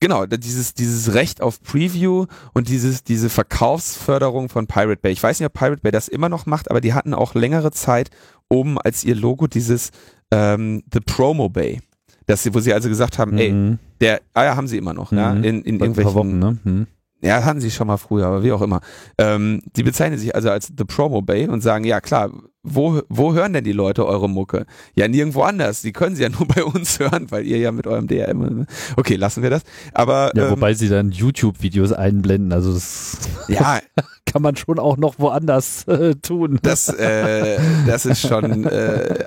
genau, 0.00 0.24
dieses, 0.26 0.74
dieses 0.74 1.14
Recht 1.14 1.40
auf 1.42 1.60
Preview 1.62 2.26
und 2.54 2.68
dieses, 2.68 3.04
diese 3.04 3.28
Verkaufsförderung 3.28 4.48
von 4.48 4.66
Pirate 4.66 5.00
Bay. 5.00 5.12
Ich 5.12 5.22
weiß 5.22 5.38
nicht, 5.40 5.46
ob 5.46 5.52
Pirate 5.52 5.82
Bay 5.82 5.92
das 5.92 6.08
immer 6.08 6.28
noch 6.28 6.46
macht, 6.46 6.70
aber 6.70 6.80
die 6.80 6.94
hatten 6.94 7.12
auch 7.14 7.34
längere 7.34 7.72
Zeit 7.72 8.10
oben 8.48 8.78
als 8.78 9.04
ihr 9.04 9.14
Logo 9.16 9.46
dieses 9.46 9.90
ähm, 10.30 10.82
The 10.92 11.00
Promo 11.00 11.48
Bay. 11.50 11.80
Das, 12.26 12.48
wo 12.54 12.60
sie 12.60 12.72
also 12.72 12.88
gesagt 12.88 13.18
haben, 13.18 13.36
ey, 13.36 13.52
Mhm. 13.52 13.78
der, 14.00 14.22
ah 14.32 14.44
ja, 14.44 14.56
haben 14.56 14.68
sie 14.68 14.78
immer 14.78 14.94
noch, 14.94 15.10
ja, 15.12 15.34
Mhm. 15.34 15.44
in, 15.44 15.62
in 15.62 15.78
paar 15.78 15.88
irgendwelchen, 15.88 16.14
Wochen, 16.14 16.38
ne? 16.38 16.58
Mhm. 16.64 16.86
Ja, 17.22 17.44
hatten 17.44 17.60
sie 17.60 17.70
schon 17.70 17.86
mal 17.86 17.96
früher, 17.96 18.26
aber 18.26 18.42
wie 18.42 18.52
auch 18.52 18.62
immer. 18.62 18.80
Ähm, 19.16 19.62
die 19.76 19.84
bezeichnen 19.84 20.18
sich 20.18 20.34
also 20.34 20.50
als 20.50 20.72
The 20.76 20.84
Promo 20.84 21.22
Bay 21.22 21.48
und 21.48 21.60
sagen, 21.60 21.84
ja 21.84 22.00
klar, 22.00 22.30
wo, 22.64 23.02
wo 23.08 23.34
hören 23.34 23.52
denn 23.52 23.64
die 23.64 23.72
Leute 23.72 24.06
eure 24.06 24.28
Mucke? 24.28 24.66
Ja, 24.94 25.08
nirgendwo 25.08 25.42
anders. 25.42 25.82
Die 25.82 25.92
können 25.92 26.16
sie 26.16 26.22
ja 26.22 26.28
nur 26.38 26.46
bei 26.46 26.64
uns 26.64 26.98
hören, 26.98 27.30
weil 27.30 27.46
ihr 27.46 27.58
ja 27.58 27.72
mit 27.72 27.86
eurem 27.86 28.06
DRM. 28.06 28.66
Okay, 28.96 29.16
lassen 29.16 29.42
wir 29.42 29.50
das. 29.50 29.62
Aber 29.94 30.32
Ja, 30.34 30.44
ähm, 30.44 30.50
wobei 30.50 30.74
sie 30.74 30.88
dann 30.88 31.10
YouTube-Videos 31.10 31.92
einblenden, 31.92 32.52
also 32.52 32.72
das 32.72 33.18
ja, 33.48 33.80
kann 34.26 34.42
man 34.42 34.56
schon 34.56 34.78
auch 34.78 34.96
noch 34.96 35.18
woanders 35.18 35.86
äh, 35.88 36.14
tun. 36.16 36.58
das, 36.62 36.88
äh, 36.88 37.58
das 37.86 38.06
ist 38.06 38.20
schon 38.20 38.64
äh, 38.64 39.24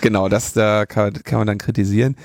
genau, 0.00 0.28
das 0.28 0.52
da 0.52 0.86
kann, 0.86 1.12
kann 1.24 1.38
man 1.38 1.46
dann 1.46 1.58
kritisieren. 1.58 2.16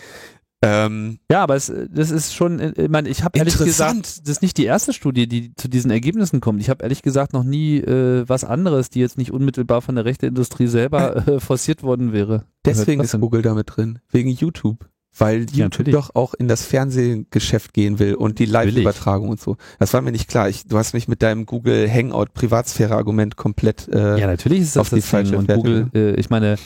Ähm, 0.62 1.20
Ja, 1.32 1.44
aber 1.44 1.56
es, 1.56 1.72
das 1.90 2.10
ist 2.12 2.34
schon, 2.34 2.60
ich 2.60 2.90
meine, 2.90 3.10
ich 3.10 3.24
habe 3.24 3.38
ehrlich 3.38 3.58
gesagt, 3.58 4.22
das 4.24 4.30
ist 4.30 4.42
nicht 4.42 4.58
die 4.58 4.66
erste 4.66 4.92
Studie, 4.94 5.28
die 5.28 5.54
zu 5.56 5.68
diesen 5.68 5.92
Ergebnissen 5.92 6.42
kommt. 6.42 6.62
Ich 6.62 6.70
habe 6.70 6.84
ehrlich 6.84 7.04
gesagt 7.04 7.34
noch 7.34 7.44
nie 7.44 7.78
äh, 7.78 8.28
was 8.28 8.44
anderes, 8.44 8.90
die 8.90 9.00
jetzt 9.00 9.18
nicht 9.18 9.32
unmittelbar 9.32 9.82
von 9.82 9.96
der 9.96 10.06
Rechteindustrie 10.06 10.68
selber 10.68 11.28
äh, 11.28 11.40
forciert 11.40 11.84
worden 11.84 12.12
wäre. 12.12 12.46
deswegen 12.66 13.02
ist 13.02 13.20
Google 13.20 13.42
damit 13.42 13.76
drin, 13.76 14.00
wegen 14.12 14.30
YouTube. 14.30 14.88
Weil 15.20 15.42
YouTube 15.42 15.58
natürlich. 15.60 15.94
doch 15.96 16.12
auch 16.14 16.36
in 16.36 16.48
das 16.48 16.64
Fernsehgeschäft 16.64 17.74
gehen 17.74 17.98
will 17.98 18.14
und 18.14 18.38
die 18.38 18.46
Live-Übertragung 18.46 19.30
und 19.30 19.40
so. 19.40 19.58
Das 19.80 19.92
war 19.94 20.02
mir 20.02 20.12
nicht 20.12 20.30
klar. 20.30 20.48
Ich, 20.48 20.68
du 20.68 20.78
hast 20.78 20.94
mich 20.94 21.08
mit 21.08 21.24
deinem 21.24 21.48
Google 21.48 21.92
Hangout 21.92 22.28
Privatsphäre-Argument 22.36 23.36
komplett. 23.36 23.88
Äh, 23.88 24.20
Ja, 24.20 24.28
natürlich 24.28 24.62
ist 24.62 24.78
auf 24.78 24.90
das 24.90 24.98
die 24.98 25.02
das 25.02 25.10
falsche. 25.10 25.38
Und 25.38 25.48
Fährte, 25.48 25.62
Google, 25.62 25.90
äh, 25.96 26.20
ich 26.20 26.30
meine, 26.30 26.58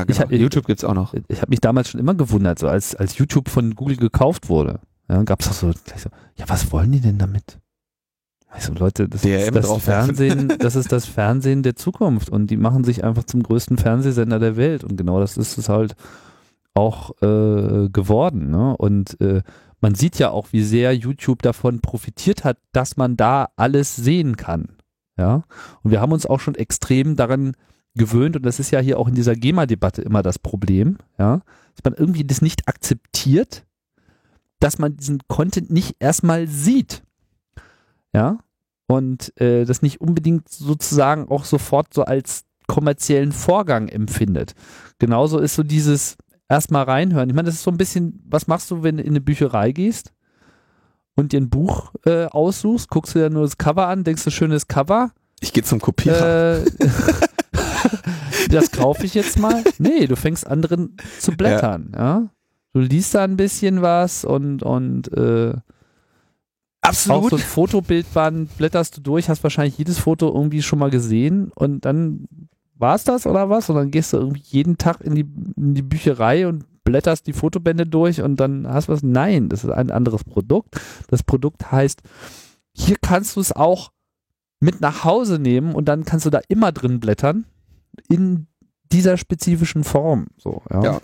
ich 0.00 0.06
genau. 0.06 0.20
hab- 0.20 0.32
YouTube 0.32 0.66
gibt's 0.66 0.84
auch 0.84 0.94
noch. 0.94 1.14
ich 1.28 1.40
habe 1.40 1.50
mich 1.50 1.60
damals 1.60 1.88
schon 1.90 2.00
immer 2.00 2.14
gewundert, 2.14 2.58
so 2.58 2.68
als, 2.68 2.94
als 2.94 3.18
YouTube 3.18 3.48
von 3.48 3.74
Google 3.74 3.96
gekauft 3.96 4.48
wurde. 4.48 4.80
Ja, 5.08 5.22
gab 5.22 5.40
es 5.40 5.48
auch 5.48 5.52
so, 5.52 5.72
so, 5.72 6.08
ja, 6.36 6.44
was 6.48 6.72
wollen 6.72 6.92
die 6.92 7.00
denn 7.00 7.18
damit? 7.18 7.58
Also 8.48 8.72
Leute, 8.72 9.08
das 9.08 9.22
DRM 9.22 9.56
ist 9.56 9.68
das. 9.68 9.82
Fernsehen, 9.84 10.48
das 10.58 10.76
ist 10.76 10.92
das 10.92 11.06
Fernsehen 11.06 11.62
der 11.62 11.74
Zukunft 11.74 12.30
und 12.30 12.46
die 12.48 12.56
machen 12.56 12.84
sich 12.84 13.02
einfach 13.02 13.24
zum 13.24 13.42
größten 13.42 13.78
Fernsehsender 13.78 14.38
der 14.38 14.56
Welt 14.56 14.84
und 14.84 14.96
genau 14.96 15.18
das 15.18 15.36
ist 15.36 15.58
es 15.58 15.68
halt 15.68 15.96
auch 16.72 17.10
äh, 17.20 17.88
geworden. 17.88 18.50
Ne? 18.50 18.76
Und 18.76 19.20
äh, 19.20 19.42
man 19.80 19.94
sieht 19.94 20.18
ja 20.18 20.30
auch, 20.30 20.48
wie 20.52 20.62
sehr 20.62 20.94
YouTube 20.96 21.42
davon 21.42 21.80
profitiert 21.80 22.44
hat, 22.44 22.58
dass 22.72 22.96
man 22.96 23.16
da 23.16 23.48
alles 23.56 23.96
sehen 23.96 24.36
kann. 24.36 24.76
Ja, 25.16 25.44
und 25.82 25.90
wir 25.90 26.00
haben 26.00 26.12
uns 26.12 26.26
auch 26.26 26.40
schon 26.40 26.56
extrem 26.56 27.14
daran 27.14 27.54
gewöhnt 27.96 28.36
und 28.36 28.44
das 28.44 28.58
ist 28.60 28.70
ja 28.70 28.80
hier 28.80 28.98
auch 28.98 29.08
in 29.08 29.14
dieser 29.14 29.34
GEMA-Debatte 29.34 30.02
immer 30.02 30.22
das 30.22 30.38
Problem, 30.38 30.98
ja, 31.18 31.40
dass 31.74 31.84
man 31.84 31.94
irgendwie 31.94 32.24
das 32.24 32.42
nicht 32.42 32.68
akzeptiert, 32.68 33.64
dass 34.60 34.78
man 34.78 34.96
diesen 34.96 35.20
Content 35.28 35.70
nicht 35.70 35.96
erstmal 36.00 36.46
sieht, 36.46 37.02
ja, 38.12 38.38
und 38.86 39.32
äh, 39.40 39.64
das 39.64 39.82
nicht 39.82 40.00
unbedingt 40.00 40.48
sozusagen 40.48 41.28
auch 41.28 41.44
sofort 41.44 41.92
so 41.94 42.04
als 42.04 42.44
kommerziellen 42.66 43.32
Vorgang 43.32 43.88
empfindet. 43.88 44.54
Genauso 44.98 45.38
ist 45.38 45.54
so 45.54 45.62
dieses 45.62 46.16
erstmal 46.48 46.84
reinhören. 46.84 47.28
Ich 47.28 47.34
meine, 47.34 47.46
das 47.46 47.56
ist 47.56 47.62
so 47.62 47.70
ein 47.70 47.76
bisschen, 47.78 48.22
was 48.26 48.46
machst 48.46 48.70
du, 48.70 48.82
wenn 48.82 48.96
du 48.96 49.02
in 49.02 49.10
eine 49.10 49.20
Bücherei 49.20 49.72
gehst 49.72 50.12
und 51.14 51.32
dir 51.32 51.40
ein 51.40 51.50
Buch 51.50 51.92
äh, 52.06 52.26
aussuchst, 52.26 52.88
guckst 52.88 53.14
du 53.14 53.18
dir 53.20 53.30
nur 53.30 53.42
das 53.42 53.58
Cover 53.58 53.86
an, 53.88 54.04
denkst 54.04 54.24
du, 54.24 54.30
schönes 54.30 54.66
Cover, 54.68 55.12
Ich 55.40 55.52
gehe 55.52 55.62
zum 55.62 55.80
Kopierer. 55.80 56.58
äh, 56.58 56.64
das 58.50 58.70
kaufe 58.70 59.04
ich 59.04 59.14
jetzt 59.14 59.38
mal. 59.38 59.62
Nee, 59.78 60.06
du 60.06 60.16
fängst 60.16 60.46
an 60.46 60.62
drin 60.62 60.96
zu 61.18 61.32
blättern, 61.32 61.92
ja. 61.94 62.28
Du 62.72 62.80
liest 62.80 63.14
da 63.14 63.22
ein 63.22 63.36
bisschen 63.36 63.82
was 63.82 64.24
und, 64.24 64.62
und 64.62 65.12
äh, 65.12 65.52
auch 66.84 66.88
Absolut. 66.88 67.30
so 67.30 67.36
ein 67.36 67.42
Fotobildband 67.42 68.56
blätterst 68.58 68.96
du 68.96 69.00
durch, 69.00 69.28
hast 69.28 69.42
wahrscheinlich 69.42 69.78
jedes 69.78 69.98
Foto 69.98 70.28
irgendwie 70.34 70.60
schon 70.60 70.78
mal 70.78 70.90
gesehen 70.90 71.50
und 71.54 71.84
dann 71.84 72.26
war 72.76 72.96
es 72.96 73.04
das 73.04 73.26
oder 73.26 73.48
was? 73.48 73.70
Und 73.70 73.76
dann 73.76 73.90
gehst 73.90 74.12
du 74.12 74.18
irgendwie 74.18 74.42
jeden 74.44 74.76
Tag 74.76 75.00
in 75.00 75.14
die, 75.14 75.26
in 75.56 75.74
die 75.74 75.82
Bücherei 75.82 76.46
und 76.46 76.64
blätterst 76.84 77.26
die 77.26 77.32
Fotobände 77.32 77.86
durch 77.86 78.20
und 78.20 78.36
dann 78.36 78.68
hast 78.68 78.88
du 78.88 78.92
was. 78.92 79.02
Nein, 79.02 79.48
das 79.48 79.64
ist 79.64 79.70
ein 79.70 79.90
anderes 79.90 80.24
Produkt. 80.24 80.80
Das 81.08 81.22
Produkt 81.22 81.72
heißt, 81.72 82.02
hier 82.72 82.96
kannst 83.00 83.36
du 83.36 83.40
es 83.40 83.52
auch 83.52 83.92
mit 84.60 84.80
nach 84.80 85.04
Hause 85.04 85.38
nehmen 85.38 85.74
und 85.74 85.86
dann 85.86 86.04
kannst 86.04 86.26
du 86.26 86.30
da 86.30 86.40
immer 86.48 86.72
drin 86.72 87.00
blättern 87.00 87.46
in 88.08 88.46
dieser 88.92 89.16
spezifischen 89.16 89.84
Form. 89.84 90.26
So, 90.36 90.62
ja. 90.70 90.82
Ja. 90.82 91.00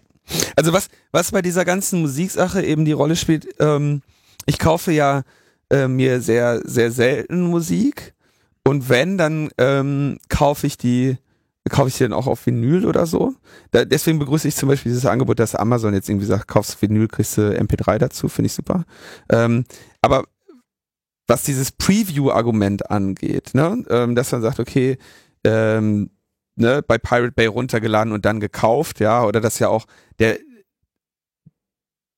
Also 0.57 0.73
was, 0.73 0.89
was 1.11 1.33
bei 1.33 1.43
dieser 1.43 1.65
ganzen 1.65 2.01
Musiksache 2.03 2.63
eben 2.63 2.85
die 2.85 2.93
Rolle 2.93 3.17
spielt, 3.17 3.49
ähm, 3.59 4.03
ich 4.47 4.59
kaufe 4.59 4.93
ja 4.93 5.23
äh, 5.71 5.89
mir 5.89 6.21
sehr, 6.21 6.61
sehr 6.65 6.93
selten 6.93 7.43
Musik 7.43 8.15
und 8.65 8.89
wenn, 8.89 9.19
dann 9.19 9.51
ähm, 9.59 10.19
kaufe 10.29 10.67
ich 10.67 10.77
die, 10.77 11.17
kaufe 11.69 11.89
ich 11.89 11.97
die 11.97 12.05
dann 12.05 12.13
auch 12.13 12.27
auf 12.27 12.47
Vinyl 12.47 12.87
oder 12.87 13.07
so. 13.07 13.35
Da, 13.71 13.85
deswegen 13.85 14.19
begrüße 14.19 14.47
ich 14.47 14.57
zum 14.57 14.69
Beispiel 14.69 14.93
dieses 14.93 15.07
Angebot, 15.07 15.39
dass 15.39 15.55
Amazon 15.55 15.95
jetzt 15.95 16.09
irgendwie 16.09 16.27
sagt, 16.27 16.47
kaufst 16.47 16.81
Vinyl, 16.81 17.09
kriegst 17.09 17.39
du 17.39 17.43
MP3 17.43 17.99
dazu, 17.99 18.29
finde 18.29 18.47
ich 18.47 18.53
super. 18.53 18.85
Ähm, 19.31 19.65
aber 20.03 20.25
was 21.27 21.45
dieses 21.45 21.73
Preview-Argument 21.73 22.91
angeht, 22.91 23.51
ne, 23.55 23.85
ähm, 23.89 24.15
dass 24.15 24.33
man 24.33 24.43
sagt, 24.43 24.61
okay, 24.61 24.99
ähm, 25.45 26.11
ne, 26.61 26.83
bei 26.87 26.99
Pirate 26.99 27.33
Bay 27.33 27.47
runtergeladen 27.47 28.13
und 28.13 28.25
dann 28.25 28.41
gekauft, 28.41 29.01
ja, 29.01 29.25
oder 29.25 29.41
das 29.41 29.59
ja 29.59 29.69
auch 29.69 29.87
der 30.19 30.39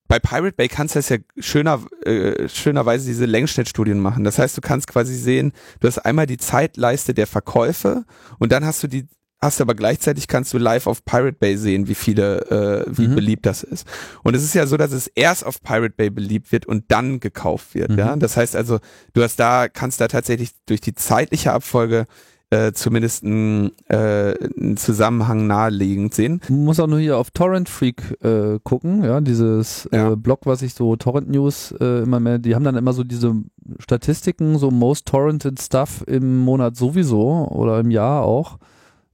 bei 0.09 0.19
Pirate 0.19 0.55
Bay 0.55 0.69
kannst 0.69 0.95
du 0.95 0.99
das 0.99 1.09
ja 1.09 1.17
schöner, 1.39 1.81
äh, 2.05 2.47
schönerweise 2.47 3.07
diese 3.07 3.25
Längsschnittstudien 3.25 3.99
machen. 3.99 4.25
Das 4.25 4.39
heißt, 4.39 4.55
du 4.55 4.61
kannst 4.61 4.87
quasi 4.87 5.15
sehen, 5.15 5.53
du 5.81 5.89
hast 5.89 6.01
einmal 6.01 6.27
die 6.27 6.37
Zeitleiste 6.37 7.15
der 7.15 7.27
Verkäufe 7.27 8.05
und 8.39 8.53
dann 8.53 8.63
hast 8.67 8.83
du 8.83 8.89
die 8.89 9.07
hast 9.43 9.61
aber 9.61 9.75
gleichzeitig 9.75 10.29
kannst 10.29 10.53
du 10.55 10.59
live 10.59 10.87
auf 10.87 11.05
Pirate 11.05 11.37
Bay 11.39 11.57
sehen, 11.57 11.89
wie 11.89 11.97
viele, 11.97 12.85
äh, 12.87 12.97
wie 12.97 13.09
mhm. 13.09 13.17
beliebt 13.17 13.45
das 13.45 13.65
ist. 13.65 13.87
Und 14.23 14.37
es 14.37 14.45
ist 14.45 14.55
ja 14.55 14.67
so, 14.67 14.77
dass 14.77 14.93
es 14.93 15.09
erst 15.09 15.45
auf 15.45 15.63
Pirate 15.63 15.95
Bay 15.97 16.11
beliebt 16.11 16.53
wird 16.53 16.65
und 16.65 16.85
dann 16.89 17.19
gekauft 17.19 17.75
wird. 17.75 17.91
Mhm. 17.91 17.99
Ja, 17.99 18.17
das 18.17 18.37
heißt 18.37 18.55
also, 18.55 18.79
du 19.15 19.23
hast 19.23 19.41
da 19.41 19.69
kannst 19.69 20.01
da 20.01 20.09
tatsächlich 20.09 20.51
durch 20.67 20.81
die 20.81 20.95
zeitliche 20.95 21.53
Abfolge 21.53 22.05
äh, 22.53 22.75
zumindest 22.75 23.25
einen, 23.25 23.71
äh, 23.89 24.35
einen 24.59 24.77
Zusammenhang 24.77 25.47
naheliegend 25.47 26.13
sehen. 26.13 26.43
Man 26.51 26.65
muss 26.65 26.81
auch 26.81 26.87
nur 26.87 26.99
hier 26.99 27.17
auf 27.17 27.31
Torrent 27.31 27.71
Freak 27.71 28.23
äh, 28.23 28.59
gucken, 28.63 29.03
ja, 29.03 29.23
dieses 29.23 29.87
äh, 29.87 29.97
ja. 29.97 30.15
Blog, 30.17 30.41
was 30.45 30.61
ich 30.61 30.75
so 30.75 30.95
Torrent 30.97 31.31
News 31.31 31.75
äh, 31.81 32.03
immer 32.03 32.21
mehr, 32.21 32.39
die 32.39 32.55
haben 32.55 32.65
dann 32.65 32.77
immer 32.77 32.93
so 32.93 33.05
diese 33.05 33.35
Statistiken, 33.79 34.59
so 34.59 34.71
most 34.71 35.07
torrented 35.07 35.63
stuff 35.63 36.05
im 36.07 36.41
Monat 36.41 36.77
sowieso 36.77 37.49
oder 37.49 37.81
im 37.81 37.91
Jahr 37.91 38.23
auch. 38.23 38.59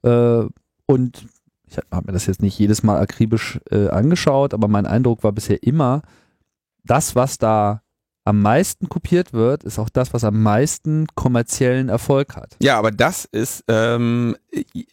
Äh, 0.02 0.42
und 0.86 1.26
ich 1.68 1.76
habe 1.92 2.06
mir 2.06 2.14
das 2.14 2.26
jetzt 2.26 2.42
nicht 2.42 2.58
jedes 2.58 2.82
Mal 2.82 2.98
akribisch 2.98 3.60
angeschaut, 3.70 4.54
aber 4.54 4.68
mein 4.68 4.86
Eindruck 4.86 5.22
war 5.22 5.32
bisher 5.32 5.62
immer, 5.62 6.00
das, 6.82 7.14
was 7.14 7.36
da 7.36 7.82
am 8.28 8.42
meisten 8.42 8.90
kopiert 8.90 9.32
wird, 9.32 9.64
ist 9.64 9.78
auch 9.78 9.88
das, 9.88 10.12
was 10.12 10.22
am 10.22 10.42
meisten 10.42 11.06
kommerziellen 11.14 11.88
Erfolg 11.88 12.36
hat. 12.36 12.56
Ja, 12.60 12.78
aber 12.78 12.90
das 12.90 13.24
ist, 13.24 13.64
ähm, 13.68 14.36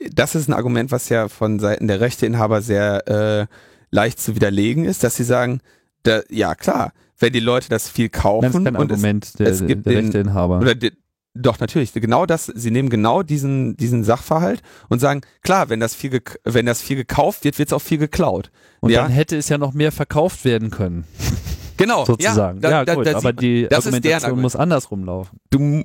das 0.09 0.35
ist 0.35 0.47
ein 0.47 0.53
Argument, 0.53 0.89
was 0.89 1.09
ja 1.09 1.27
von 1.27 1.59
Seiten 1.59 1.89
der 1.89 1.99
Rechteinhaber 1.99 2.61
sehr 2.61 3.07
äh, 3.09 3.45
leicht 3.91 4.21
zu 4.21 4.35
widerlegen 4.35 4.85
ist, 4.85 5.03
dass 5.03 5.17
sie 5.17 5.25
sagen, 5.25 5.59
da, 6.03 6.21
ja 6.29 6.55
klar, 6.55 6.93
wenn 7.19 7.33
die 7.33 7.41
Leute 7.41 7.67
das 7.67 7.89
viel 7.89 8.07
kaufen 8.07 8.45
das 8.45 8.55
ist 8.55 8.63
kein 8.63 8.75
und 8.77 8.91
Argument 8.91 9.25
es, 9.25 9.33
der, 9.33 9.47
es 9.47 9.67
gibt 9.67 9.85
der 9.85 9.97
Rechteinhaber. 9.97 10.59
Oder 10.59 10.75
die, 10.75 10.93
doch, 11.33 11.59
natürlich. 11.59 11.91
Genau 11.91 12.25
das, 12.25 12.45
sie 12.45 12.71
nehmen 12.71 12.89
genau 12.89 13.21
diesen, 13.21 13.75
diesen 13.75 14.05
Sachverhalt 14.05 14.61
und 14.87 14.99
sagen, 14.99 15.19
klar, 15.43 15.67
wenn 15.67 15.81
das 15.81 15.93
viel, 15.93 16.21
wenn 16.45 16.65
das 16.65 16.81
viel 16.81 16.95
gekauft 16.95 17.43
wird, 17.43 17.59
wird 17.59 17.67
es 17.67 17.73
auch 17.73 17.81
viel 17.81 17.97
geklaut. 17.97 18.49
Und 18.79 18.91
ja? 18.91 19.01
dann 19.01 19.11
hätte 19.11 19.35
es 19.35 19.49
ja 19.49 19.57
noch 19.57 19.73
mehr 19.73 19.91
verkauft 19.91 20.45
werden 20.45 20.71
können. 20.71 21.03
Genau, 21.77 22.05
sozusagen. 22.05 22.61
Ja, 22.61 22.69
da, 22.69 22.83
ja 22.83 22.95
gut, 22.95 23.05
da, 23.05 23.17
aber 23.17 23.33
die 23.33 23.67
Argumentation 23.71 24.41
muss 24.41 24.55
andersrum 24.55 25.03
laufen. 25.05 25.39
Du, 25.49 25.83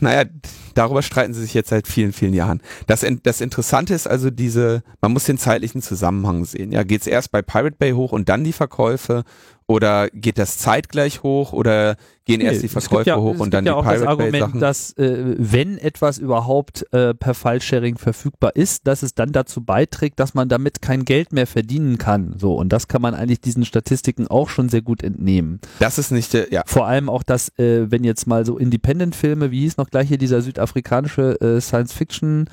naja, 0.00 0.24
darüber 0.78 1.02
streiten 1.02 1.34
sie 1.34 1.42
sich 1.42 1.54
jetzt 1.54 1.70
seit 1.70 1.88
vielen, 1.88 2.12
vielen 2.12 2.34
Jahren. 2.34 2.62
Das, 2.86 3.04
das 3.22 3.40
Interessante 3.40 3.94
ist 3.94 4.06
also 4.06 4.30
diese, 4.30 4.82
man 5.00 5.12
muss 5.12 5.24
den 5.24 5.38
zeitlichen 5.38 5.82
Zusammenhang 5.82 6.44
sehen. 6.44 6.72
Ja, 6.72 6.84
geht 6.84 7.00
es 7.00 7.06
erst 7.06 7.32
bei 7.32 7.42
Pirate 7.42 7.76
Bay 7.78 7.92
hoch 7.92 8.12
und 8.12 8.28
dann 8.28 8.44
die 8.44 8.52
Verkäufe 8.52 9.24
oder 9.68 10.08
geht 10.08 10.38
das 10.38 10.56
zeitgleich 10.56 11.22
hoch 11.22 11.52
oder 11.52 11.96
gehen 12.24 12.40
erst 12.40 12.62
die 12.62 12.68
Verkäufe 12.68 13.10
ja, 13.10 13.16
hoch 13.18 13.38
und 13.38 13.52
dann 13.52 13.64
die 13.64 13.70
ja 13.70 13.80
Pirate 13.80 14.00
das 14.00 14.08
Argument, 14.08 14.32
Bay 14.32 14.40
Sachen? 14.40 14.60
dass 14.60 14.92
äh, 14.96 15.34
wenn 15.36 15.76
etwas 15.76 16.16
überhaupt 16.18 16.86
äh, 16.92 17.12
per 17.14 17.34
File-Sharing 17.34 17.98
verfügbar 17.98 18.56
ist, 18.56 18.86
dass 18.86 19.02
es 19.02 19.14
dann 19.14 19.32
dazu 19.32 19.62
beiträgt, 19.62 20.20
dass 20.20 20.32
man 20.32 20.48
damit 20.48 20.80
kein 20.80 21.04
Geld 21.04 21.32
mehr 21.32 21.46
verdienen 21.46 21.98
kann. 21.98 22.34
So 22.38 22.54
und 22.54 22.70
das 22.70 22.88
kann 22.88 23.02
man 23.02 23.14
eigentlich 23.14 23.40
diesen 23.40 23.66
Statistiken 23.66 24.26
auch 24.26 24.48
schon 24.48 24.70
sehr 24.70 24.82
gut 24.82 25.02
entnehmen. 25.02 25.60
Das 25.80 25.98
ist 25.98 26.12
nicht, 26.12 26.34
äh, 26.34 26.46
ja. 26.50 26.62
Vor 26.66 26.86
allem 26.86 27.10
auch, 27.10 27.22
dass 27.22 27.50
äh, 27.58 27.90
wenn 27.90 28.04
jetzt 28.04 28.26
mal 28.26 28.46
so 28.46 28.56
Independent-Filme, 28.56 29.50
wie 29.50 29.60
hieß 29.60 29.76
noch 29.76 29.90
gleich 29.90 30.08
hier 30.08 30.18
dieser 30.18 30.40
südafrikanische 30.68 31.40
äh, 31.40 31.60
Science-Fiction 31.60 32.48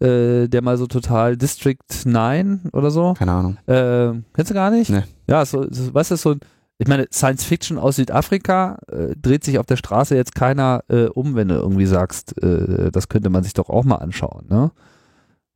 äh, 0.00 0.46
der 0.48 0.62
mal 0.62 0.76
so 0.76 0.86
total 0.86 1.36
District 1.36 1.76
9 2.04 2.70
oder 2.72 2.90
so. 2.90 3.14
Keine 3.14 3.32
Ahnung. 3.32 3.56
Äh, 3.66 4.22
kennst 4.32 4.50
du 4.50 4.54
gar 4.54 4.70
nicht? 4.70 4.90
Nee. 4.90 5.02
Ja, 5.26 5.44
so, 5.44 5.66
so 5.70 5.92
was 5.92 6.10
ist 6.10 6.22
so 6.22 6.32
ein 6.32 6.40
ich 6.80 6.86
meine, 6.86 7.08
Science 7.12 7.42
Fiction 7.42 7.76
aus 7.76 7.96
Südafrika 7.96 8.78
äh, 8.86 9.16
dreht 9.16 9.42
sich 9.42 9.58
auf 9.58 9.66
der 9.66 9.76
Straße 9.76 10.14
jetzt 10.14 10.36
keiner 10.36 10.84
äh, 10.86 11.06
um, 11.06 11.34
wenn 11.34 11.48
du 11.48 11.56
irgendwie 11.56 11.86
sagst, 11.86 12.40
äh, 12.40 12.92
das 12.92 13.08
könnte 13.08 13.30
man 13.30 13.42
sich 13.42 13.52
doch 13.52 13.68
auch 13.68 13.84
mal 13.84 13.96
anschauen. 13.96 14.46
Ne? 14.48 14.70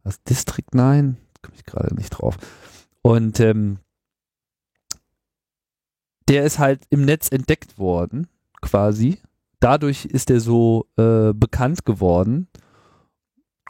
Was 0.03 0.21
District 0.25 0.67
9? 0.73 1.17
Komme 1.41 1.57
ich 1.57 1.65
gerade 1.65 1.95
nicht 1.95 2.11
drauf. 2.11 2.39
Und 3.03 3.39
ähm, 3.39 3.79
der 6.27 6.43
ist 6.43 6.59
halt 6.59 6.81
im 6.91 7.05
Netz 7.05 7.29
entdeckt 7.31 7.79
worden, 7.79 8.27
quasi. 8.61 9.21
Dadurch 9.63 10.07
ist 10.07 10.29
er 10.29 10.41
so 10.41 10.89
äh, 10.97 11.33
bekannt 11.33 11.85
geworden 11.85 12.49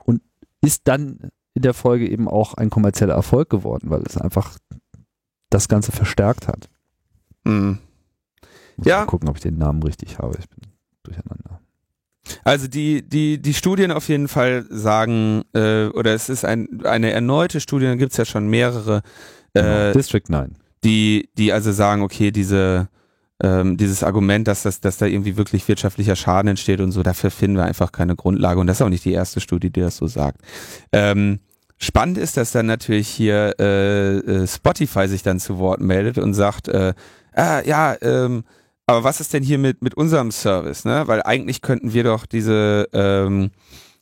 und 0.07 0.23
ist 0.63 0.89
dann 0.89 1.31
in 1.53 1.61
der 1.61 1.75
Folge 1.75 2.09
eben 2.09 2.29
auch 2.29 2.55
ein 2.55 2.71
kommerzieller 2.71 3.13
Erfolg 3.13 3.51
geworden, 3.51 3.91
weil 3.91 4.03
es 4.07 4.17
einfach 4.17 4.57
das 5.51 5.69
Ganze 5.69 5.93
verstärkt 5.93 6.49
hat. 6.49 6.71
Mhm. 7.45 7.79
Muss 8.77 8.87
ja. 8.87 9.01
Mal 9.01 9.07
gucken, 9.07 9.29
ob 9.29 9.37
ich 9.37 9.43
den 9.43 9.59
Namen 9.59 9.83
richtig 9.83 10.19
habe. 10.19 10.35
Ich 10.39 10.49
bin 10.49 10.71
durcheinander. 11.03 11.61
Also 12.43 12.69
die, 12.69 13.07
die, 13.07 13.43
die 13.43 13.53
Studien 13.53 13.91
auf 13.91 14.09
jeden 14.09 14.29
Fall 14.29 14.65
sagen, 14.71 15.43
äh, 15.53 15.89
oder 15.89 16.15
es 16.15 16.31
ist 16.31 16.47
ein, 16.47 16.81
eine 16.85 17.11
erneute 17.11 17.61
Studie, 17.61 17.85
da 17.85 17.97
gibt 17.97 18.13
es 18.13 18.17
ja 18.17 18.25
schon 18.25 18.49
mehrere. 18.49 19.03
Äh, 19.53 19.63
genau. 19.63 19.93
District 19.93 20.25
9. 20.27 20.55
Die, 20.85 21.29
die 21.37 21.53
also 21.53 21.71
sagen, 21.71 22.01
okay, 22.01 22.31
diese, 22.31 22.89
ähm, 23.43 23.77
dieses 23.77 24.05
Argument, 24.05 24.47
dass, 24.47 24.63
das, 24.63 24.81
dass 24.81 24.99
da 24.99 25.07
irgendwie 25.07 25.37
wirklich 25.37 25.67
wirtschaftlicher 25.67 26.15
Schaden 26.17 26.49
entsteht 26.49 26.81
und 26.81 26.93
so, 26.93 27.03
dafür 27.03 27.31
finden 27.31 27.57
wir 27.57 27.65
einfach 27.65 27.91
keine 27.91 28.15
Grundlage. 28.15 28.61
Und 28.61 28.69
das 28.69 28.79
ist 28.79 28.83
auch 28.83 28.89
nicht 28.89 29.05
die 29.05 29.13
erste 29.13 29.41
Studie, 29.41 29.71
die 29.71 29.81
das 29.81 29.97
so 29.97 30.07
sagt. 30.07 30.41
Ähm, 30.93 31.41
spannend 31.77 32.19
ist, 32.19 32.37
dass 32.37 32.53
dann 32.53 32.67
natürlich 32.67 33.09
hier 33.09 33.55
äh, 33.59 34.19
äh 34.19 34.47
Spotify 34.47 35.09
sich 35.09 35.25
dann 35.25 35.41
zu 35.41 35.59
Wort 35.59 35.81
meldet 35.81 36.19
und 36.19 36.35
sagt, 36.35 36.69
äh, 36.69 36.95
ah, 37.35 37.61
ja, 37.65 37.97
ähm, 38.01 38.45
aber 38.87 39.05
was 39.05 39.21
ist 39.21 39.33
denn 39.33 39.43
hier 39.43 39.59
mit, 39.59 39.83
mit 39.83 39.95
unserem 39.95 40.31
Service, 40.31 40.85
ne? 40.85 41.05
Weil 41.07 41.23
eigentlich 41.23 41.63
könnten 41.63 41.93
wir 41.93 42.05
doch 42.05 42.27
diese, 42.27 42.89
ähm, 42.93 43.51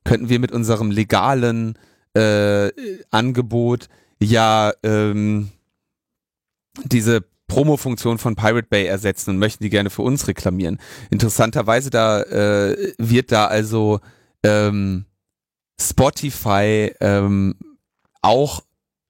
könnten 0.04 0.28
wir 0.28 0.38
mit 0.38 0.52
unserem 0.52 0.90
legalen 0.90 1.78
äh, 2.14 2.70
Angebot 3.10 3.88
ja 4.18 4.72
ähm, 4.82 5.50
diese 6.84 7.24
Promo-Funktion 7.50 8.18
von 8.18 8.36
Pirate 8.36 8.68
Bay 8.70 8.86
ersetzen 8.86 9.30
und 9.30 9.38
möchten 9.38 9.64
die 9.64 9.70
gerne 9.70 9.90
für 9.90 10.02
uns 10.02 10.28
reklamieren. 10.28 10.78
Interessanterweise 11.10 11.90
da 11.90 12.22
äh, 12.22 12.92
wird 12.96 13.32
da 13.32 13.46
also 13.46 14.00
ähm, 14.44 15.04
Spotify 15.80 16.92
ähm, 17.00 17.56
auch 18.22 18.62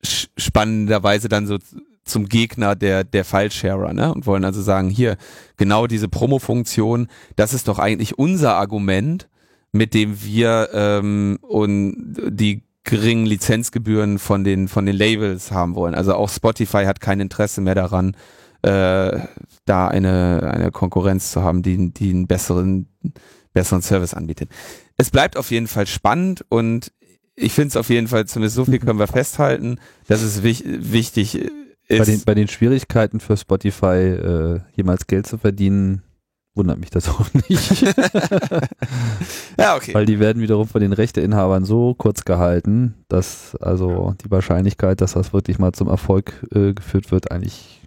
spannenderweise 0.02 1.28
dann 1.28 1.46
so 1.46 1.58
zum 2.04 2.28
Gegner 2.28 2.74
der, 2.74 3.04
der 3.04 3.24
File-Sharer, 3.24 3.92
ne? 3.92 4.12
Und 4.12 4.26
wollen 4.26 4.44
also 4.44 4.62
sagen, 4.62 4.88
hier, 4.88 5.16
genau 5.58 5.86
diese 5.86 6.08
Promo-Funktion, 6.08 7.08
das 7.36 7.52
ist 7.52 7.68
doch 7.68 7.78
eigentlich 7.78 8.18
unser 8.18 8.56
Argument, 8.56 9.28
mit 9.72 9.92
dem 9.92 10.22
wir 10.22 10.70
ähm, 10.72 11.38
und 11.42 12.16
die 12.30 12.62
geringen 12.84 13.26
Lizenzgebühren 13.26 14.18
von 14.18 14.44
den, 14.44 14.68
von 14.68 14.86
den 14.86 14.96
Labels 14.96 15.52
haben 15.52 15.74
wollen. 15.74 15.94
Also 15.94 16.14
auch 16.14 16.28
Spotify 16.28 16.84
hat 16.84 17.00
kein 17.00 17.20
Interesse 17.20 17.60
mehr 17.60 17.74
daran, 17.74 18.16
äh, 18.62 19.18
da 19.64 19.88
eine, 19.88 20.50
eine 20.52 20.70
Konkurrenz 20.70 21.32
zu 21.32 21.42
haben, 21.42 21.62
die, 21.62 21.92
die 21.92 22.10
einen 22.10 22.26
besseren, 22.26 22.88
besseren 23.52 23.82
Service 23.82 24.14
anbietet. 24.14 24.50
Es 24.96 25.10
bleibt 25.10 25.36
auf 25.36 25.50
jeden 25.50 25.66
Fall 25.66 25.86
spannend 25.86 26.44
und 26.48 26.92
ich 27.36 27.52
finde 27.52 27.68
es 27.68 27.76
auf 27.76 27.88
jeden 27.88 28.08
Fall, 28.08 28.26
zumindest 28.26 28.56
so 28.56 28.64
viel 28.64 28.78
können 28.78 28.98
wir 28.98 29.06
festhalten, 29.06 29.78
dass 30.08 30.22
es 30.22 30.42
wich 30.42 30.64
wichtig 30.66 31.50
bei 31.88 32.04
den, 32.04 32.22
bei 32.24 32.34
den 32.34 32.48
Schwierigkeiten 32.48 33.20
für 33.20 33.36
Spotify 33.36 33.86
äh, 33.86 34.60
jemals 34.74 35.06
Geld 35.06 35.26
zu 35.26 35.38
verdienen, 35.38 36.02
wundert 36.60 36.78
mich 36.78 36.90
das 36.90 37.08
auch 37.18 37.26
nicht. 37.48 37.82
ja, 39.58 39.76
okay. 39.76 39.94
Weil 39.94 40.04
die 40.04 40.20
werden 40.20 40.42
wiederum 40.42 40.68
von 40.68 40.82
den 40.82 40.92
Rechteinhabern 40.92 41.64
so 41.64 41.94
kurz 41.94 42.26
gehalten, 42.26 42.94
dass 43.08 43.56
also 43.56 44.14
die 44.22 44.30
Wahrscheinlichkeit, 44.30 45.00
dass 45.00 45.14
das 45.14 45.32
wirklich 45.32 45.58
mal 45.58 45.72
zum 45.72 45.88
Erfolg 45.88 46.46
äh, 46.54 46.74
geführt 46.74 47.10
wird, 47.10 47.32
eigentlich 47.32 47.80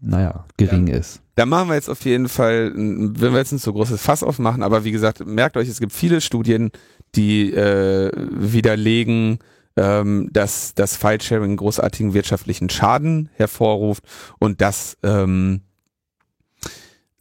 naja, 0.00 0.46
gering 0.56 0.86
ja. 0.88 0.96
ist. 0.96 1.20
Da 1.34 1.44
machen 1.46 1.68
wir 1.68 1.74
jetzt 1.74 1.90
auf 1.90 2.04
jeden 2.06 2.28
Fall, 2.28 2.72
wenn 2.74 3.32
wir 3.32 3.38
jetzt 3.38 3.52
nicht 3.52 3.62
so 3.62 3.72
großes 3.72 4.00
Fass 4.02 4.22
aufmachen, 4.22 4.62
aber 4.62 4.84
wie 4.84 4.92
gesagt, 4.92 5.24
merkt 5.24 5.56
euch, 5.56 5.68
es 5.68 5.78
gibt 5.78 5.92
viele 5.92 6.20
Studien, 6.20 6.70
die 7.14 7.52
äh, 7.52 8.10
widerlegen, 8.16 9.38
ähm, 9.76 10.28
dass 10.32 10.74
das 10.74 10.96
File-Sharing 10.96 11.56
großartigen 11.56 12.14
wirtschaftlichen 12.14 12.70
Schaden 12.70 13.28
hervorruft 13.34 14.04
und 14.38 14.60
das 14.60 14.96
ähm, 15.02 15.62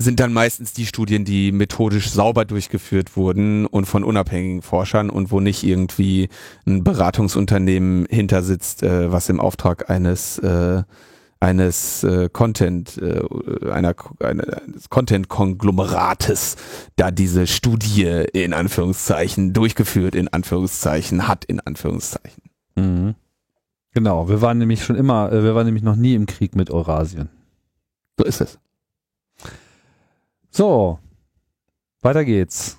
sind 0.01 0.19
dann 0.19 0.33
meistens 0.33 0.73
die 0.73 0.85
Studien, 0.85 1.25
die 1.25 1.51
methodisch 1.51 2.11
sauber 2.11 2.45
durchgeführt 2.45 3.15
wurden 3.15 3.65
und 3.65 3.85
von 3.85 4.03
unabhängigen 4.03 4.61
Forschern 4.61 5.09
und 5.09 5.31
wo 5.31 5.39
nicht 5.39 5.63
irgendwie 5.63 6.29
ein 6.65 6.83
Beratungsunternehmen 6.83 8.05
hinter 8.09 8.41
sitzt, 8.41 8.83
äh, 8.83 9.11
was 9.11 9.29
im 9.29 9.39
Auftrag 9.39 9.89
eines 9.89 10.37
äh, 10.39 10.83
eines 11.41 12.03
äh, 12.03 12.29
Content, 12.31 12.97
äh, 12.99 13.23
einer, 13.71 13.95
einer 14.19 14.61
eines 14.61 14.89
Content-Konglomerates 14.89 16.55
da 16.97 17.09
diese 17.09 17.47
Studie 17.47 18.25
in 18.33 18.53
Anführungszeichen 18.53 19.51
durchgeführt, 19.51 20.13
in 20.13 20.27
Anführungszeichen, 20.27 21.27
hat 21.27 21.43
in 21.43 21.59
Anführungszeichen. 21.59 22.43
Mhm. 22.75 23.15
Genau, 23.93 24.29
wir 24.29 24.41
waren 24.41 24.59
nämlich 24.59 24.83
schon 24.83 24.95
immer, 24.95 25.31
äh, 25.31 25.43
wir 25.43 25.55
waren 25.55 25.65
nämlich 25.65 25.83
noch 25.83 25.95
nie 25.95 26.13
im 26.13 26.27
Krieg 26.27 26.55
mit 26.55 26.69
Eurasien. 26.69 27.29
So 28.17 28.23
ist 28.23 28.39
es. 28.41 28.59
So, 30.53 30.99
weiter 32.01 32.25
geht's. 32.25 32.77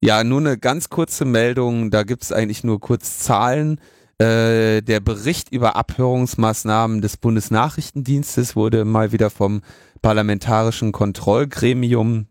Ja, 0.00 0.22
nur 0.22 0.38
eine 0.38 0.56
ganz 0.56 0.90
kurze 0.90 1.24
Meldung, 1.24 1.90
da 1.90 2.04
gibt 2.04 2.22
es 2.22 2.30
eigentlich 2.30 2.62
nur 2.62 2.78
kurz 2.78 3.18
Zahlen. 3.18 3.80
Äh, 4.18 4.80
der 4.80 5.00
Bericht 5.00 5.50
über 5.50 5.74
Abhörungsmaßnahmen 5.74 7.00
des 7.00 7.16
Bundesnachrichtendienstes 7.16 8.54
wurde 8.54 8.84
mal 8.84 9.10
wieder 9.10 9.30
vom 9.30 9.62
Parlamentarischen 10.02 10.92
Kontrollgremium 10.92 12.28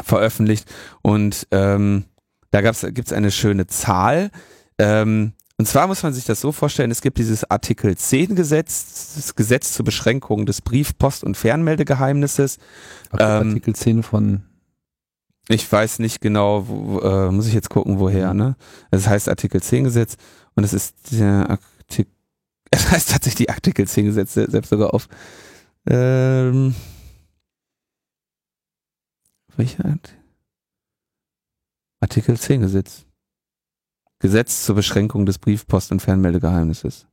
veröffentlicht 0.00 0.70
und 1.00 1.46
ähm, 1.50 2.04
da 2.50 2.60
gibt 2.60 3.06
es 3.06 3.12
eine 3.12 3.30
schöne 3.30 3.68
Zahl. 3.68 4.30
Ähm, 4.78 5.32
und 5.58 5.66
zwar 5.66 5.88
muss 5.88 6.04
man 6.04 6.12
sich 6.14 6.24
das 6.24 6.40
so 6.40 6.52
vorstellen, 6.52 6.92
es 6.92 7.02
gibt 7.02 7.18
dieses 7.18 7.50
Artikel 7.50 7.96
10 7.96 8.36
Gesetz, 8.36 9.14
das 9.16 9.34
Gesetz 9.34 9.72
zur 9.72 9.84
Beschränkung 9.84 10.46
des 10.46 10.62
Brief-, 10.62 10.96
Post- 10.96 11.24
und 11.24 11.36
Fernmeldegeheimnisses. 11.36 12.58
Ähm, 13.12 13.48
Artikel 13.48 13.74
10 13.74 14.02
von 14.04 14.42
ich 15.48 15.70
weiß 15.70 15.98
nicht 15.98 16.20
genau, 16.20 16.68
wo, 16.68 17.00
äh, 17.00 17.30
muss 17.32 17.46
ich 17.46 17.54
jetzt 17.54 17.70
gucken, 17.70 17.98
woher, 17.98 18.34
ne? 18.34 18.54
Das 18.90 19.08
heißt 19.08 19.28
Artikel 19.28 19.62
10 19.62 19.84
Gesetz 19.84 20.16
und 20.54 20.62
es 20.62 20.74
ist 20.74 20.94
der 21.10 21.50
Artikel, 21.50 22.12
es 22.70 22.90
heißt 22.90 23.10
tatsächlich 23.10 23.50
Artikel 23.50 23.88
10 23.88 24.06
Gesetz 24.06 24.34
selbst 24.34 24.68
sogar 24.68 24.92
auf, 24.92 25.08
ähm, 25.86 26.74
welcher 29.56 29.98
Artikel 32.00 32.38
10 32.38 32.60
Gesetz. 32.60 33.07
Gesetz 34.20 34.64
zur 34.64 34.74
Beschränkung 34.74 35.26
des 35.26 35.38
Brief-, 35.38 35.66
Post- 35.66 35.92
und 35.92 36.00
Fernmeldegeheimnisses. 36.00 37.06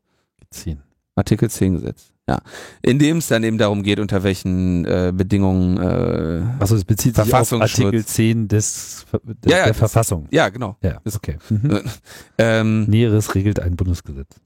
10. 0.52 0.80
Artikel 1.16 1.50
10 1.50 1.74
Gesetz. 1.76 2.12
Ja, 2.28 2.40
in 2.82 2.98
dem 2.98 3.18
es 3.18 3.28
dann 3.28 3.44
eben 3.44 3.60
darum 3.60 3.84
geht, 3.84 4.00
unter 4.00 4.24
welchen 4.24 4.84
äh, 4.86 5.14
Bedingungen 5.16 5.78
äh, 5.78 6.42
Also 6.60 6.76
es 6.76 6.84
bezieht 6.84 7.16
sich 7.16 7.32
auf 7.34 7.54
Artikel 7.54 8.04
10 8.04 8.48
des, 8.48 9.06
des 9.24 9.36
Ja, 9.46 9.58
ja, 9.58 9.58
der 9.58 9.68
das- 9.68 9.78
Verfassung. 9.78 10.28
Ja, 10.32 10.50
genau. 10.50 10.76
Ja, 10.82 11.00
ist- 11.04 11.16
okay. 11.16 11.38
Mhm. 11.50 11.82
Ähm, 12.40 12.86
Näheres 12.86 13.36
regelt 13.36 13.60
ein 13.60 13.76
Bundesgesetz. 13.76 14.38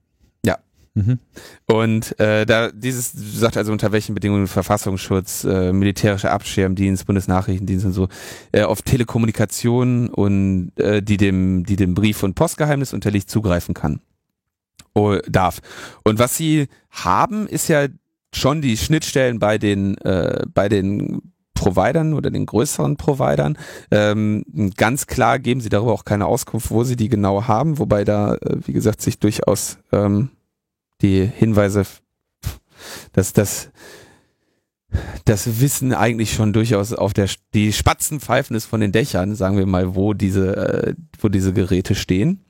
Mhm. 0.94 1.20
Und 1.66 2.18
äh, 2.18 2.44
da 2.46 2.70
dieses 2.72 3.12
sagt 3.12 3.56
also 3.56 3.70
unter 3.70 3.92
welchen 3.92 4.14
Bedingungen 4.14 4.48
Verfassungsschutz, 4.48 5.44
äh, 5.44 5.72
militärischer 5.72 6.32
Abschirmdienst, 6.32 7.06
Bundesnachrichtendienst 7.06 7.86
und 7.86 7.92
so 7.92 8.08
äh, 8.52 8.62
auf 8.62 8.82
Telekommunikation 8.82 10.08
und 10.08 10.72
äh, 10.76 11.00
die 11.00 11.16
dem 11.16 11.64
die 11.64 11.76
dem 11.76 11.94
Brief- 11.94 12.24
und 12.24 12.34
Postgeheimnis 12.34 12.92
unterliegt 12.92 13.30
zugreifen 13.30 13.74
kann 13.74 14.00
oh, 14.94 15.18
darf. 15.28 15.60
Und 16.04 16.18
was 16.18 16.36
sie 16.36 16.68
haben, 16.90 17.46
ist 17.46 17.68
ja 17.68 17.86
schon 18.34 18.62
die 18.62 18.76
Schnittstellen 18.76 19.38
bei 19.38 19.58
den 19.58 19.96
äh, 19.98 20.44
bei 20.52 20.68
den 20.68 21.22
Providern 21.54 22.14
oder 22.14 22.30
den 22.30 22.46
größeren 22.46 22.96
Providern. 22.96 23.58
Ähm, 23.90 24.44
ganz 24.76 25.06
klar 25.06 25.38
geben 25.38 25.60
sie 25.60 25.68
darüber 25.68 25.92
auch 25.92 26.04
keine 26.04 26.26
Auskunft, 26.26 26.70
wo 26.70 26.84
sie 26.84 26.96
die 26.96 27.10
genau 27.10 27.46
haben, 27.46 27.78
wobei 27.78 28.04
da, 28.04 28.34
äh, 28.36 28.56
wie 28.64 28.72
gesagt, 28.72 29.02
sich 29.02 29.18
durchaus 29.18 29.78
ähm, 29.92 30.30
die 31.02 31.26
Hinweise, 31.26 31.84
dass 33.12 33.32
das 33.32 33.70
das 35.24 35.60
Wissen 35.60 35.94
eigentlich 35.94 36.32
schon 36.32 36.52
durchaus 36.52 36.92
auf 36.92 37.12
der 37.12 37.28
die 37.54 37.72
Spatzen 37.72 38.18
pfeifen 38.18 38.56
ist 38.56 38.66
von 38.66 38.80
den 38.80 38.90
Dächern, 38.90 39.36
sagen 39.36 39.56
wir 39.56 39.66
mal, 39.66 39.94
wo 39.94 40.14
diese 40.14 40.56
äh, 40.56 40.94
wo 41.18 41.28
diese 41.28 41.52
Geräte 41.52 41.94
stehen. 41.94 42.44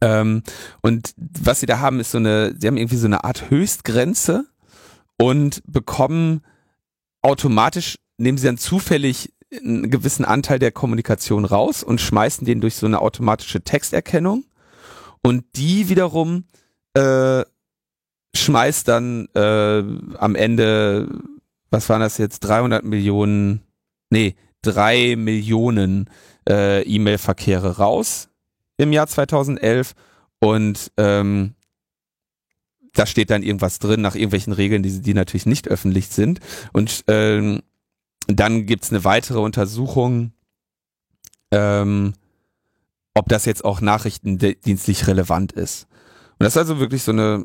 Ähm, 0.00 0.42
und 0.82 1.14
was 1.16 1.60
sie 1.60 1.66
da 1.66 1.80
haben, 1.80 2.00
ist 2.00 2.12
so 2.12 2.18
eine, 2.18 2.54
sie 2.58 2.66
haben 2.66 2.76
irgendwie 2.76 2.96
so 2.96 3.06
eine 3.06 3.24
Art 3.24 3.50
Höchstgrenze 3.50 4.46
und 5.18 5.62
bekommen 5.66 6.42
automatisch, 7.22 7.96
nehmen 8.16 8.38
sie 8.38 8.46
dann 8.46 8.58
zufällig 8.58 9.32
einen 9.52 9.90
gewissen 9.90 10.24
Anteil 10.24 10.58
der 10.58 10.72
Kommunikation 10.72 11.44
raus 11.44 11.82
und 11.82 12.00
schmeißen 12.00 12.46
den 12.46 12.60
durch 12.60 12.76
so 12.76 12.86
eine 12.86 13.00
automatische 13.00 13.62
Texterkennung. 13.62 14.44
Und 15.22 15.44
die 15.56 15.88
wiederum 15.88 16.44
äh, 16.94 17.44
schmeißt 18.34 18.88
dann 18.88 19.28
äh, 19.34 19.82
am 20.18 20.34
Ende, 20.34 21.08
was 21.70 21.88
waren 21.88 22.00
das 22.00 22.18
jetzt, 22.18 22.40
300 22.40 22.84
Millionen, 22.84 23.62
nee, 24.10 24.34
drei 24.62 25.16
Millionen 25.16 26.08
äh, 26.48 26.82
E-Mail-Verkehre 26.82 27.76
raus 27.78 28.28
im 28.76 28.92
Jahr 28.92 29.06
2011 29.06 29.94
und 30.38 30.92
ähm, 30.96 31.54
da 32.94 33.06
steht 33.06 33.30
dann 33.30 33.42
irgendwas 33.42 33.78
drin 33.78 34.00
nach 34.00 34.14
irgendwelchen 34.14 34.52
Regeln, 34.52 34.82
die, 34.82 35.00
die 35.00 35.14
natürlich 35.14 35.46
nicht 35.46 35.68
öffentlich 35.68 36.08
sind. 36.08 36.40
Und 36.72 37.04
ähm, 37.06 37.62
dann 38.26 38.66
gibt's 38.66 38.90
eine 38.90 39.04
weitere 39.04 39.38
Untersuchung, 39.38 40.32
ähm, 41.52 42.14
ob 43.14 43.28
das 43.28 43.44
jetzt 43.44 43.64
auch 43.64 43.80
nachrichtendienstlich 43.80 45.06
relevant 45.06 45.52
ist. 45.52 45.86
Und 46.40 46.44
das 46.44 46.54
ist 46.54 46.58
also 46.58 46.80
wirklich 46.80 47.02
so 47.02 47.12
eine, 47.12 47.44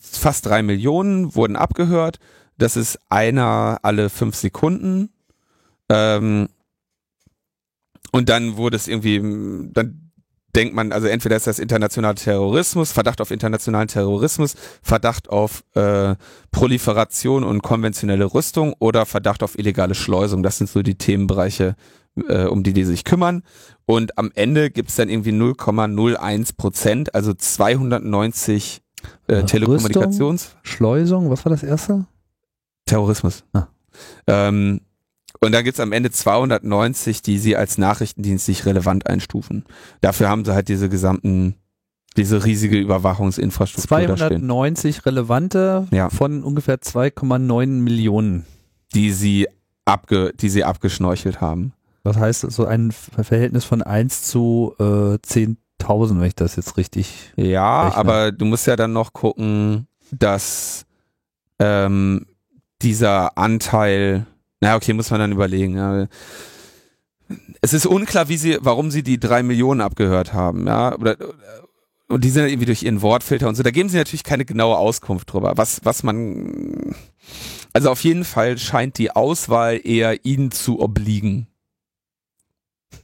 fast 0.00 0.46
drei 0.46 0.62
Millionen 0.62 1.34
wurden 1.34 1.56
abgehört. 1.56 2.20
Das 2.56 2.76
ist 2.76 3.00
einer 3.08 3.80
alle 3.82 4.10
fünf 4.10 4.36
Sekunden. 4.36 5.10
Ähm, 5.88 6.48
und 8.12 8.28
dann 8.28 8.56
wurde 8.56 8.76
es 8.76 8.86
irgendwie, 8.86 9.18
dann 9.72 10.12
denkt 10.54 10.72
man, 10.72 10.92
also 10.92 11.08
entweder 11.08 11.34
ist 11.34 11.48
das 11.48 11.58
internationaler 11.58 12.14
Terrorismus, 12.14 12.92
Verdacht 12.92 13.20
auf 13.20 13.32
internationalen 13.32 13.88
Terrorismus, 13.88 14.54
Verdacht 14.82 15.28
auf 15.30 15.64
äh, 15.74 16.14
Proliferation 16.52 17.42
und 17.42 17.62
konventionelle 17.62 18.32
Rüstung 18.34 18.72
oder 18.78 19.04
Verdacht 19.04 19.42
auf 19.42 19.58
illegale 19.58 19.96
Schleusung. 19.96 20.44
Das 20.44 20.58
sind 20.58 20.70
so 20.70 20.82
die 20.82 20.94
Themenbereiche, 20.94 21.74
äh, 22.28 22.44
um 22.46 22.62
die 22.62 22.72
die 22.72 22.84
sich 22.84 23.04
kümmern. 23.04 23.42
Und 23.86 24.18
am 24.18 24.30
Ende 24.34 24.70
gibt's 24.70 24.96
dann 24.96 25.08
irgendwie 25.08 25.30
0,01 25.32 26.56
Prozent, 26.56 27.14
also 27.14 27.32
290 27.34 28.80
äh, 29.28 29.32
Rüstung? 29.32 29.46
Telekommunikations... 29.46 30.56
Schleusung, 30.62 31.30
was 31.30 31.44
war 31.44 31.50
das 31.50 31.62
erste? 31.62 32.06
Terrorismus. 32.86 33.44
Ah. 33.52 33.66
Ähm, 34.26 34.80
und 35.40 35.52
dann 35.52 35.64
gibt's 35.64 35.80
am 35.80 35.92
Ende 35.92 36.10
290, 36.10 37.22
die 37.22 37.38
sie 37.38 37.56
als 37.56 37.78
nachrichtendienstlich 37.78 38.66
relevant 38.66 39.06
einstufen. 39.06 39.64
Dafür 40.00 40.28
haben 40.28 40.44
sie 40.44 40.52
halt 40.54 40.68
diese 40.68 40.88
gesamten, 40.88 41.54
diese 42.16 42.44
riesige 42.44 42.78
Überwachungsinfrastruktur 42.78 43.98
da 43.98 44.16
stehen, 44.16 44.40
290 44.40 45.06
relevante 45.06 45.86
Ja. 45.92 46.10
von 46.10 46.42
ungefähr 46.42 46.80
2,9 46.80 47.66
Millionen. 47.66 48.44
die 48.94 49.12
sie 49.12 49.46
abge, 49.84 50.32
die 50.34 50.48
sie 50.48 50.64
abgeschnorchelt 50.64 51.40
haben. 51.40 51.72
Was 52.08 52.16
heißt 52.16 52.50
so 52.50 52.64
ein 52.66 52.92
Ver- 52.92 53.24
Verhältnis 53.24 53.64
von 53.64 53.82
1 53.82 54.22
zu 54.22 54.74
äh, 54.78 54.82
10.000, 54.82 56.20
wenn 56.20 56.26
ich 56.26 56.34
das 56.34 56.56
jetzt 56.56 56.76
richtig. 56.76 57.32
Ja, 57.36 57.84
Rechner. 57.84 57.98
aber 57.98 58.32
du 58.32 58.44
musst 58.44 58.66
ja 58.66 58.76
dann 58.76 58.92
noch 58.92 59.12
gucken, 59.12 59.86
dass 60.10 60.84
ähm, 61.58 62.26
dieser 62.82 63.36
Anteil, 63.36 64.26
na 64.60 64.76
okay, 64.76 64.92
muss 64.92 65.10
man 65.10 65.20
dann 65.20 65.32
überlegen. 65.32 65.76
Ja. 65.76 66.06
Es 67.60 67.72
ist 67.74 67.86
unklar, 67.86 68.28
wie 68.28 68.36
sie, 68.38 68.58
warum 68.60 68.90
sie 68.90 69.02
die 69.02 69.20
drei 69.20 69.42
Millionen 69.42 69.80
abgehört 69.80 70.32
haben, 70.32 70.66
ja, 70.66 70.94
oder 70.96 71.16
und 72.10 72.24
die 72.24 72.30
sind 72.30 72.46
irgendwie 72.46 72.64
durch 72.64 72.84
ihren 72.84 73.02
Wortfilter 73.02 73.48
und 73.48 73.54
so. 73.54 73.62
Da 73.62 73.70
geben 73.70 73.90
sie 73.90 73.98
natürlich 73.98 74.24
keine 74.24 74.46
genaue 74.46 74.78
Auskunft 74.78 75.30
drüber, 75.30 75.52
was 75.56 75.80
was 75.84 76.02
man, 76.02 76.94
also 77.74 77.90
auf 77.90 78.02
jeden 78.02 78.24
Fall 78.24 78.56
scheint 78.56 78.96
die 78.96 79.10
Auswahl 79.10 79.78
eher 79.84 80.24
ihnen 80.24 80.50
zu 80.50 80.80
obliegen, 80.80 81.48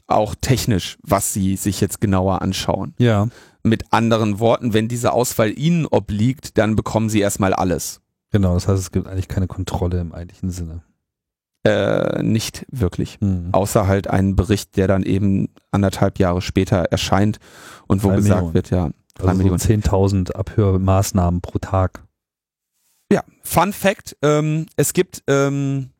auch 0.07 0.35
technisch, 0.41 0.99
was 1.03 1.33
sie 1.33 1.57
sich 1.57 1.81
jetzt 1.81 2.01
genauer 2.01 2.43
anschauen. 2.43 2.95
Ja. 2.99 3.29
Mit 3.63 3.93
anderen 3.93 4.39
Worten, 4.39 4.75
wenn 4.75 4.89
diese 4.89 5.13
Auswahl 5.13 5.57
ihnen 5.59 5.87
obliegt, 5.87 6.59
dann 6.59 6.77
bekommen 6.77 7.09
sie 7.09 7.21
erstmal 7.21 7.55
alles. 7.55 8.01
Genau, 8.31 8.55
das 8.55 8.69
heißt, 8.69 8.81
es 8.81 8.91
gibt 8.93 9.07
eigentlich 9.07 9.29
keine 9.29 9.47
Kontrolle 9.47 10.01
im 10.01 10.13
eigentlichen 10.13 10.51
Sinne. 10.51 10.83
Äh, 11.67 12.23
nicht 12.23 12.67
wirklich. 12.71 13.17
Hm. 13.21 13.49
Außer 13.53 13.87
halt 13.87 14.09
einen 14.09 14.37
Bericht, 14.37 14.77
der 14.77 14.87
dann 14.87 15.03
eben 15.03 15.49
anderthalb 15.71 16.19
Jahre 16.19 16.43
später 16.43 16.77
erscheint 16.91 17.39
und 17.87 18.03
wo 18.03 18.09
Drei 18.09 18.17
gesagt 18.17 18.35
Millionen. 18.37 18.55
wird, 18.55 18.71
ja, 18.71 18.91
drei 19.15 19.29
Also 19.29 19.39
Millionen. 19.39 19.59
so 19.59 19.69
10.000 19.69 20.33
Abhörmaßnahmen 20.33 21.41
pro 21.41 21.59
Tag. 21.59 22.03
Ja, 23.11 23.23
Fun 23.43 23.73
Fact, 23.73 24.17
ähm, 24.23 24.67
es 24.77 24.93
gibt, 24.93 25.23
ähm, 25.27 25.91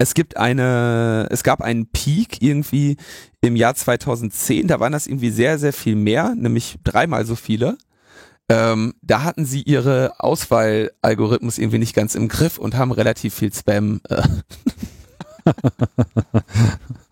es 0.00 0.14
gibt 0.14 0.38
eine, 0.38 1.28
es 1.30 1.42
gab 1.42 1.60
einen 1.60 1.86
Peak 1.86 2.40
irgendwie 2.40 2.96
im 3.42 3.54
Jahr 3.54 3.74
2010, 3.74 4.66
da 4.66 4.80
waren 4.80 4.92
das 4.92 5.06
irgendwie 5.06 5.28
sehr, 5.28 5.58
sehr 5.58 5.74
viel 5.74 5.94
mehr, 5.94 6.34
nämlich 6.34 6.78
dreimal 6.84 7.26
so 7.26 7.36
viele. 7.36 7.76
ähm, 8.48 8.94
da 9.02 9.24
hatten 9.24 9.44
sie 9.44 9.60
ihre 9.62 10.14
Auswahlalgorithmus 10.18 11.58
irgendwie 11.58 11.78
nicht 11.78 11.94
ganz 11.94 12.14
im 12.14 12.28
Griff 12.28 12.56
und 12.56 12.78
haben 12.78 12.92
relativ 12.92 13.34
viel 13.34 13.52
Spam. 13.52 14.00
Äh. 14.08 14.22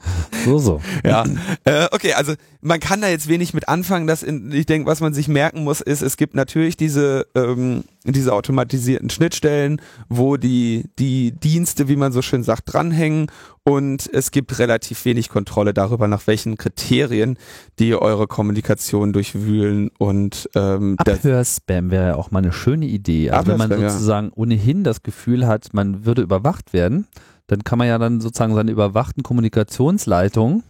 so, 0.49 0.59
so. 0.59 0.81
Ja, 1.05 1.25
äh, 1.65 1.87
okay, 1.93 2.15
also 2.15 2.35
man 2.61 2.81
kann 2.81 3.01
da 3.01 3.09
jetzt 3.09 3.29
wenig 3.29 3.55
mit 3.55 3.69
anfangen. 3.69 4.07
Dass 4.07 4.23
in, 4.23 4.53
ich 4.53 4.67
denke, 4.67 4.89
was 4.89 5.01
man 5.01 5.15
sich 5.15 5.29
merken 5.29 5.65
muss, 5.65 5.81
ist, 5.81 6.03
es 6.03 6.17
gibt 6.17 6.35
natürlich 6.35 6.77
diese, 6.77 7.27
ähm, 7.35 7.85
diese 8.05 8.33
automatisierten 8.33 9.11
Schnittstellen, 9.11 9.81
wo 10.09 10.37
die, 10.37 10.91
die 10.99 11.33
Dienste, 11.33 11.89
wie 11.89 11.97
man 11.97 12.13
so 12.13 12.23
schön 12.23 12.43
sagt, 12.43 12.73
dranhängen 12.73 13.31
und 13.69 14.09
es 14.15 14.31
gibt 14.31 14.59
relativ 14.59 15.05
wenig 15.05 15.29
Kontrolle 15.29 15.75
darüber, 15.75 16.09
nach 16.09 16.27
welchen 16.27 16.57
Kriterien 16.57 17.37
die 17.79 17.95
eure 17.95 18.27
Kommunikation 18.27 19.13
durchwühlen 19.13 19.91
und 19.99 20.49
ähm, 20.55 20.97
Abhörspam 20.97 21.91
wäre 21.91 22.07
ja 22.07 22.15
auch 22.15 22.31
mal 22.31 22.39
eine 22.39 22.53
schöne 22.53 22.87
Idee. 22.87 23.31
Also 23.31 23.53
wenn 23.53 23.59
man 23.59 23.71
sozusagen 23.71 24.29
ja. 24.29 24.33
ohnehin 24.37 24.85
das 24.85 25.03
Gefühl 25.03 25.47
hat, 25.47 25.75
man 25.75 26.07
würde 26.07 26.23
überwacht 26.23 26.73
werden, 26.73 27.07
dann 27.49 27.65
kann 27.65 27.79
man 27.79 27.89
ja 27.89 27.99
dann 27.99 28.21
sozusagen 28.21 28.55
seine 28.55 28.71
überwachten 28.71 29.23
Kommunikationsleitungen 29.23 30.63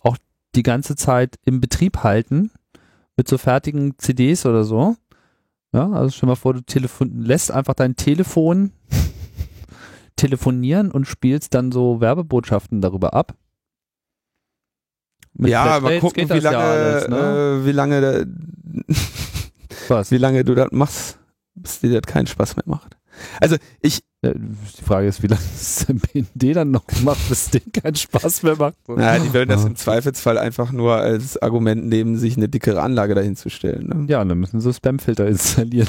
auch 0.00 0.16
die 0.54 0.62
ganze 0.62 0.96
Zeit 0.96 1.38
im 1.44 1.60
Betrieb 1.60 1.98
halten 1.98 2.50
mit 3.16 3.28
so 3.28 3.36
fertigen 3.36 3.98
CDs 3.98 4.46
oder 4.46 4.64
so. 4.64 4.96
Ja, 5.72 5.90
also 5.90 6.10
stell 6.10 6.28
mal 6.28 6.36
vor, 6.36 6.54
du 6.54 6.62
telefon 6.62 7.22
lässt 7.22 7.50
einfach 7.50 7.74
dein 7.74 7.96
Telefon 7.96 8.72
telefonieren 10.16 10.90
und 10.90 11.06
spielst 11.06 11.52
dann 11.52 11.72
so 11.72 12.00
Werbebotschaften 12.00 12.80
darüber 12.80 13.12
ab. 13.12 13.34
Mit 15.34 15.50
ja, 15.50 15.80
mal 15.80 15.98
gucken, 15.98 16.28
wie 16.30 16.38
lange, 16.38 16.56
ja 16.56 16.70
alles, 16.70 17.08
ne? 17.08 17.16
äh, 17.16 17.66
wie 17.66 17.72
lange, 17.72 18.26
Was? 19.88 20.10
wie 20.10 20.18
lange 20.18 20.44
du 20.44 20.54
das 20.54 20.70
machst, 20.70 21.18
bis 21.54 21.80
dir 21.80 22.00
das 22.00 22.10
keinen 22.10 22.26
Spaß 22.26 22.56
mehr 22.56 22.64
macht. 22.66 22.97
Also 23.40 23.56
ich. 23.80 24.00
Die 24.20 24.82
Frage 24.84 25.06
ist, 25.06 25.22
wie 25.22 25.28
lange 25.28 25.42
es 25.54 25.86
der 25.86 25.94
BND 25.94 26.56
dann 26.56 26.72
noch 26.72 26.84
macht, 27.04 27.28
bis 27.28 27.50
dem 27.50 27.62
keinen 27.72 27.94
Spaß 27.94 28.42
mehr 28.42 28.56
macht. 28.56 28.74
Ja, 28.88 29.16
die 29.16 29.32
werden 29.32 29.48
das 29.50 29.64
im 29.64 29.76
Zweifelsfall 29.76 30.38
einfach 30.38 30.72
nur 30.72 30.96
als 30.96 31.40
Argument 31.40 31.86
nehmen, 31.86 32.16
sich 32.16 32.36
eine 32.36 32.48
dickere 32.48 32.82
Anlage 32.82 33.14
dahin 33.14 33.36
zu 33.36 33.48
stellen. 33.48 33.86
Ne? 33.86 34.06
Ja, 34.08 34.20
und 34.20 34.28
dann 34.28 34.38
müssen 34.38 34.60
so 34.60 34.72
Spamfilter 34.72 35.28
installieren. 35.28 35.86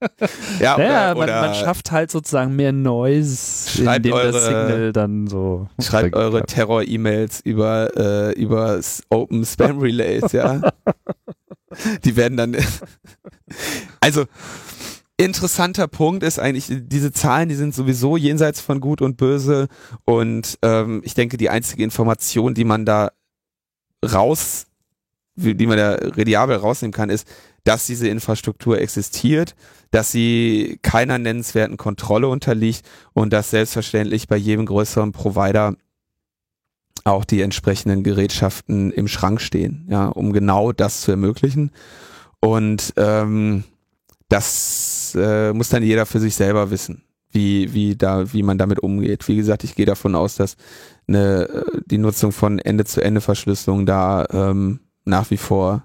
ja, 0.60 0.78
naja, 0.78 1.14
oder, 1.14 1.26
man, 1.26 1.46
man, 1.46 1.54
schafft 1.54 1.92
halt 1.92 2.10
sozusagen 2.10 2.56
mehr 2.56 2.72
Noise, 2.72 3.82
indem 3.82 4.12
eure, 4.12 4.32
das 4.32 4.44
Signal 4.44 4.92
dann 4.92 5.26
so. 5.26 5.68
Schreibt 5.80 6.16
eure 6.16 6.44
Terror-E-Mails 6.44 7.40
über, 7.40 7.90
äh, 7.96 8.32
über 8.32 8.80
Open 9.10 9.44
Spam 9.44 9.78
Relays, 9.78 10.32
ja. 10.32 10.60
Die 12.04 12.16
werden 12.16 12.36
dann. 12.36 12.56
also, 14.00 14.24
interessanter 15.24 15.86
Punkt 15.86 16.22
ist 16.22 16.38
eigentlich, 16.38 16.66
diese 16.70 17.12
Zahlen, 17.12 17.48
die 17.48 17.54
sind 17.54 17.74
sowieso 17.74 18.16
jenseits 18.16 18.60
von 18.60 18.80
Gut 18.80 19.02
und 19.02 19.16
Böse 19.16 19.68
und 20.04 20.58
ähm, 20.62 21.02
ich 21.04 21.14
denke, 21.14 21.36
die 21.36 21.50
einzige 21.50 21.84
Information, 21.84 22.54
die 22.54 22.64
man 22.64 22.86
da 22.86 23.12
raus, 24.04 24.66
die 25.36 25.66
man 25.66 25.76
da 25.76 25.92
rediabel 25.92 26.56
rausnehmen 26.56 26.92
kann, 26.92 27.10
ist, 27.10 27.28
dass 27.64 27.86
diese 27.86 28.08
Infrastruktur 28.08 28.80
existiert, 28.80 29.54
dass 29.90 30.10
sie 30.10 30.78
keiner 30.82 31.18
nennenswerten 31.18 31.76
Kontrolle 31.76 32.28
unterliegt 32.28 32.82
und 33.12 33.32
dass 33.32 33.50
selbstverständlich 33.50 34.28
bei 34.28 34.36
jedem 34.36 34.66
größeren 34.66 35.12
Provider 35.12 35.74
auch 37.04 37.24
die 37.24 37.40
entsprechenden 37.40 38.02
Gerätschaften 38.02 38.90
im 38.90 39.08
Schrank 39.08 39.40
stehen, 39.40 39.86
ja, 39.90 40.06
um 40.06 40.32
genau 40.32 40.72
das 40.72 41.02
zu 41.02 41.10
ermöglichen. 41.10 41.72
Und 42.40 42.94
ähm, 42.96 43.64
das 44.28 44.99
äh, 45.14 45.52
muss 45.52 45.68
dann 45.68 45.82
jeder 45.82 46.06
für 46.06 46.20
sich 46.20 46.34
selber 46.34 46.70
wissen, 46.70 47.02
wie, 47.30 47.72
wie, 47.72 47.96
da, 47.96 48.32
wie 48.32 48.42
man 48.42 48.58
damit 48.58 48.80
umgeht. 48.80 49.26
Wie 49.28 49.36
gesagt, 49.36 49.64
ich 49.64 49.74
gehe 49.74 49.86
davon 49.86 50.14
aus, 50.14 50.36
dass 50.36 50.56
eine, 51.08 51.48
äh, 51.48 51.80
die 51.86 51.98
Nutzung 51.98 52.32
von 52.32 52.58
Ende-zu-Ende-Verschlüsselung 52.58 53.86
da 53.86 54.26
ähm, 54.32 54.80
nach 55.04 55.30
wie 55.30 55.36
vor 55.36 55.84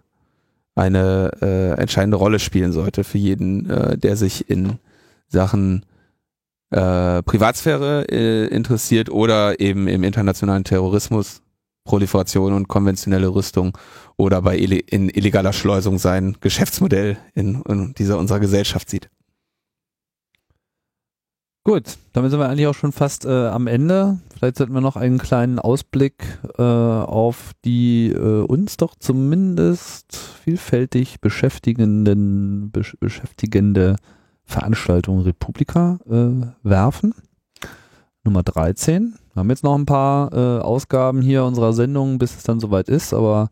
eine 0.76 1.32
äh, 1.42 1.80
entscheidende 1.80 2.18
Rolle 2.18 2.40
spielen 2.40 2.72
sollte 2.74 3.04
für 3.04 3.18
jeden, 3.18 3.70
äh, 3.70 3.98
der 3.98 4.18
sich 4.18 4.50
in 4.50 4.80
Sachen 5.28 5.86
äh, 6.72 7.24
Privatsphäre 7.24 8.06
äh, 8.10 8.48
interessiert 8.48 9.10
oder 9.10 9.60
eben 9.60 9.88
im 9.88 10.04
internationalen 10.04 10.64
Terrorismus, 10.64 11.42
Proliferation 11.86 12.54
und 12.54 12.68
konventionelle 12.68 13.28
Rüstung 13.28 13.78
oder 14.18 14.42
bei 14.42 14.58
in 14.58 15.10
illegaler 15.10 15.54
Schleusung 15.54 16.00
sein 16.00 16.36
Geschäftsmodell 16.42 17.18
in, 17.36 17.62
in 17.62 17.94
dieser 17.94 18.18
unserer 18.18 18.40
Gesellschaft 18.40 18.90
sieht. 18.90 19.10
Gut, 21.68 21.98
damit 22.14 22.30
sind 22.30 22.40
wir 22.40 22.48
eigentlich 22.48 22.68
auch 22.68 22.76
schon 22.76 22.92
fast 22.92 23.26
äh, 23.26 23.48
am 23.48 23.66
Ende. 23.66 24.20
Vielleicht 24.38 24.58
sollten 24.58 24.76
wir 24.76 24.82
noch 24.82 24.98
einen 24.98 25.18
kleinen 25.18 25.58
Ausblick 25.58 26.38
äh, 26.60 26.62
auf 26.62 27.54
die 27.66 28.12
äh, 28.12 28.44
uns 28.44 28.78
doch 28.78 28.94
zumindest 28.94 30.16
vielfältig 30.16 31.22
beschäftigenden 31.22 32.70
besch 32.70 32.96
beschäftigende 33.00 33.96
Veranstaltung 34.44 35.22
Republika 35.22 35.98
äh, 36.08 36.46
werfen. 36.62 37.16
Nummer 38.24 38.44
13. 38.44 39.16
Wir 39.34 39.40
haben 39.40 39.50
jetzt 39.50 39.64
noch 39.64 39.76
ein 39.76 39.88
paar 39.88 40.32
äh, 40.34 40.62
Ausgaben 40.62 41.24
hier 41.24 41.46
unserer 41.46 41.74
Sendung, 41.74 42.20
bis 42.20 42.38
es 42.38 42.44
dann 42.44 42.60
soweit 42.60 42.90
ist, 42.90 43.12
aber 43.12 43.50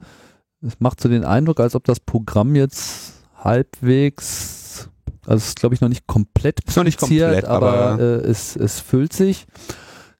es 0.61 0.79
macht 0.79 1.01
so 1.01 1.09
den 1.09 1.25
Eindruck, 1.25 1.59
als 1.59 1.73
ob 1.73 1.83
das 1.85 1.99
Programm 1.99 2.53
jetzt 2.53 3.23
halbwegs, 3.35 4.62
also 5.25 5.37
es 5.37 5.47
ist 5.49 5.59
glaube 5.59 5.75
ich 5.75 5.81
noch 5.81 5.89
nicht 5.89 6.07
komplett 6.07 6.59
ist 6.61 6.77
noch 6.77 6.83
nicht 6.83 6.99
komplett, 6.99 7.45
aber, 7.45 7.73
aber 7.73 8.01
äh, 8.01 8.27
es, 8.27 8.55
es 8.55 8.79
füllt 8.79 9.13
sich. 9.13 9.45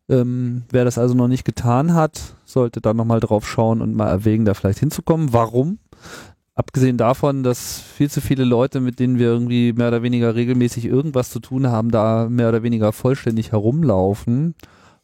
Ähm, 0.10 0.64
wer 0.70 0.84
das 0.86 0.98
also 0.98 1.14
noch 1.14 1.28
nicht 1.28 1.46
getan 1.46 1.94
hat, 1.94 2.36
sollte 2.46 2.82
da 2.82 2.94
nochmal 2.94 3.20
drauf 3.20 3.48
schauen 3.48 3.82
und 3.82 3.96
mal 3.96 4.10
erwägen, 4.10 4.44
da 4.46 4.54
vielleicht 4.54 4.80
hinzukommen. 4.80 5.32
Warum? 5.32 5.80
Abgesehen 6.56 6.98
davon, 6.98 7.42
dass 7.42 7.80
viel 7.80 8.12
zu 8.12 8.22
viele 8.22 8.44
Leute, 8.44 8.80
mit 8.80 9.00
denen 9.00 9.18
wir 9.18 9.28
irgendwie 9.28 9.74
mehr 9.74 9.88
oder 9.88 10.04
weniger 10.04 10.36
regelmäßig 10.36 10.86
irgendwas 10.86 11.32
zu 11.32 11.40
tun 11.40 11.68
haben, 11.68 11.90
da 11.90 12.28
mehr 12.30 12.50
oder 12.50 12.64
weniger 12.64 12.92
vollständig 12.92 13.54
herumlaufen, 13.54 14.56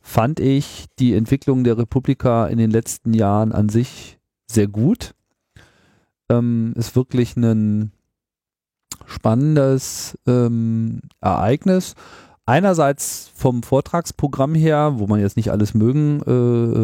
fand 0.01 0.39
ich 0.39 0.85
die 0.99 1.15
Entwicklung 1.15 1.63
der 1.63 1.77
Republika 1.77 2.47
in 2.47 2.57
den 2.57 2.69
letzten 2.69 3.13
Jahren 3.13 3.51
an 3.51 3.69
sich 3.69 4.19
sehr 4.47 4.67
gut 4.67 5.15
ähm, 6.29 6.73
ist 6.75 6.95
wirklich 6.95 7.35
ein 7.35 7.91
spannendes 9.09 10.17
ähm, 10.27 11.01
Ereignis. 11.21 11.95
Einerseits 12.45 13.31
vom 13.35 13.61
Vortragsprogramm 13.61 14.55
her, 14.55 14.93
wo 14.95 15.07
man 15.07 15.19
jetzt 15.19 15.37
nicht 15.37 15.51
alles 15.51 15.73
mögen 15.73 16.21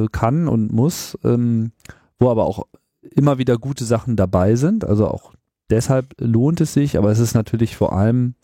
äh, 0.04 0.08
kann 0.12 0.48
und 0.48 0.72
muss, 0.72 1.18
ähm, 1.24 1.72
wo 2.20 2.30
aber 2.30 2.46
auch 2.46 2.68
immer 3.02 3.38
wieder 3.38 3.58
gute 3.58 3.86
Sachen 3.86 4.16
dabei 4.16 4.56
sind. 4.56 4.86
Also 4.86 5.08
auch 5.08 5.34
deshalb 5.70 6.14
lohnt 6.20 6.62
es 6.62 6.74
sich, 6.74 6.98
aber 6.98 7.12
es 7.12 7.20
ist 7.20 7.34
natürlich 7.34 7.76
vor 7.76 7.94
allem 7.94 8.36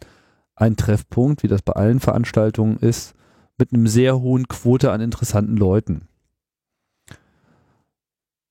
ein 0.56 0.76
Treffpunkt, 0.76 1.44
wie 1.44 1.48
das 1.48 1.62
bei 1.62 1.74
allen 1.74 2.00
Veranstaltungen 2.00 2.78
ist, 2.78 3.14
mit 3.58 3.74
einem 3.74 3.88
sehr 3.88 4.20
hohen 4.20 4.48
Quote 4.48 4.92
an 4.92 5.02
interessanten 5.02 5.58
Leuten. 5.58 6.08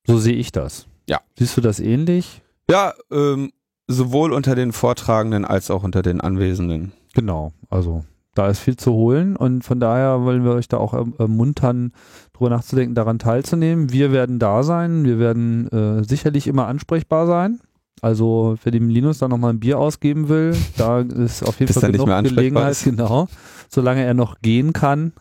So 0.07 0.19
sehe 0.19 0.37
ich 0.37 0.53
das. 0.53 0.87
Ja. 1.09 1.21
Siehst 1.37 1.57
du 1.57 1.61
das 1.61 1.81
ähnlich? 1.81 2.43
Ja, 2.71 2.95
ähm, 3.11 3.53
sowohl 3.91 4.33
unter 4.33 4.55
den 4.55 4.73
Vortragenden 4.73 5.45
als 5.45 5.71
auch 5.71 5.83
unter 5.83 6.03
den 6.03 6.21
Anwesenden. 6.21 6.93
Genau, 7.15 7.53
also 7.69 8.05
da 8.35 8.49
ist 8.49 8.61
viel 8.61 8.77
zu 8.77 8.93
holen 8.93 9.37
und 9.37 9.65
von 9.65 9.81
daher 9.81 10.23
wollen 10.23 10.45
wir 10.45 10.53
euch 10.53 10.69
da 10.69 10.77
auch 10.77 10.95
erm-, 10.95 11.15
ermuntern, 11.19 11.93
drüber 12.33 12.51
nachzudenken, 12.51 12.95
daran 12.95 13.19
teilzunehmen. 13.19 13.93
Wir 13.93 14.13
werden 14.13 14.39
da 14.39 14.63
sein, 14.63 15.05
wir 15.05 15.19
werden 15.19 15.69
äh, 15.69 16.05
sicherlich 16.05 16.47
immer 16.47 16.67
ansprechbar 16.67 17.27
sein. 17.27 17.61
Also 18.03 18.57
wer 18.63 18.73
dem 18.73 18.89
Linus 18.89 19.19
da 19.19 19.29
nochmal 19.29 19.53
ein 19.53 19.61
Bier 19.61 19.79
ausgeben 19.79 20.29
will, 20.29 20.57
da 20.79 21.01
ist 21.01 21.43
auf 21.43 21.61
jeden 21.61 21.73
Fall 21.73 21.93
genug 21.93 22.07
Gelegenheit, 22.23 22.73
ist. 22.73 22.85
genau, 22.85 23.29
solange 23.69 24.05
er 24.05 24.15
noch 24.15 24.41
gehen 24.41 24.73
kann. 24.73 25.13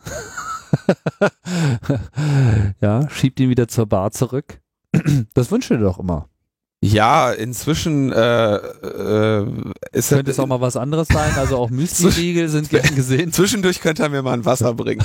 ja, 2.80 3.10
schiebt 3.10 3.40
ihn 3.40 3.50
wieder 3.50 3.68
zur 3.68 3.86
Bar 3.86 4.12
zurück. 4.12 4.60
Das 5.34 5.50
wünscht 5.50 5.70
ihr 5.70 5.78
doch 5.78 5.98
immer. 5.98 6.28
Ja, 6.82 7.30
inzwischen 7.30 8.10
äh, 8.10 8.54
äh, 8.54 9.46
ist 9.92 10.08
könnte 10.08 10.30
es 10.30 10.38
auch 10.38 10.46
mal 10.46 10.62
was 10.62 10.78
anderes 10.78 11.08
sein. 11.08 11.34
Also 11.36 11.58
auch 11.58 11.68
Müsli-Riegel 11.68 12.48
sind 12.48 12.70
gern 12.70 12.94
gesehen. 12.94 13.32
Zwischendurch 13.34 13.80
könnte 13.82 14.04
er 14.04 14.08
mir 14.08 14.22
mal 14.22 14.32
ein 14.32 14.46
Wasser 14.46 14.72
bringen. 14.72 15.04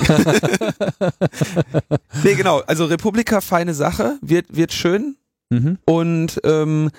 nee, 2.24 2.34
genau. 2.34 2.60
Also 2.66 2.86
Republika 2.86 3.42
feine 3.42 3.74
Sache, 3.74 4.18
wird 4.22 4.56
wird 4.56 4.72
schön 4.72 5.16
mhm. 5.50 5.76
und 5.84 6.40
ähm, 6.44 6.90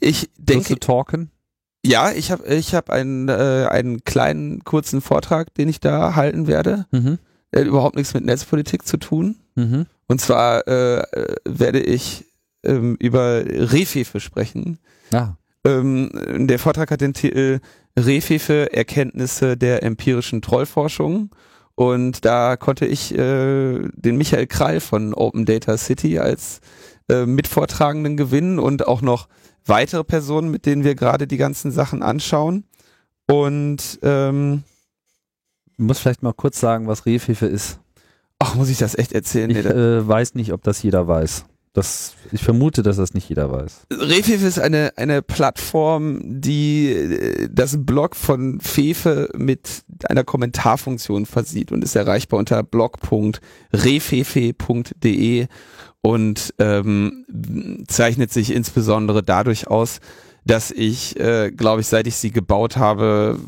ich 0.00 0.28
denke. 0.36 0.74
du 0.74 0.80
talken? 0.80 1.30
Ja, 1.84 2.10
ich 2.10 2.32
habe 2.32 2.46
ich 2.52 2.74
habe 2.74 2.92
einen 2.92 3.28
äh, 3.28 3.68
einen 3.70 4.02
kleinen 4.02 4.64
kurzen 4.64 5.02
Vortrag, 5.02 5.54
den 5.54 5.68
ich 5.68 5.78
da 5.78 6.16
halten 6.16 6.48
werde. 6.48 6.86
Mhm. 6.90 7.18
Der 7.52 7.60
hat 7.60 7.68
überhaupt 7.68 7.94
nichts 7.94 8.12
mit 8.12 8.24
Netzpolitik 8.24 8.88
zu 8.88 8.96
tun. 8.96 9.36
Mhm. 9.54 9.86
Und 10.08 10.20
zwar 10.20 10.66
äh, 10.66 11.04
werde 11.44 11.78
ich 11.78 12.25
ähm, 12.66 12.96
über 12.98 13.44
Rehfefe 13.44 14.20
sprechen. 14.20 14.78
Ah. 15.12 15.34
Ähm, 15.64 16.10
der 16.46 16.58
Vortrag 16.58 16.90
hat 16.90 17.00
den 17.00 17.14
Titel 17.14 17.60
Rehfefe 17.98 18.72
Erkenntnisse 18.72 19.56
der 19.56 19.82
empirischen 19.82 20.42
Trollforschung. 20.42 21.30
Und 21.74 22.24
da 22.24 22.56
konnte 22.56 22.86
ich 22.86 23.14
äh, 23.14 23.80
den 23.92 24.16
Michael 24.16 24.46
Krall 24.46 24.80
von 24.80 25.12
Open 25.12 25.44
Data 25.44 25.76
City 25.76 26.18
als 26.18 26.60
äh, 27.08 27.26
Mitvortragenden 27.26 28.16
gewinnen 28.16 28.58
und 28.58 28.86
auch 28.86 29.02
noch 29.02 29.28
weitere 29.66 30.04
Personen, 30.04 30.50
mit 30.50 30.64
denen 30.64 30.84
wir 30.84 30.94
gerade 30.94 31.26
die 31.26 31.36
ganzen 31.36 31.70
Sachen 31.70 32.02
anschauen. 32.02 32.64
Und 33.26 33.98
ähm, 34.02 34.62
ich 35.72 35.78
muss 35.78 35.98
vielleicht 35.98 36.22
mal 36.22 36.32
kurz 36.32 36.60
sagen, 36.60 36.86
was 36.86 37.04
Rehfefe 37.04 37.46
ist. 37.46 37.80
Ach, 38.38 38.54
muss 38.54 38.68
ich 38.68 38.78
das 38.78 38.96
echt 38.96 39.12
erzählen? 39.12 39.50
Ich 39.50 39.64
äh, 39.64 40.06
weiß 40.06 40.34
nicht, 40.34 40.52
ob 40.52 40.62
das 40.62 40.82
jeder 40.82 41.06
weiß. 41.08 41.44
Das, 41.76 42.14
ich 42.32 42.42
vermute, 42.42 42.82
dass 42.82 42.96
das 42.96 43.12
nicht 43.12 43.28
jeder 43.28 43.52
weiß. 43.52 43.88
Refefe 43.92 44.46
ist 44.46 44.58
eine, 44.58 44.94
eine 44.96 45.20
Plattform, 45.20 46.22
die 46.24 46.90
äh, 46.90 47.50
das 47.52 47.76
Blog 47.84 48.16
von 48.16 48.60
Fefe 48.60 49.28
mit 49.36 49.84
einer 50.08 50.24
Kommentarfunktion 50.24 51.26
versieht 51.26 51.72
und 51.72 51.84
ist 51.84 51.94
erreichbar 51.94 52.38
unter 52.38 52.62
blog.refefe.de 52.62 55.48
und 56.00 56.54
ähm, 56.58 57.26
zeichnet 57.88 58.32
sich 58.32 58.54
insbesondere 58.54 59.22
dadurch 59.22 59.68
aus, 59.68 60.00
dass 60.46 60.70
ich, 60.70 61.20
äh, 61.20 61.50
glaube 61.50 61.82
ich, 61.82 61.88
seit 61.88 62.06
ich 62.06 62.16
sie 62.16 62.30
gebaut 62.30 62.78
habe, 62.78 63.38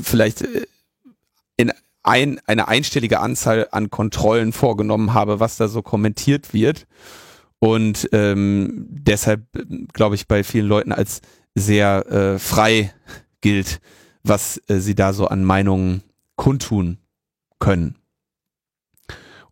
vielleicht 0.00 0.42
äh, 0.42 0.68
ein, 2.02 2.40
eine 2.46 2.68
einstellige 2.68 3.20
Anzahl 3.20 3.68
an 3.70 3.90
Kontrollen 3.90 4.52
vorgenommen 4.52 5.14
habe, 5.14 5.40
was 5.40 5.56
da 5.56 5.68
so 5.68 5.82
kommentiert 5.82 6.52
wird. 6.52 6.86
Und 7.58 8.08
ähm, 8.12 8.86
deshalb, 8.88 9.46
glaube 9.92 10.16
ich, 10.16 10.26
bei 10.26 10.42
vielen 10.42 10.66
Leuten 10.66 10.92
als 10.92 11.20
sehr 11.54 12.06
äh, 12.10 12.38
frei 12.38 12.92
gilt, 13.40 13.80
was 14.24 14.60
äh, 14.68 14.78
sie 14.78 14.94
da 14.94 15.12
so 15.12 15.26
an 15.28 15.44
Meinungen 15.44 16.02
kundtun 16.36 16.98
können. 17.60 17.96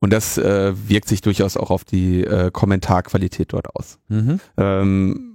Und 0.00 0.12
das 0.12 0.38
äh, 0.38 0.72
wirkt 0.88 1.08
sich 1.08 1.20
durchaus 1.20 1.56
auch 1.56 1.70
auf 1.70 1.84
die 1.84 2.24
äh, 2.24 2.50
Kommentarqualität 2.50 3.52
dort 3.52 3.76
aus. 3.76 3.98
Mhm. 4.08 4.40
Ähm, 4.56 5.29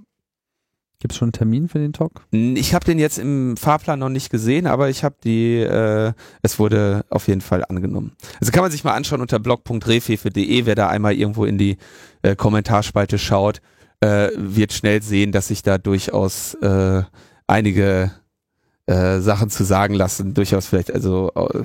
Gibt 0.98 1.12
es 1.12 1.18
schon 1.18 1.26
einen 1.26 1.32
Termin 1.32 1.68
für 1.68 1.78
den 1.78 1.92
Talk? 1.92 2.26
Ich 2.30 2.74
habe 2.74 2.84
den 2.84 2.98
jetzt 2.98 3.18
im 3.18 3.56
Fahrplan 3.58 3.98
noch 3.98 4.08
nicht 4.08 4.30
gesehen, 4.30 4.66
aber 4.66 4.88
ich 4.88 5.04
habe 5.04 5.16
die, 5.22 5.58
äh, 5.58 6.12
es 6.42 6.58
wurde 6.58 7.04
auf 7.10 7.28
jeden 7.28 7.42
Fall 7.42 7.64
angenommen. 7.68 8.12
Also 8.40 8.50
kann 8.50 8.62
man 8.62 8.70
sich 8.70 8.82
mal 8.82 8.94
anschauen 8.94 9.20
unter 9.20 9.38
blog.refefe.de, 9.38 10.64
wer 10.64 10.74
da 10.74 10.88
einmal 10.88 11.14
irgendwo 11.14 11.44
in 11.44 11.58
die 11.58 11.76
äh, 12.22 12.34
Kommentarspalte 12.34 13.18
schaut, 13.18 13.60
äh, 14.00 14.30
wird 14.36 14.72
schnell 14.72 15.02
sehen, 15.02 15.32
dass 15.32 15.48
sich 15.48 15.62
da 15.62 15.76
durchaus 15.76 16.54
äh, 16.54 17.02
einige 17.46 18.12
äh, 18.86 19.18
Sachen 19.18 19.50
zu 19.50 19.64
sagen 19.64 19.94
lassen, 19.94 20.32
durchaus 20.32 20.66
vielleicht 20.66 20.92
also 20.92 21.32
äh, 21.34 21.64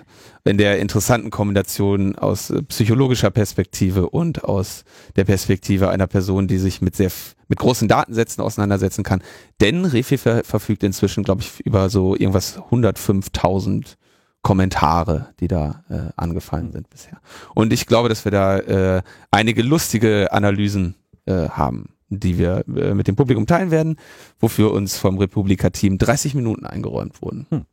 in 0.50 0.58
der 0.58 0.80
interessanten 0.80 1.30
Kombination 1.30 2.16
aus 2.16 2.50
äh, 2.50 2.64
psychologischer 2.64 3.30
Perspektive 3.30 4.10
und 4.10 4.44
aus 4.44 4.86
der 5.16 5.26
Perspektive 5.26 5.90
einer 5.90 6.08
Person, 6.08 6.48
die 6.48 6.58
sich 6.58 6.82
mit 6.82 6.96
sehr 6.96 7.12
mit 7.52 7.60
großen 7.60 7.90
Datensätzen 7.90 8.42
auseinandersetzen 8.42 9.04
kann. 9.04 9.22
Denn 9.60 9.84
Refi 9.84 10.18
ver 10.18 10.46
verfügt 10.46 10.84
inzwischen, 10.84 11.26
glaube 11.26 11.42
ich, 11.42 11.60
über 11.60 11.90
so 11.90 12.16
irgendwas 12.16 12.58
105.000 12.58 13.98
Kommentare, 14.42 15.34
die 15.42 15.50
da 15.50 15.84
äh, 15.90 16.14
angefallen 16.16 16.72
sind 16.72 16.90
bisher. 16.90 17.20
Und 17.54 17.74
ich 17.74 17.88
glaube, 17.88 18.08
dass 18.08 18.24
wir 18.24 18.32
da 18.32 18.58
äh, 18.58 19.02
einige 19.32 19.64
lustige 19.64 20.32
Analysen 20.32 20.96
äh, 21.26 21.50
haben 21.50 21.90
die 22.14 22.38
wir 22.38 22.66
äh, 22.68 22.94
mit 22.94 23.08
dem 23.08 23.16
Publikum 23.16 23.48
teilen 23.48 23.72
werden, 23.72 23.96
wofür 24.38 24.74
uns 24.74 24.98
vom 24.98 25.18
Republika-Team 25.18 25.98
30 25.98 26.36
Minuten 26.36 26.66
eingeräumt 26.66 27.22
wurden. 27.22 27.48
Hm. 27.50 27.66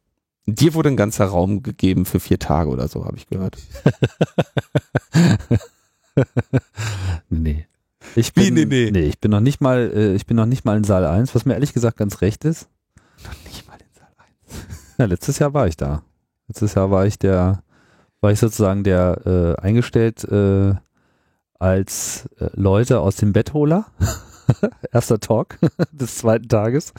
Dir 0.47 0.75
wurde 0.75 0.91
ein 0.91 0.97
ganzer 0.97 1.25
Raum 1.25 1.65
gegeben 1.65 2.05
für 2.05 2.21
vier 2.21 2.39
Tage 2.39 2.71
oder 2.71 2.87
so, 2.87 3.05
habe 3.05 3.17
ich 3.17 3.27
gehört. 3.27 3.59
nee. 7.29 7.67
Ich 8.19 8.33
bin, 8.33 8.55
nee, 8.55 8.65
nee. 8.65 8.91
nee, 8.91 9.05
ich 9.05 9.21
bin 9.21 9.31
noch 9.31 9.39
nicht 9.39 9.61
mal, 9.61 9.93
äh, 9.95 10.15
ich 10.15 10.27
bin 10.27 10.37
noch 10.37 10.47
nicht 10.47 10.65
mal 10.65 10.77
in 10.77 10.83
Saal 10.83 11.07
1, 11.07 11.37
was 11.37 11.45
mir 11.45 11.55
ehrlich 11.55 11.73
gesagt 11.73 11.97
ganz 11.97 12.21
recht 12.21 12.45
ist. 12.45 12.69
Noch 13.23 13.45
nicht 13.45 13.69
mal 13.69 13.75
in 13.75 13.87
Saal 13.95 14.09
1. 14.19 14.67
Ja, 14.99 15.05
letztes 15.05 15.39
Jahr 15.39 15.55
war 15.55 15.69
ich 15.69 15.77
da. 15.77 16.03
Letztes 16.49 16.75
Jahr 16.75 16.91
war 16.91 17.07
ich 17.07 17.21
der, 17.21 17.63
war 18.21 18.33
ich 18.33 18.41
sozusagen 18.41 18.83
der 18.83 19.57
äh, 19.61 19.63
eingestellt 19.63 20.25
äh, 20.25 20.75
als 21.61 22.29
äh, 22.41 22.49
Leute 22.55 22.99
aus 22.99 23.15
dem 23.15 23.33
Bettholer. 23.33 23.87
Erster 24.93 25.21
Talk 25.21 25.57
des 25.93 26.17
zweiten 26.17 26.49
Tages. 26.49 26.93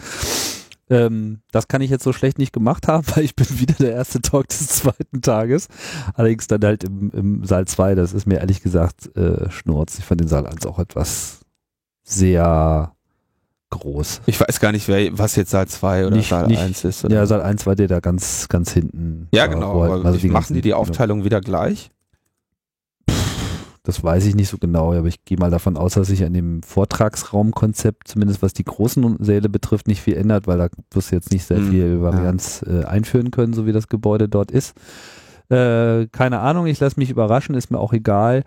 Ähm, 0.89 1.41
das 1.51 1.67
kann 1.67 1.81
ich 1.81 1.89
jetzt 1.91 2.03
so 2.03 2.13
schlecht 2.13 2.39
nicht 2.39 2.51
gemacht 2.53 2.87
haben, 2.87 3.05
weil 3.15 3.23
ich 3.23 3.35
bin 3.35 3.47
wieder 3.59 3.75
der 3.75 3.91
erste 3.93 4.21
Talk 4.21 4.47
des 4.49 4.67
zweiten 4.67 5.21
Tages. 5.21 5.67
Allerdings 6.15 6.47
dann 6.47 6.63
halt 6.63 6.83
im, 6.83 7.11
im 7.11 7.45
Saal 7.45 7.65
2, 7.65 7.95
das 7.95 8.13
ist 8.13 8.25
mir 8.25 8.39
ehrlich 8.39 8.61
gesagt 8.61 9.15
äh, 9.15 9.49
Schnurz. 9.51 9.99
Ich 9.99 10.05
fand 10.05 10.21
den 10.21 10.27
Saal 10.27 10.47
1 10.47 10.65
auch 10.65 10.79
etwas 10.79 11.39
sehr 12.03 12.91
groß. 13.69 14.21
Ich 14.25 14.39
weiß 14.39 14.59
gar 14.59 14.71
nicht, 14.71 14.87
wer, 14.87 15.15
was 15.17 15.35
jetzt 15.35 15.51
Saal 15.51 15.67
2 15.67 16.07
oder 16.07 16.15
Nicht- 16.15 16.29
Saal 16.29 16.47
nicht- 16.47 16.59
1 16.59 16.83
ist. 16.85 17.05
Oder? 17.05 17.15
Ja, 17.15 17.25
Saal 17.27 17.41
1 17.43 17.65
war 17.67 17.75
der 17.75 17.87
da 17.87 17.99
ganz, 17.99 18.47
ganz 18.49 18.71
hinten. 18.71 19.27
ja 19.31 19.43
war, 19.43 19.49
genau. 19.49 19.81
halt- 19.83 20.05
also 20.05 20.17
machen 20.27 20.33
ganzen- 20.33 20.53
die 20.55 20.61
die 20.61 20.73
Aufteilung 20.73 21.23
wieder 21.23 21.39
gleich? 21.41 21.91
Das 23.83 24.03
weiß 24.03 24.25
ich 24.25 24.35
nicht 24.35 24.49
so 24.49 24.57
genau, 24.57 24.93
aber 24.93 25.07
ich 25.07 25.23
gehe 25.23 25.37
mal 25.37 25.49
davon 25.49 25.77
aus, 25.77 25.93
dass 25.93 26.07
sich 26.07 26.23
an 26.25 26.33
dem 26.33 26.61
Vortragsraumkonzept, 26.63 28.07
zumindest 28.07 28.41
was 28.41 28.53
die 28.53 28.65
großen 28.65 29.17
Säle 29.19 29.49
betrifft, 29.49 29.87
nicht 29.87 30.01
viel 30.01 30.15
ändert, 30.15 30.47
weil 30.47 30.57
da 30.57 30.67
wirst 30.91 31.11
du 31.11 31.15
jetzt 31.15 31.31
nicht 31.31 31.45
sehr 31.45 31.57
Hm, 31.57 31.71
viel 31.71 32.01
Varianz 32.01 32.63
äh, 32.67 32.83
einführen 32.83 33.31
können, 33.31 33.53
so 33.53 33.65
wie 33.65 33.71
das 33.71 33.87
Gebäude 33.87 34.27
dort 34.27 34.51
ist. 34.51 34.75
Äh, 35.49 36.07
keine 36.07 36.39
Ahnung, 36.39 36.67
ich 36.67 36.79
lasse 36.79 36.99
mich 36.99 37.09
überraschen, 37.09 37.55
ist 37.55 37.71
mir 37.71 37.79
auch 37.79 37.93
egal. 37.93 38.43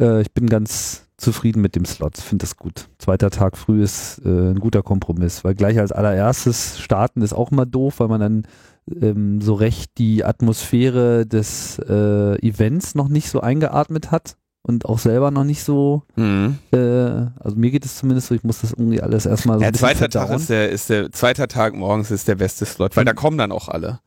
Äh, 0.00 0.22
ich 0.22 0.32
bin 0.32 0.48
ganz 0.48 1.06
zufrieden 1.16 1.60
mit 1.60 1.76
dem 1.76 1.84
Slot, 1.84 2.16
finde 2.16 2.44
das 2.44 2.56
gut. 2.56 2.88
Zweiter 2.98 3.30
Tag 3.30 3.56
früh 3.56 3.82
ist 3.82 4.20
äh, 4.24 4.50
ein 4.50 4.58
guter 4.58 4.82
Kompromiss, 4.82 5.44
weil 5.44 5.54
gleich 5.54 5.78
als 5.78 5.92
allererstes 5.92 6.78
starten 6.80 7.22
ist 7.22 7.32
auch 7.32 7.52
immer 7.52 7.66
doof, 7.66 8.00
weil 8.00 8.08
man 8.08 8.20
dann 8.20 8.42
ähm, 9.00 9.40
so 9.40 9.54
recht 9.54 9.98
die 9.98 10.24
Atmosphäre 10.24 11.26
des 11.26 11.78
äh, 11.78 12.36
Events 12.46 12.94
noch 12.94 13.08
nicht 13.08 13.30
so 13.30 13.40
eingeatmet 13.40 14.10
hat 14.10 14.36
und 14.66 14.86
auch 14.86 14.98
selber 14.98 15.30
noch 15.30 15.44
nicht 15.44 15.62
so, 15.62 16.02
Mhm. 16.16 16.58
äh, 16.72 16.76
also 16.78 17.56
mir 17.56 17.70
geht 17.70 17.84
es 17.84 17.98
zumindest 17.98 18.28
so, 18.28 18.34
ich 18.34 18.42
muss 18.44 18.62
das 18.62 18.72
irgendwie 18.72 19.00
alles 19.00 19.26
erstmal 19.26 19.58
so 19.58 19.64
Ja, 19.64 19.72
zweiter 19.72 20.08
Tag 20.08 20.30
ist 20.30 20.48
der, 20.48 20.70
ist 20.70 20.88
der, 20.90 21.12
zweiter 21.12 21.48
Tag 21.48 21.74
morgens 21.76 22.10
ist 22.10 22.26
der 22.28 22.34
beste 22.36 22.64
Slot, 22.64 22.96
weil 22.96 23.04
da 23.04 23.12
kommen 23.12 23.38
dann 23.38 23.52
auch 23.52 23.68
alle. 23.68 24.00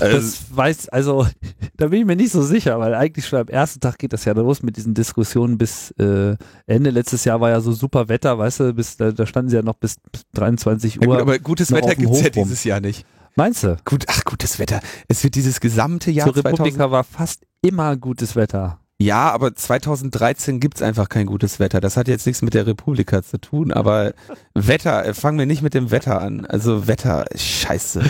Also, 0.00 0.16
Das 0.18 0.44
weiß, 0.54 0.88
also 0.90 1.26
da 1.78 1.88
bin 1.88 2.00
ich 2.00 2.06
mir 2.06 2.16
nicht 2.16 2.32
so 2.32 2.42
sicher, 2.42 2.78
weil 2.78 2.94
eigentlich 2.94 3.26
schon 3.26 3.38
am 3.38 3.48
ersten 3.48 3.80
Tag 3.80 3.98
geht 3.98 4.12
das 4.12 4.26
ja 4.26 4.34
los 4.34 4.62
mit 4.62 4.76
diesen 4.76 4.92
Diskussionen 4.92 5.56
bis 5.56 5.92
äh, 5.92 6.36
Ende. 6.66 6.90
Letztes 6.90 7.24
Jahr 7.24 7.40
war 7.40 7.48
ja 7.48 7.60
so 7.62 7.72
super 7.72 8.08
Wetter, 8.10 8.36
weißt 8.38 8.60
du, 8.60 8.74
bis 8.74 8.98
da, 8.98 9.12
da 9.12 9.24
standen 9.24 9.48
sie 9.48 9.56
ja 9.56 9.62
noch 9.62 9.76
bis 9.76 9.96
23 10.34 10.96
ja 10.96 11.00
Uhr. 11.00 11.06
gut, 11.14 11.20
aber 11.22 11.38
gutes 11.38 11.72
Wetter 11.72 11.94
dem 11.94 12.00
gibt's 12.00 12.20
ja 12.20 12.28
dieses 12.28 12.62
Jahr 12.64 12.80
nicht. 12.80 13.06
Meinst 13.34 13.62
du? 13.64 13.78
Gut, 13.86 14.04
ach 14.08 14.24
gutes 14.24 14.58
Wetter. 14.58 14.82
Es 15.08 15.24
wird 15.24 15.34
dieses 15.36 15.58
gesamte 15.60 16.10
Jahr 16.10 16.26
Zur 16.26 16.34
2000, 16.42 16.58
Republika 16.60 16.90
war 16.90 17.02
fast 17.02 17.46
immer 17.62 17.96
gutes 17.96 18.36
Wetter. 18.36 18.78
Ja, 19.02 19.30
aber 19.32 19.52
2013 19.52 20.60
gibt's 20.60 20.80
einfach 20.80 21.08
kein 21.08 21.26
gutes 21.26 21.58
Wetter. 21.58 21.80
Das 21.80 21.96
hat 21.96 22.06
jetzt 22.06 22.24
nichts 22.24 22.40
mit 22.40 22.54
der 22.54 22.68
Republika 22.68 23.20
zu 23.22 23.40
tun, 23.40 23.72
aber 23.72 24.12
Wetter, 24.54 25.04
äh, 25.04 25.12
fangen 25.12 25.40
wir 25.40 25.46
nicht 25.46 25.60
mit 25.60 25.74
dem 25.74 25.90
Wetter 25.90 26.20
an. 26.22 26.46
Also 26.46 26.86
Wetter, 26.86 27.24
scheiße. 27.34 28.00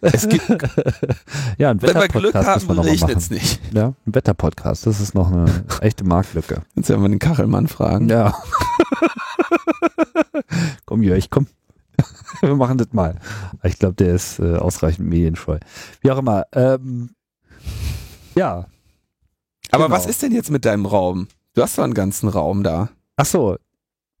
Es 0.00 0.28
gibt, 0.28 0.48
Ja, 1.58 1.70
ein 1.70 1.80
wenn 1.80 1.94
wir 1.94 2.08
Glück 2.08 2.34
haben, 2.34 2.80
regnet's 2.80 3.30
machen. 3.30 3.34
nicht. 3.34 3.60
Ja, 3.72 3.94
ein 4.06 4.14
Wetterpodcast, 4.14 4.88
das 4.88 5.00
ist 5.00 5.14
noch 5.14 5.30
eine 5.30 5.46
echte 5.80 6.02
Marktlücke. 6.02 6.62
Jetzt 6.74 6.88
werden 6.88 7.02
wir 7.02 7.08
den 7.08 7.20
Kachelmann 7.20 7.68
fragen. 7.68 8.08
Ja. 8.08 8.34
komm, 10.84 11.04
Jörg, 11.04 11.30
komm. 11.30 11.46
Wir 12.40 12.56
machen 12.56 12.76
das 12.78 12.88
mal. 12.92 13.20
Ich 13.62 13.78
glaube, 13.78 13.94
der 13.94 14.16
ist 14.16 14.40
äh, 14.40 14.56
ausreichend 14.56 15.08
medienscheu. 15.08 15.58
Wie 16.00 16.10
auch 16.10 16.18
immer. 16.18 16.44
Ähm, 16.52 17.10
ja. 18.34 18.66
Aber 19.74 19.84
Genau. 19.86 19.96
was 19.96 20.06
ist 20.06 20.22
denn 20.22 20.32
jetzt 20.32 20.50
mit 20.50 20.64
deinem 20.64 20.86
Raum? 20.86 21.28
Du 21.54 21.62
hast 21.62 21.76
doch 21.78 21.84
einen 21.84 21.94
ganzen 21.94 22.28
Raum 22.28 22.62
da. 22.62 22.90
Ach 23.16 23.26
so. 23.26 23.56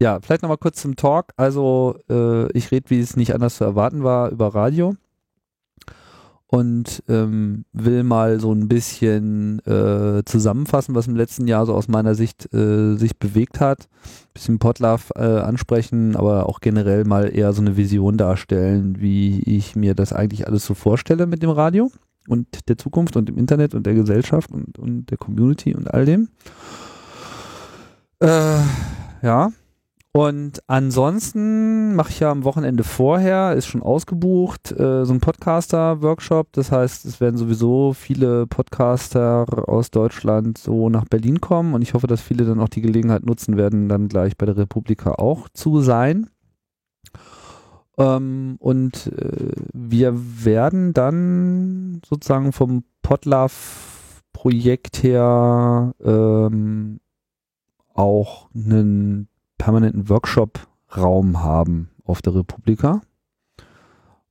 Ja, 0.00 0.18
vielleicht 0.20 0.42
nochmal 0.42 0.58
kurz 0.58 0.80
zum 0.80 0.96
Talk. 0.96 1.26
Also, 1.36 1.96
äh, 2.10 2.50
ich 2.52 2.70
rede, 2.70 2.90
wie 2.90 3.00
es 3.00 3.16
nicht 3.16 3.34
anders 3.34 3.56
zu 3.56 3.64
erwarten 3.64 4.02
war, 4.02 4.30
über 4.30 4.54
Radio. 4.54 4.94
Und 6.46 7.02
ähm, 7.08 7.64
will 7.72 8.04
mal 8.04 8.38
so 8.38 8.52
ein 8.52 8.68
bisschen 8.68 9.58
äh, 9.66 10.22
zusammenfassen, 10.24 10.94
was 10.94 11.08
im 11.08 11.16
letzten 11.16 11.48
Jahr 11.48 11.66
so 11.66 11.74
aus 11.74 11.88
meiner 11.88 12.14
Sicht 12.14 12.52
äh, 12.54 12.94
sich 12.96 13.18
bewegt 13.18 13.60
hat. 13.60 13.88
Bisschen 14.34 14.60
Potlove 14.60 15.10
äh, 15.16 15.20
ansprechen, 15.40 16.14
aber 16.14 16.48
auch 16.48 16.60
generell 16.60 17.04
mal 17.04 17.34
eher 17.34 17.52
so 17.52 17.60
eine 17.60 17.76
Vision 17.76 18.16
darstellen, 18.18 19.00
wie 19.00 19.40
ich 19.40 19.74
mir 19.74 19.94
das 19.94 20.12
eigentlich 20.12 20.46
alles 20.46 20.64
so 20.64 20.74
vorstelle 20.74 21.26
mit 21.26 21.42
dem 21.42 21.50
Radio 21.50 21.90
und 22.28 22.68
der 22.68 22.78
Zukunft 22.78 23.16
und 23.16 23.28
dem 23.28 23.38
Internet 23.38 23.74
und 23.74 23.84
der 23.86 23.94
Gesellschaft 23.94 24.50
und, 24.50 24.78
und 24.78 25.06
der 25.10 25.18
Community 25.18 25.74
und 25.74 25.92
all 25.92 26.04
dem. 26.04 26.28
Äh, 28.20 28.58
ja. 29.22 29.50
Und 30.16 30.62
ansonsten 30.68 31.96
mache 31.96 32.10
ich 32.10 32.20
ja 32.20 32.30
am 32.30 32.44
Wochenende 32.44 32.84
vorher, 32.84 33.54
ist 33.54 33.66
schon 33.66 33.82
ausgebucht, 33.82 34.70
äh, 34.70 35.04
so 35.04 35.12
ein 35.12 35.18
Podcaster-Workshop. 35.18 36.52
Das 36.52 36.70
heißt, 36.70 37.04
es 37.04 37.20
werden 37.20 37.36
sowieso 37.36 37.94
viele 37.94 38.46
Podcaster 38.46 39.44
aus 39.66 39.90
Deutschland 39.90 40.56
so 40.56 40.88
nach 40.88 41.04
Berlin 41.06 41.40
kommen 41.40 41.74
und 41.74 41.82
ich 41.82 41.94
hoffe, 41.94 42.06
dass 42.06 42.20
viele 42.20 42.44
dann 42.44 42.60
auch 42.60 42.68
die 42.68 42.80
Gelegenheit 42.80 43.26
nutzen 43.26 43.56
werden, 43.56 43.88
dann 43.88 44.06
gleich 44.06 44.36
bei 44.36 44.46
der 44.46 44.56
Republika 44.56 45.14
auch 45.14 45.48
zu 45.48 45.80
sein. 45.80 46.30
Ähm, 47.96 48.56
und 48.58 49.06
äh, 49.06 49.52
wir 49.72 50.44
werden 50.44 50.94
dann 50.94 52.02
sozusagen 52.06 52.52
vom 52.52 52.84
Podlove-Projekt 53.02 55.02
her 55.02 55.94
ähm, 56.02 57.00
auch 57.94 58.48
einen 58.54 59.28
permanenten 59.58 60.08
Workshop-Raum 60.08 61.42
haben 61.42 61.90
auf 62.04 62.20
der 62.20 62.34
Republika, 62.34 63.00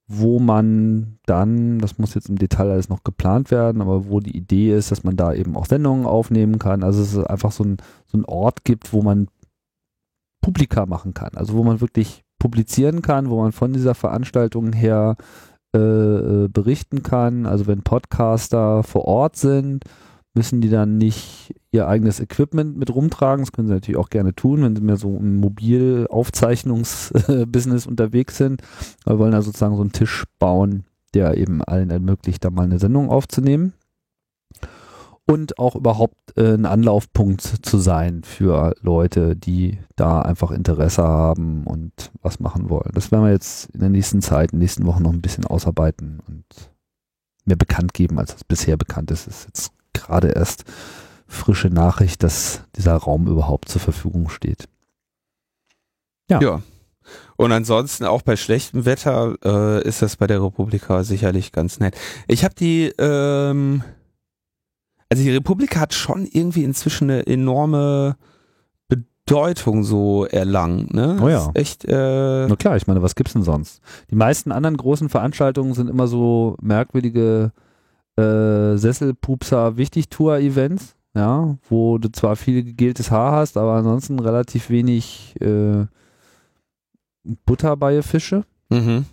wo 0.07 0.39
man 0.39 1.17
dann, 1.25 1.79
das 1.79 1.97
muss 1.97 2.13
jetzt 2.13 2.29
im 2.29 2.37
Detail 2.37 2.69
alles 2.69 2.89
noch 2.89 3.03
geplant 3.03 3.49
werden, 3.49 3.81
aber 3.81 4.09
wo 4.09 4.19
die 4.19 4.35
Idee 4.35 4.75
ist, 4.75 4.91
dass 4.91 5.05
man 5.05 5.15
da 5.15 5.33
eben 5.33 5.55
auch 5.55 5.65
Sendungen 5.65 6.05
aufnehmen 6.05 6.59
kann. 6.59 6.83
Also 6.83 7.01
es 7.01 7.13
ist 7.13 7.23
einfach 7.23 7.53
so 7.53 7.63
ein, 7.63 7.77
so 8.05 8.17
ein 8.17 8.25
Ort 8.25 8.65
gibt, 8.65 8.91
wo 8.91 9.01
man 9.01 9.29
Publika 10.41 10.85
machen 10.85 11.13
kann. 11.13 11.35
Also 11.35 11.53
wo 11.53 11.63
man 11.63 11.79
wirklich 11.79 12.22
publizieren 12.43 13.01
kann, 13.01 13.29
wo 13.29 13.41
man 13.41 13.53
von 13.53 13.71
dieser 13.71 13.95
Veranstaltung 13.95 14.73
her 14.73 15.15
äh, 15.73 15.79
äh 15.79 16.49
berichten 16.49 17.01
kann. 17.01 17.45
Also 17.45 17.67
wenn 17.67 17.83
Podcaster 17.83 18.83
vor 18.83 19.05
Ort 19.05 19.37
sind, 19.37 19.85
müssen 20.33 20.59
die 20.59 20.69
dann 20.69 20.97
nicht 20.97 21.55
ihr 21.71 21.87
eigenes 21.87 22.19
Equipment 22.19 22.75
mit 22.75 22.93
rumtragen. 22.93 23.45
Das 23.45 23.53
können 23.53 23.69
sie 23.69 23.73
natürlich 23.73 23.97
auch 23.97 24.09
gerne 24.09 24.35
tun, 24.35 24.61
wenn 24.61 24.75
sie 24.75 24.81
mehr 24.81 24.97
so 24.97 25.15
im 25.15 25.37
Mobilaufzeichnungsbusiness 25.37 27.87
unterwegs 27.87 28.35
sind. 28.35 28.61
Wir 29.05 29.19
wollen 29.19 29.31
da 29.31 29.41
sozusagen 29.41 29.77
so 29.77 29.81
einen 29.81 29.93
Tisch 29.93 30.25
bauen, 30.37 30.83
der 31.13 31.37
eben 31.37 31.63
allen 31.63 31.91
ermöglicht, 31.91 32.43
da 32.43 32.49
mal 32.49 32.63
eine 32.63 32.79
Sendung 32.79 33.09
aufzunehmen. 33.09 33.71
Und 35.25 35.57
auch 35.57 35.75
überhaupt 35.75 36.37
äh, 36.37 36.53
ein 36.53 36.65
Anlaufpunkt 36.65 37.41
zu 37.41 37.77
sein 37.77 38.23
für 38.23 38.75
Leute, 38.81 39.37
die 39.37 39.79
da 39.95 40.21
einfach 40.21 40.51
Interesse 40.51 41.03
haben 41.03 41.65
und 41.65 42.11
was 42.21 42.41
machen 42.41 42.69
wollen. 42.69 42.91
Das 42.93 43.11
werden 43.11 43.23
wir 43.23 43.31
jetzt 43.31 43.69
in 43.69 43.79
der 43.79 43.89
nächsten 43.89 44.21
Zeit, 44.21 44.51
in 44.51 44.57
den 44.57 44.63
nächsten 44.63 44.85
Wochen 44.85 45.03
noch 45.03 45.13
ein 45.13 45.21
bisschen 45.21 45.45
ausarbeiten 45.45 46.21
und 46.27 46.45
mehr 47.45 47.55
bekannt 47.55 47.93
geben, 47.93 48.19
als 48.19 48.35
es 48.35 48.43
bisher 48.43 48.75
bekannt 48.75 49.11
ist. 49.11 49.27
Es 49.27 49.37
ist 49.37 49.45
jetzt 49.45 49.71
gerade 49.93 50.29
erst 50.29 50.65
frische 51.27 51.69
Nachricht, 51.69 52.23
dass 52.23 52.63
dieser 52.75 52.95
Raum 52.95 53.27
überhaupt 53.27 53.69
zur 53.69 53.81
Verfügung 53.81 54.29
steht. 54.29 54.67
Ja. 56.29 56.41
ja. 56.41 56.61
Und 57.35 57.51
ansonsten 57.51 58.05
auch 58.05 58.21
bei 58.21 58.35
schlechtem 58.35 58.85
Wetter 58.85 59.35
äh, 59.43 59.87
ist 59.87 60.01
das 60.01 60.15
bei 60.15 60.27
der 60.27 60.41
Republika 60.41 61.03
sicherlich 61.03 61.51
ganz 61.51 61.79
nett. 61.79 61.95
Ich 62.27 62.43
habe 62.43 62.55
die, 62.55 62.93
ähm, 62.97 63.83
also 65.13 65.23
die 65.23 65.31
Republika 65.31 65.79
hat 65.79 65.93
schon 65.93 66.25
irgendwie 66.25 66.63
inzwischen 66.63 67.09
eine 67.09 67.27
enorme 67.27 68.17
Bedeutung 68.87 69.83
so 69.83 70.25
erlangt. 70.25 70.93
Ne? 70.93 71.19
Oh 71.21 71.29
ja. 71.29 71.45
Ist 71.47 71.55
echt. 71.55 71.85
Äh 71.85 72.47
Na 72.47 72.55
klar, 72.55 72.75
ich 72.75 72.87
meine, 72.87 73.01
was 73.01 73.15
gibt's 73.15 73.33
denn 73.33 73.43
sonst? 73.43 73.81
Die 74.11 74.15
meisten 74.15 74.51
anderen 74.51 74.77
großen 74.77 75.09
Veranstaltungen 75.09 75.73
sind 75.73 75.89
immer 75.89 76.07
so 76.07 76.57
merkwürdige 76.61 77.51
äh, 78.17 78.75
Sesselpupser 78.75 79.77
Wichtigtour-Events 79.77 80.95
ja, 81.15 81.57
wo 81.69 81.97
du 81.97 82.11
zwar 82.11 82.35
viel 82.35 82.63
gegeltes 82.63 83.11
Haar 83.11 83.33
hast, 83.33 83.57
aber 83.57 83.73
ansonsten 83.73 84.19
relativ 84.19 84.69
wenig 84.69 85.35
äh, 85.41 85.85
Butter 87.45 87.77
bei 87.77 88.01
Fische. 88.01 88.45
Mhm. 88.69 89.05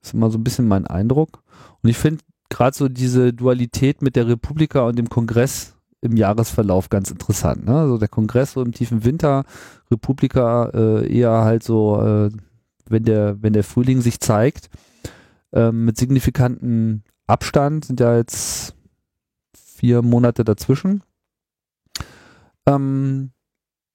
Das 0.00 0.10
ist 0.10 0.14
immer 0.14 0.30
so 0.30 0.38
ein 0.38 0.44
bisschen 0.44 0.68
mein 0.68 0.86
Eindruck. 0.86 1.42
Und 1.82 1.90
ich 1.90 1.98
finde 1.98 2.22
gerade 2.50 2.76
so 2.76 2.88
diese 2.88 3.32
Dualität 3.32 4.02
mit 4.02 4.16
der 4.16 4.28
Republika 4.28 4.82
und 4.82 4.98
dem 4.98 5.08
Kongress 5.08 5.74
im 6.02 6.16
Jahresverlauf 6.16 6.88
ganz 6.88 7.10
interessant. 7.10 7.64
Ne? 7.64 7.74
Also 7.74 7.98
der 7.98 8.08
Kongress 8.08 8.52
so 8.52 8.62
im 8.62 8.72
tiefen 8.72 9.04
Winter, 9.04 9.44
Republika 9.90 10.70
äh, 10.74 11.10
eher 11.10 11.44
halt 11.44 11.62
so, 11.62 12.02
äh, 12.02 12.30
wenn 12.88 13.04
der, 13.04 13.42
wenn 13.42 13.52
der 13.52 13.64
Frühling 13.64 14.00
sich 14.00 14.20
zeigt, 14.20 14.68
äh, 15.52 15.72
mit 15.72 15.96
signifikanten 15.96 17.04
Abstand, 17.26 17.86
sind 17.86 18.00
ja 18.00 18.16
jetzt 18.16 18.74
vier 19.54 20.02
Monate 20.02 20.44
dazwischen 20.44 21.02
ähm, 22.66 23.32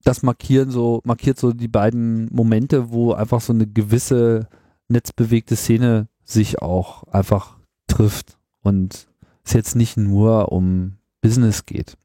das 0.04 0.22
markieren 0.22 0.70
so, 0.70 1.02
markiert 1.04 1.40
so 1.40 1.52
die 1.52 1.68
beiden 1.68 2.28
Momente, 2.32 2.92
wo 2.92 3.14
einfach 3.14 3.42
so 3.42 3.54
eine 3.54 3.68
gewisse 3.68 4.48
netzbewegte 4.88 5.56
Szene 5.56 6.08
sich 6.24 6.62
auch 6.62 7.04
einfach 7.06 7.58
trifft 7.88 8.38
und 8.66 9.08
es 9.44 9.54
jetzt 9.54 9.76
nicht 9.76 9.96
nur 9.96 10.52
um 10.52 10.98
Business 11.22 11.66
geht. 11.66 11.98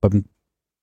Beim 0.00 0.24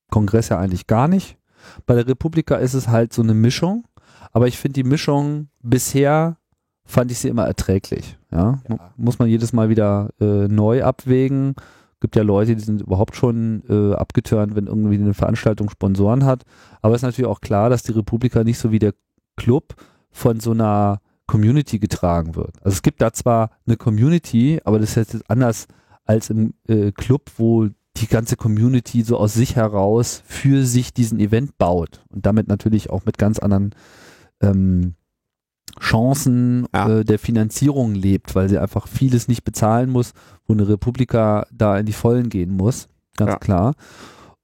Kongress 0.09 0.49
ja 0.49 0.57
eigentlich 0.57 0.87
gar 0.87 1.07
nicht. 1.07 1.37
Bei 1.85 1.93
der 1.93 2.07
Republika 2.07 2.55
ist 2.55 2.73
es 2.73 2.87
halt 2.87 3.13
so 3.13 3.21
eine 3.21 3.33
Mischung, 3.33 3.85
aber 4.31 4.47
ich 4.47 4.57
finde 4.57 4.81
die 4.81 4.89
Mischung 4.89 5.49
bisher 5.61 6.37
fand 6.85 7.11
ich 7.11 7.19
sie 7.19 7.27
immer 7.27 7.45
erträglich. 7.45 8.17
Ja? 8.31 8.61
ja. 8.67 8.91
Muss 8.97 9.19
man 9.19 9.27
jedes 9.27 9.53
Mal 9.53 9.69
wieder 9.69 10.09
äh, 10.19 10.47
neu 10.47 10.83
abwägen 10.83 11.55
gibt 11.99 12.15
ja 12.15 12.23
Leute, 12.23 12.55
die 12.55 12.63
sind 12.63 12.81
überhaupt 12.81 13.15
schon 13.15 13.63
äh, 13.69 13.93
abgeturnt, 13.93 14.55
wenn 14.55 14.67
irgendwie 14.67 14.95
eine 14.95 15.13
Veranstaltung 15.13 15.69
Sponsoren 15.69 16.25
hat. 16.25 16.43
Aber 16.81 16.95
es 16.95 16.99
ist 16.99 17.05
natürlich 17.05 17.29
auch 17.29 17.41
klar, 17.41 17.69
dass 17.69 17.83
die 17.83 17.91
Republika 17.91 18.43
nicht 18.43 18.57
so 18.57 18.71
wie 18.71 18.79
der 18.79 18.93
Club 19.35 19.75
von 20.11 20.39
so 20.39 20.51
einer 20.51 21.01
Community 21.29 21.77
getragen 21.77 22.35
wird. 22.35 22.55
Also 22.63 22.75
es 22.75 22.81
gibt 22.81 23.01
da 23.01 23.13
zwar 23.13 23.51
eine 23.67 23.77
Community, 23.77 24.59
aber 24.63 24.79
das 24.79 24.97
ist 24.97 25.13
jetzt 25.13 25.29
anders 25.29 25.67
als 26.05 26.31
im 26.31 26.55
äh, 26.67 26.91
Club, 26.91 27.29
wo 27.37 27.67
die 27.97 28.07
ganze 28.07 28.35
Community 28.35 29.03
so 29.03 29.15
aus 29.15 29.35
sich 29.35 29.55
heraus 29.55 30.23
für 30.25 30.65
sich 30.65 30.91
diesen 30.91 31.19
Event 31.19 31.59
baut 31.59 32.03
und 32.09 32.25
damit 32.25 32.47
natürlich 32.47 32.89
auch 32.89 33.05
mit 33.05 33.19
ganz 33.19 33.37
anderen 33.37 33.75
ähm, 34.41 34.95
Chancen 35.79 36.65
ja. 36.73 36.89
äh, 36.89 37.05
der 37.05 37.19
Finanzierung 37.19 37.93
lebt, 37.93 38.33
weil 38.33 38.49
sie 38.49 38.57
einfach 38.57 38.87
vieles 38.87 39.27
nicht 39.27 39.43
bezahlen 39.43 39.91
muss, 39.91 40.13
wo 40.47 40.53
eine 40.53 40.67
Republika 40.67 41.45
da 41.51 41.77
in 41.77 41.85
die 41.85 41.93
Vollen 41.93 42.29
gehen 42.29 42.57
muss, 42.57 42.87
ganz 43.17 43.33
ja. 43.33 43.37
klar. 43.37 43.75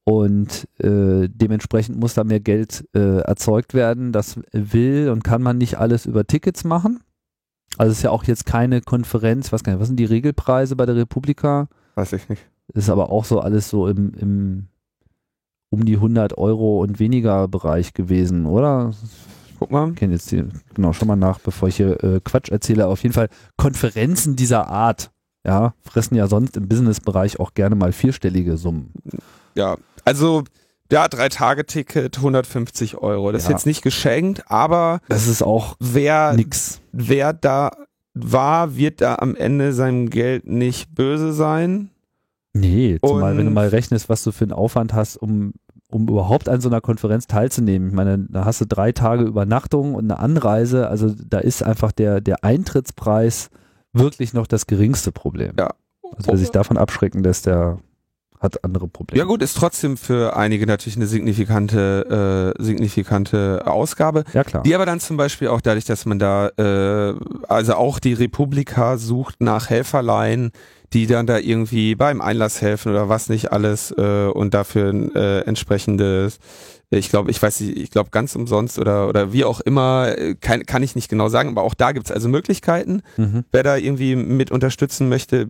Und 0.05 0.67
äh, 0.77 1.27
dementsprechend 1.27 1.99
muss 1.99 2.13
da 2.13 2.23
mehr 2.23 2.39
Geld 2.39 2.87
äh, 2.93 3.21
erzeugt 3.21 3.73
werden. 3.73 4.11
Das 4.11 4.39
will 4.51 5.09
und 5.09 5.23
kann 5.23 5.41
man 5.41 5.57
nicht 5.57 5.79
alles 5.79 6.05
über 6.05 6.25
Tickets 6.25 6.63
machen. 6.63 7.01
Also 7.77 7.91
es 7.91 7.97
ist 7.97 8.03
ja 8.03 8.11
auch 8.11 8.23
jetzt 8.23 8.45
keine 8.45 8.81
Konferenz, 8.81 9.51
was, 9.51 9.61
was 9.65 9.87
sind 9.87 9.99
die 9.99 10.05
Regelpreise 10.05 10.75
bei 10.75 10.85
der 10.85 10.95
Republika? 10.95 11.67
Weiß 11.95 12.13
ich 12.13 12.29
nicht. 12.29 12.43
Ist 12.73 12.89
aber 12.89 13.11
auch 13.11 13.25
so 13.25 13.39
alles 13.39 13.69
so 13.69 13.87
im, 13.87 14.13
im 14.13 14.67
um 15.69 15.85
die 15.85 15.95
100 15.95 16.37
Euro 16.37 16.81
und 16.81 16.99
weniger 16.99 17.47
Bereich 17.47 17.93
gewesen, 17.93 18.45
oder? 18.45 18.91
Guck 19.59 19.71
mal. 19.71 19.89
Ich 19.89 19.95
kenne 19.95 20.13
jetzt 20.13 20.31
die, 20.31 20.45
genau, 20.73 20.93
schon 20.93 21.07
mal 21.07 21.15
nach, 21.15 21.39
bevor 21.39 21.67
ich 21.67 21.77
hier 21.77 22.01
äh, 22.03 22.21
Quatsch 22.23 22.49
erzähle. 22.49 22.87
Auf 22.87 23.03
jeden 23.03 23.13
Fall 23.13 23.29
Konferenzen 23.57 24.35
dieser 24.35 24.67
Art, 24.67 25.11
ja, 25.45 25.73
fressen 25.81 26.15
ja 26.15 26.27
sonst 26.27 26.57
im 26.57 26.67
Businessbereich 26.67 27.39
auch 27.39 27.53
gerne 27.53 27.75
mal 27.75 27.91
vierstellige 27.91 28.57
Summen. 28.57 28.91
Ja, 29.55 29.77
also 30.05 30.43
ja, 30.91 31.07
drei 31.07 31.29
Tage 31.29 31.65
Ticket, 31.65 32.17
150 32.17 32.97
Euro. 32.97 33.31
Das 33.31 33.43
ja. 33.43 33.49
ist 33.49 33.53
jetzt 33.53 33.65
nicht 33.65 33.81
geschenkt, 33.81 34.43
aber 34.47 35.01
das 35.09 35.27
ist 35.27 35.41
auch 35.41 35.75
wer 35.79 36.33
nix. 36.33 36.79
Wer 36.91 37.33
da 37.33 37.71
war, 38.13 38.77
wird 38.77 39.01
da 39.01 39.15
am 39.15 39.35
Ende 39.35 39.73
seinem 39.73 40.09
Geld 40.09 40.47
nicht 40.47 40.93
böse 40.93 41.33
sein. 41.33 41.89
Nee, 42.53 42.99
zumal 43.03 43.33
Und 43.33 43.39
wenn 43.39 43.45
du 43.47 43.51
mal 43.51 43.67
rechnest, 43.67 44.07
was 44.07 44.23
du 44.23 44.31
für 44.31 44.45
einen 44.45 44.53
Aufwand 44.53 44.93
hast, 44.93 45.17
um 45.17 45.53
um 45.91 46.07
überhaupt 46.07 46.49
an 46.49 46.61
so 46.61 46.67
einer 46.67 46.81
Konferenz 46.81 47.27
teilzunehmen. 47.27 47.89
Ich 47.89 47.93
meine, 47.93 48.25
da 48.29 48.43
hast 48.43 48.59
du 48.59 48.65
drei 48.65 48.91
Tage 48.91 49.23
Übernachtung 49.23 49.95
und 49.95 50.05
eine 50.05 50.19
Anreise. 50.19 50.89
Also 50.89 51.13
da 51.15 51.39
ist 51.39 51.63
einfach 51.63 51.91
der, 51.91 52.21
der 52.21 52.43
Eintrittspreis 52.43 53.49
wirklich 53.93 54.33
noch 54.33 54.47
das 54.47 54.67
geringste 54.67 55.11
Problem. 55.11 55.53
Ja. 55.57 55.73
Also 56.17 56.31
wer 56.31 56.37
sich 56.37 56.49
davon 56.49 56.77
abschrecken 56.77 57.23
lässt, 57.23 57.45
der 57.45 57.79
hat 58.45 58.63
andere 58.63 58.87
Probleme. 58.87 59.19
Ja 59.19 59.25
gut, 59.25 59.41
ist 59.41 59.57
trotzdem 59.57 59.97
für 59.97 60.37
einige 60.37 60.65
natürlich 60.65 60.95
eine 60.95 61.07
signifikante, 61.07 62.53
äh, 62.57 62.63
signifikante 62.63 63.63
Ausgabe. 63.65 64.23
Ja 64.33 64.43
klar. 64.43 64.63
Die 64.63 64.73
aber 64.73 64.85
dann 64.85 64.99
zum 64.99 65.17
Beispiel 65.17 65.49
auch 65.49 65.61
dadurch, 65.61 65.85
dass 65.85 66.05
man 66.05 66.19
da, 66.19 66.47
äh, 66.57 67.15
also 67.47 67.73
auch 67.75 67.99
die 67.99 68.13
Republika 68.13 68.97
sucht 68.97 69.41
nach 69.41 69.69
Helferlein, 69.69 70.51
die 70.93 71.07
dann 71.07 71.27
da 71.27 71.37
irgendwie 71.37 71.95
beim 71.95 72.21
Einlass 72.21 72.61
helfen 72.61 72.91
oder 72.91 73.09
was 73.09 73.27
nicht 73.27 73.51
alles 73.51 73.91
äh, 73.97 74.27
und 74.27 74.53
dafür 74.53 74.93
äh, 75.15 75.41
entsprechendes 75.41 76.39
ich 76.91 77.09
glaube, 77.09 77.31
ich 77.31 77.41
weiß 77.41 77.61
nicht, 77.61 77.77
ich 77.77 77.91
glaube 77.91 78.09
ganz 78.11 78.35
umsonst 78.35 78.79
oder 78.79 79.07
oder 79.09 79.33
wie 79.33 79.43
auch 79.43 79.59
immer, 79.59 80.17
äh, 80.17 80.35
kann, 80.35 80.65
kann 80.65 80.83
ich 80.83 80.95
nicht 80.95 81.09
genau 81.09 81.29
sagen, 81.29 81.49
aber 81.49 81.63
auch 81.63 81.73
da 81.73 81.91
gibt's 81.91 82.11
also 82.11 82.29
Möglichkeiten. 82.29 83.01
Mhm. 83.17 83.43
Wer 83.51 83.63
da 83.63 83.75
irgendwie 83.75 84.15
mit 84.15 84.51
unterstützen 84.51 85.09
möchte, 85.09 85.47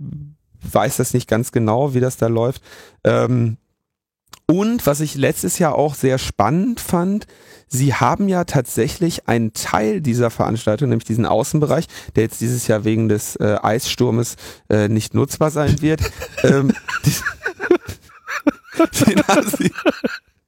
weiß 0.74 0.97
das 0.97 1.13
nicht 1.13 1.28
ganz 1.28 1.51
genau, 1.51 1.93
wie 1.93 1.99
das 1.99 2.18
da 2.18 2.28
läuft. 2.28 2.61
Ähm, 3.03 3.57
Und 4.47 4.86
was 4.86 4.99
ich 4.99 5.16
letztes 5.16 5.57
Jahr 5.57 5.76
auch 5.76 5.95
sehr 5.95 6.20
spannend 6.20 6.80
fand, 6.80 7.26
sie 7.68 7.95
haben 7.95 8.30
ja 8.30 8.43
tatsächlich 8.43 9.28
einen 9.28 9.53
Teil 9.53 10.01
dieser 10.01 10.30
Veranstaltung, 10.30 10.89
nämlich 10.89 11.07
diesen 11.07 11.26
Außenbereich, 11.26 11.88
der 12.16 12.24
jetzt 12.24 12.41
dieses 12.41 12.68
Jahr 12.68 12.84
wegen 12.84 13.09
des 13.09 13.36
äh, 13.38 13.57
Eissturmes 13.63 14.36
äh, 14.70 14.88
nicht 14.88 15.16
nutzbar 15.16 15.49
sein 15.49 15.82
wird. 15.82 16.01
ähm, 16.43 16.74
den 19.07 19.24
haben 19.28 19.51
sie, 19.57 19.72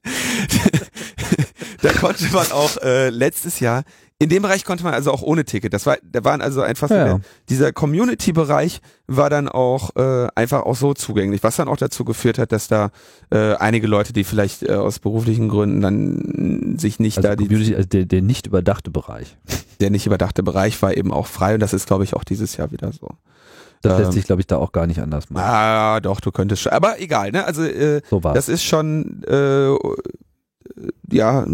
da 1.82 1.93
konnte 1.93 2.26
man 2.32 2.51
auch 2.51 2.78
äh, 2.84 3.09
letztes 3.09 3.59
Jahr 3.59 3.84
in 4.20 4.30
dem 4.30 4.41
Bereich 4.41 4.65
konnte 4.65 4.84
man 4.84 4.95
also 4.95 5.11
auch 5.11 5.22
ohne 5.22 5.45
Ticket. 5.45 5.74
Das 5.74 5.86
war, 5.86 5.97
da 6.01 6.24
waren 6.24 6.41
also 6.41 6.61
einfach 6.61 6.89
so 6.89 6.95
Ja, 6.95 7.07
ja. 7.07 7.20
dieser 7.49 7.72
Community-Bereich 7.72 8.82
war 9.05 9.30
dann 9.30 9.47
auch 9.47 9.95
äh, 9.95 10.28
einfach 10.34 10.63
auch 10.63 10.76
so 10.76 10.95
zugänglich, 10.95 11.43
was 11.43 11.57
dann 11.57 11.68
auch 11.68 11.78
dazu 11.78 12.03
geführt 12.03 12.39
hat, 12.39 12.51
dass 12.51 12.68
da 12.68 12.89
äh, 13.30 13.53
einige 13.55 13.86
Leute, 13.86 14.13
die 14.13 14.24
vielleicht 14.24 14.63
äh, 14.63 14.74
aus 14.74 14.97
beruflichen 14.99 15.49
Gründen 15.49 15.82
dann 15.82 16.78
sich 16.80 16.99
nicht 16.99 17.18
Also, 17.18 17.30
da 17.30 17.36
die, 17.36 17.45
Community, 17.45 17.76
also 17.76 17.88
der, 17.88 18.05
der 18.05 18.22
nicht 18.24 18.47
überdachte 18.47 18.89
Bereich. 18.89 19.38
der 19.80 19.91
nicht 19.91 20.07
überdachte 20.07 20.41
Bereich 20.41 20.82
war 20.82 20.97
eben 20.97 21.11
auch 21.13 21.28
frei 21.28 21.53
und 21.53 21.59
das 21.59 21.74
ist 21.74 21.86
glaube 21.86 22.03
ich 22.03 22.15
auch 22.15 22.24
dieses 22.24 22.57
Jahr 22.57 22.72
wieder 22.72 22.91
so. 22.91 23.09
Das 23.84 23.93
Ähm, 23.93 23.99
lässt 23.99 24.13
sich, 24.13 24.24
glaube 24.26 24.41
ich, 24.41 24.47
da 24.47 24.57
auch 24.57 24.72
gar 24.72 24.88
nicht 24.88 24.99
anders 24.99 25.30
machen. 25.30 25.45
Ah, 25.47 25.99
doch, 25.99 26.20
du 26.20 26.32
könntest 26.32 26.63
schon. 26.63 26.72
Aber 26.72 26.99
egal, 26.99 27.32
ne? 27.32 27.45
Also 27.45 27.61
äh, 27.63 28.01
So 28.09 28.20
das 28.20 28.49
ist 28.49 28.63
schon 28.63 29.22
äh, 29.26 29.76
ja, 31.11 31.45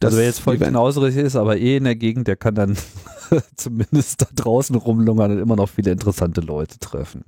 das 0.00 0.08
Also 0.08 0.18
wer 0.18 0.24
jetzt 0.24 0.40
voll 0.40 0.58
knauserig 0.58 1.16
ist, 1.16 1.36
aber 1.36 1.58
eh 1.58 1.76
in 1.76 1.84
der 1.84 1.96
Gegend, 1.96 2.28
der 2.28 2.36
kann 2.36 2.54
dann 2.54 2.76
zumindest 3.56 4.22
da 4.22 4.26
draußen 4.34 4.76
rumlungern 4.76 5.32
und 5.32 5.38
immer 5.38 5.56
noch 5.56 5.68
viele 5.68 5.92
interessante 5.92 6.40
Leute 6.40 6.78
treffen. 6.78 7.24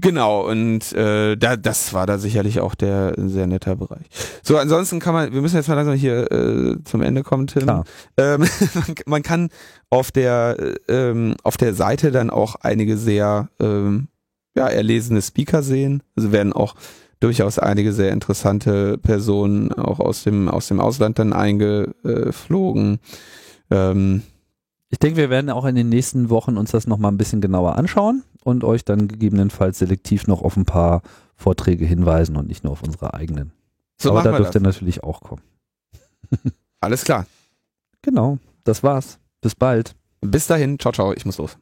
Genau, 0.00 0.46
und 0.46 0.92
äh, 0.92 1.36
da, 1.36 1.56
das 1.56 1.92
war 1.92 2.06
da 2.06 2.18
sicherlich 2.18 2.60
auch 2.60 2.74
der 2.74 3.14
sehr 3.16 3.46
netter 3.46 3.76
Bereich. 3.76 4.06
So, 4.42 4.58
ansonsten 4.58 4.98
kann 5.00 5.14
man, 5.14 5.32
wir 5.32 5.40
müssen 5.40 5.56
jetzt 5.56 5.68
mal 5.68 5.74
langsam 5.74 5.94
hier 5.94 6.30
äh, 6.30 6.76
zum 6.84 7.02
Ende 7.02 7.22
kommen, 7.22 7.46
Tim. 7.46 7.62
Klar. 7.62 7.84
Ähm, 8.16 8.40
man, 8.74 8.94
man 9.06 9.22
kann 9.22 9.48
auf 9.88 10.12
der 10.12 10.56
äh, 10.88 10.92
ähm, 10.92 11.36
auf 11.42 11.56
der 11.56 11.74
Seite 11.74 12.10
dann 12.10 12.30
auch 12.30 12.56
einige 12.56 12.98
sehr 12.98 13.48
ähm, 13.58 14.08
ja, 14.54 14.68
erlesene 14.68 15.22
Speaker 15.22 15.62
sehen. 15.62 16.02
Also 16.16 16.32
werden 16.32 16.52
auch 16.52 16.74
durchaus 17.20 17.58
einige 17.58 17.92
sehr 17.92 18.12
interessante 18.12 18.98
Personen 18.98 19.72
auch 19.72 20.00
aus 20.00 20.22
dem 20.24 20.48
aus 20.48 20.68
dem 20.68 20.80
Ausland 20.80 21.18
dann 21.18 21.32
eingeflogen. 21.32 22.98
Ähm, 23.70 24.22
Ich 24.90 24.98
denke, 24.98 25.16
wir 25.16 25.30
werden 25.30 25.50
auch 25.50 25.64
in 25.64 25.74
den 25.74 25.88
nächsten 25.88 26.30
Wochen 26.30 26.56
uns 26.56 26.70
das 26.70 26.86
nochmal 26.86 27.10
ein 27.12 27.18
bisschen 27.18 27.40
genauer 27.40 27.76
anschauen 27.76 28.22
und 28.44 28.62
euch 28.64 28.84
dann 28.84 29.08
gegebenenfalls 29.08 29.78
selektiv 29.78 30.26
noch 30.26 30.42
auf 30.42 30.56
ein 30.56 30.64
paar 30.64 31.02
Vorträge 31.34 31.84
hinweisen 31.84 32.36
und 32.36 32.46
nicht 32.46 32.62
nur 32.64 32.72
auf 32.72 32.82
unsere 32.82 33.12
eigenen. 33.14 33.52
so 34.00 34.10
aber 34.10 34.22
da 34.22 34.36
dürft 34.36 34.54
ihr 34.54 34.60
natürlich 34.60 35.02
auch 35.02 35.20
kommen. 35.20 35.42
Alles 36.80 37.04
klar. 37.04 37.26
Genau, 38.02 38.38
das 38.64 38.82
war's. 38.82 39.18
Bis 39.40 39.54
bald. 39.54 39.94
Bis 40.20 40.46
dahin, 40.46 40.78
ciao, 40.78 40.92
ciao, 40.92 41.12
ich 41.12 41.26
muss 41.26 41.38
los. 41.38 41.56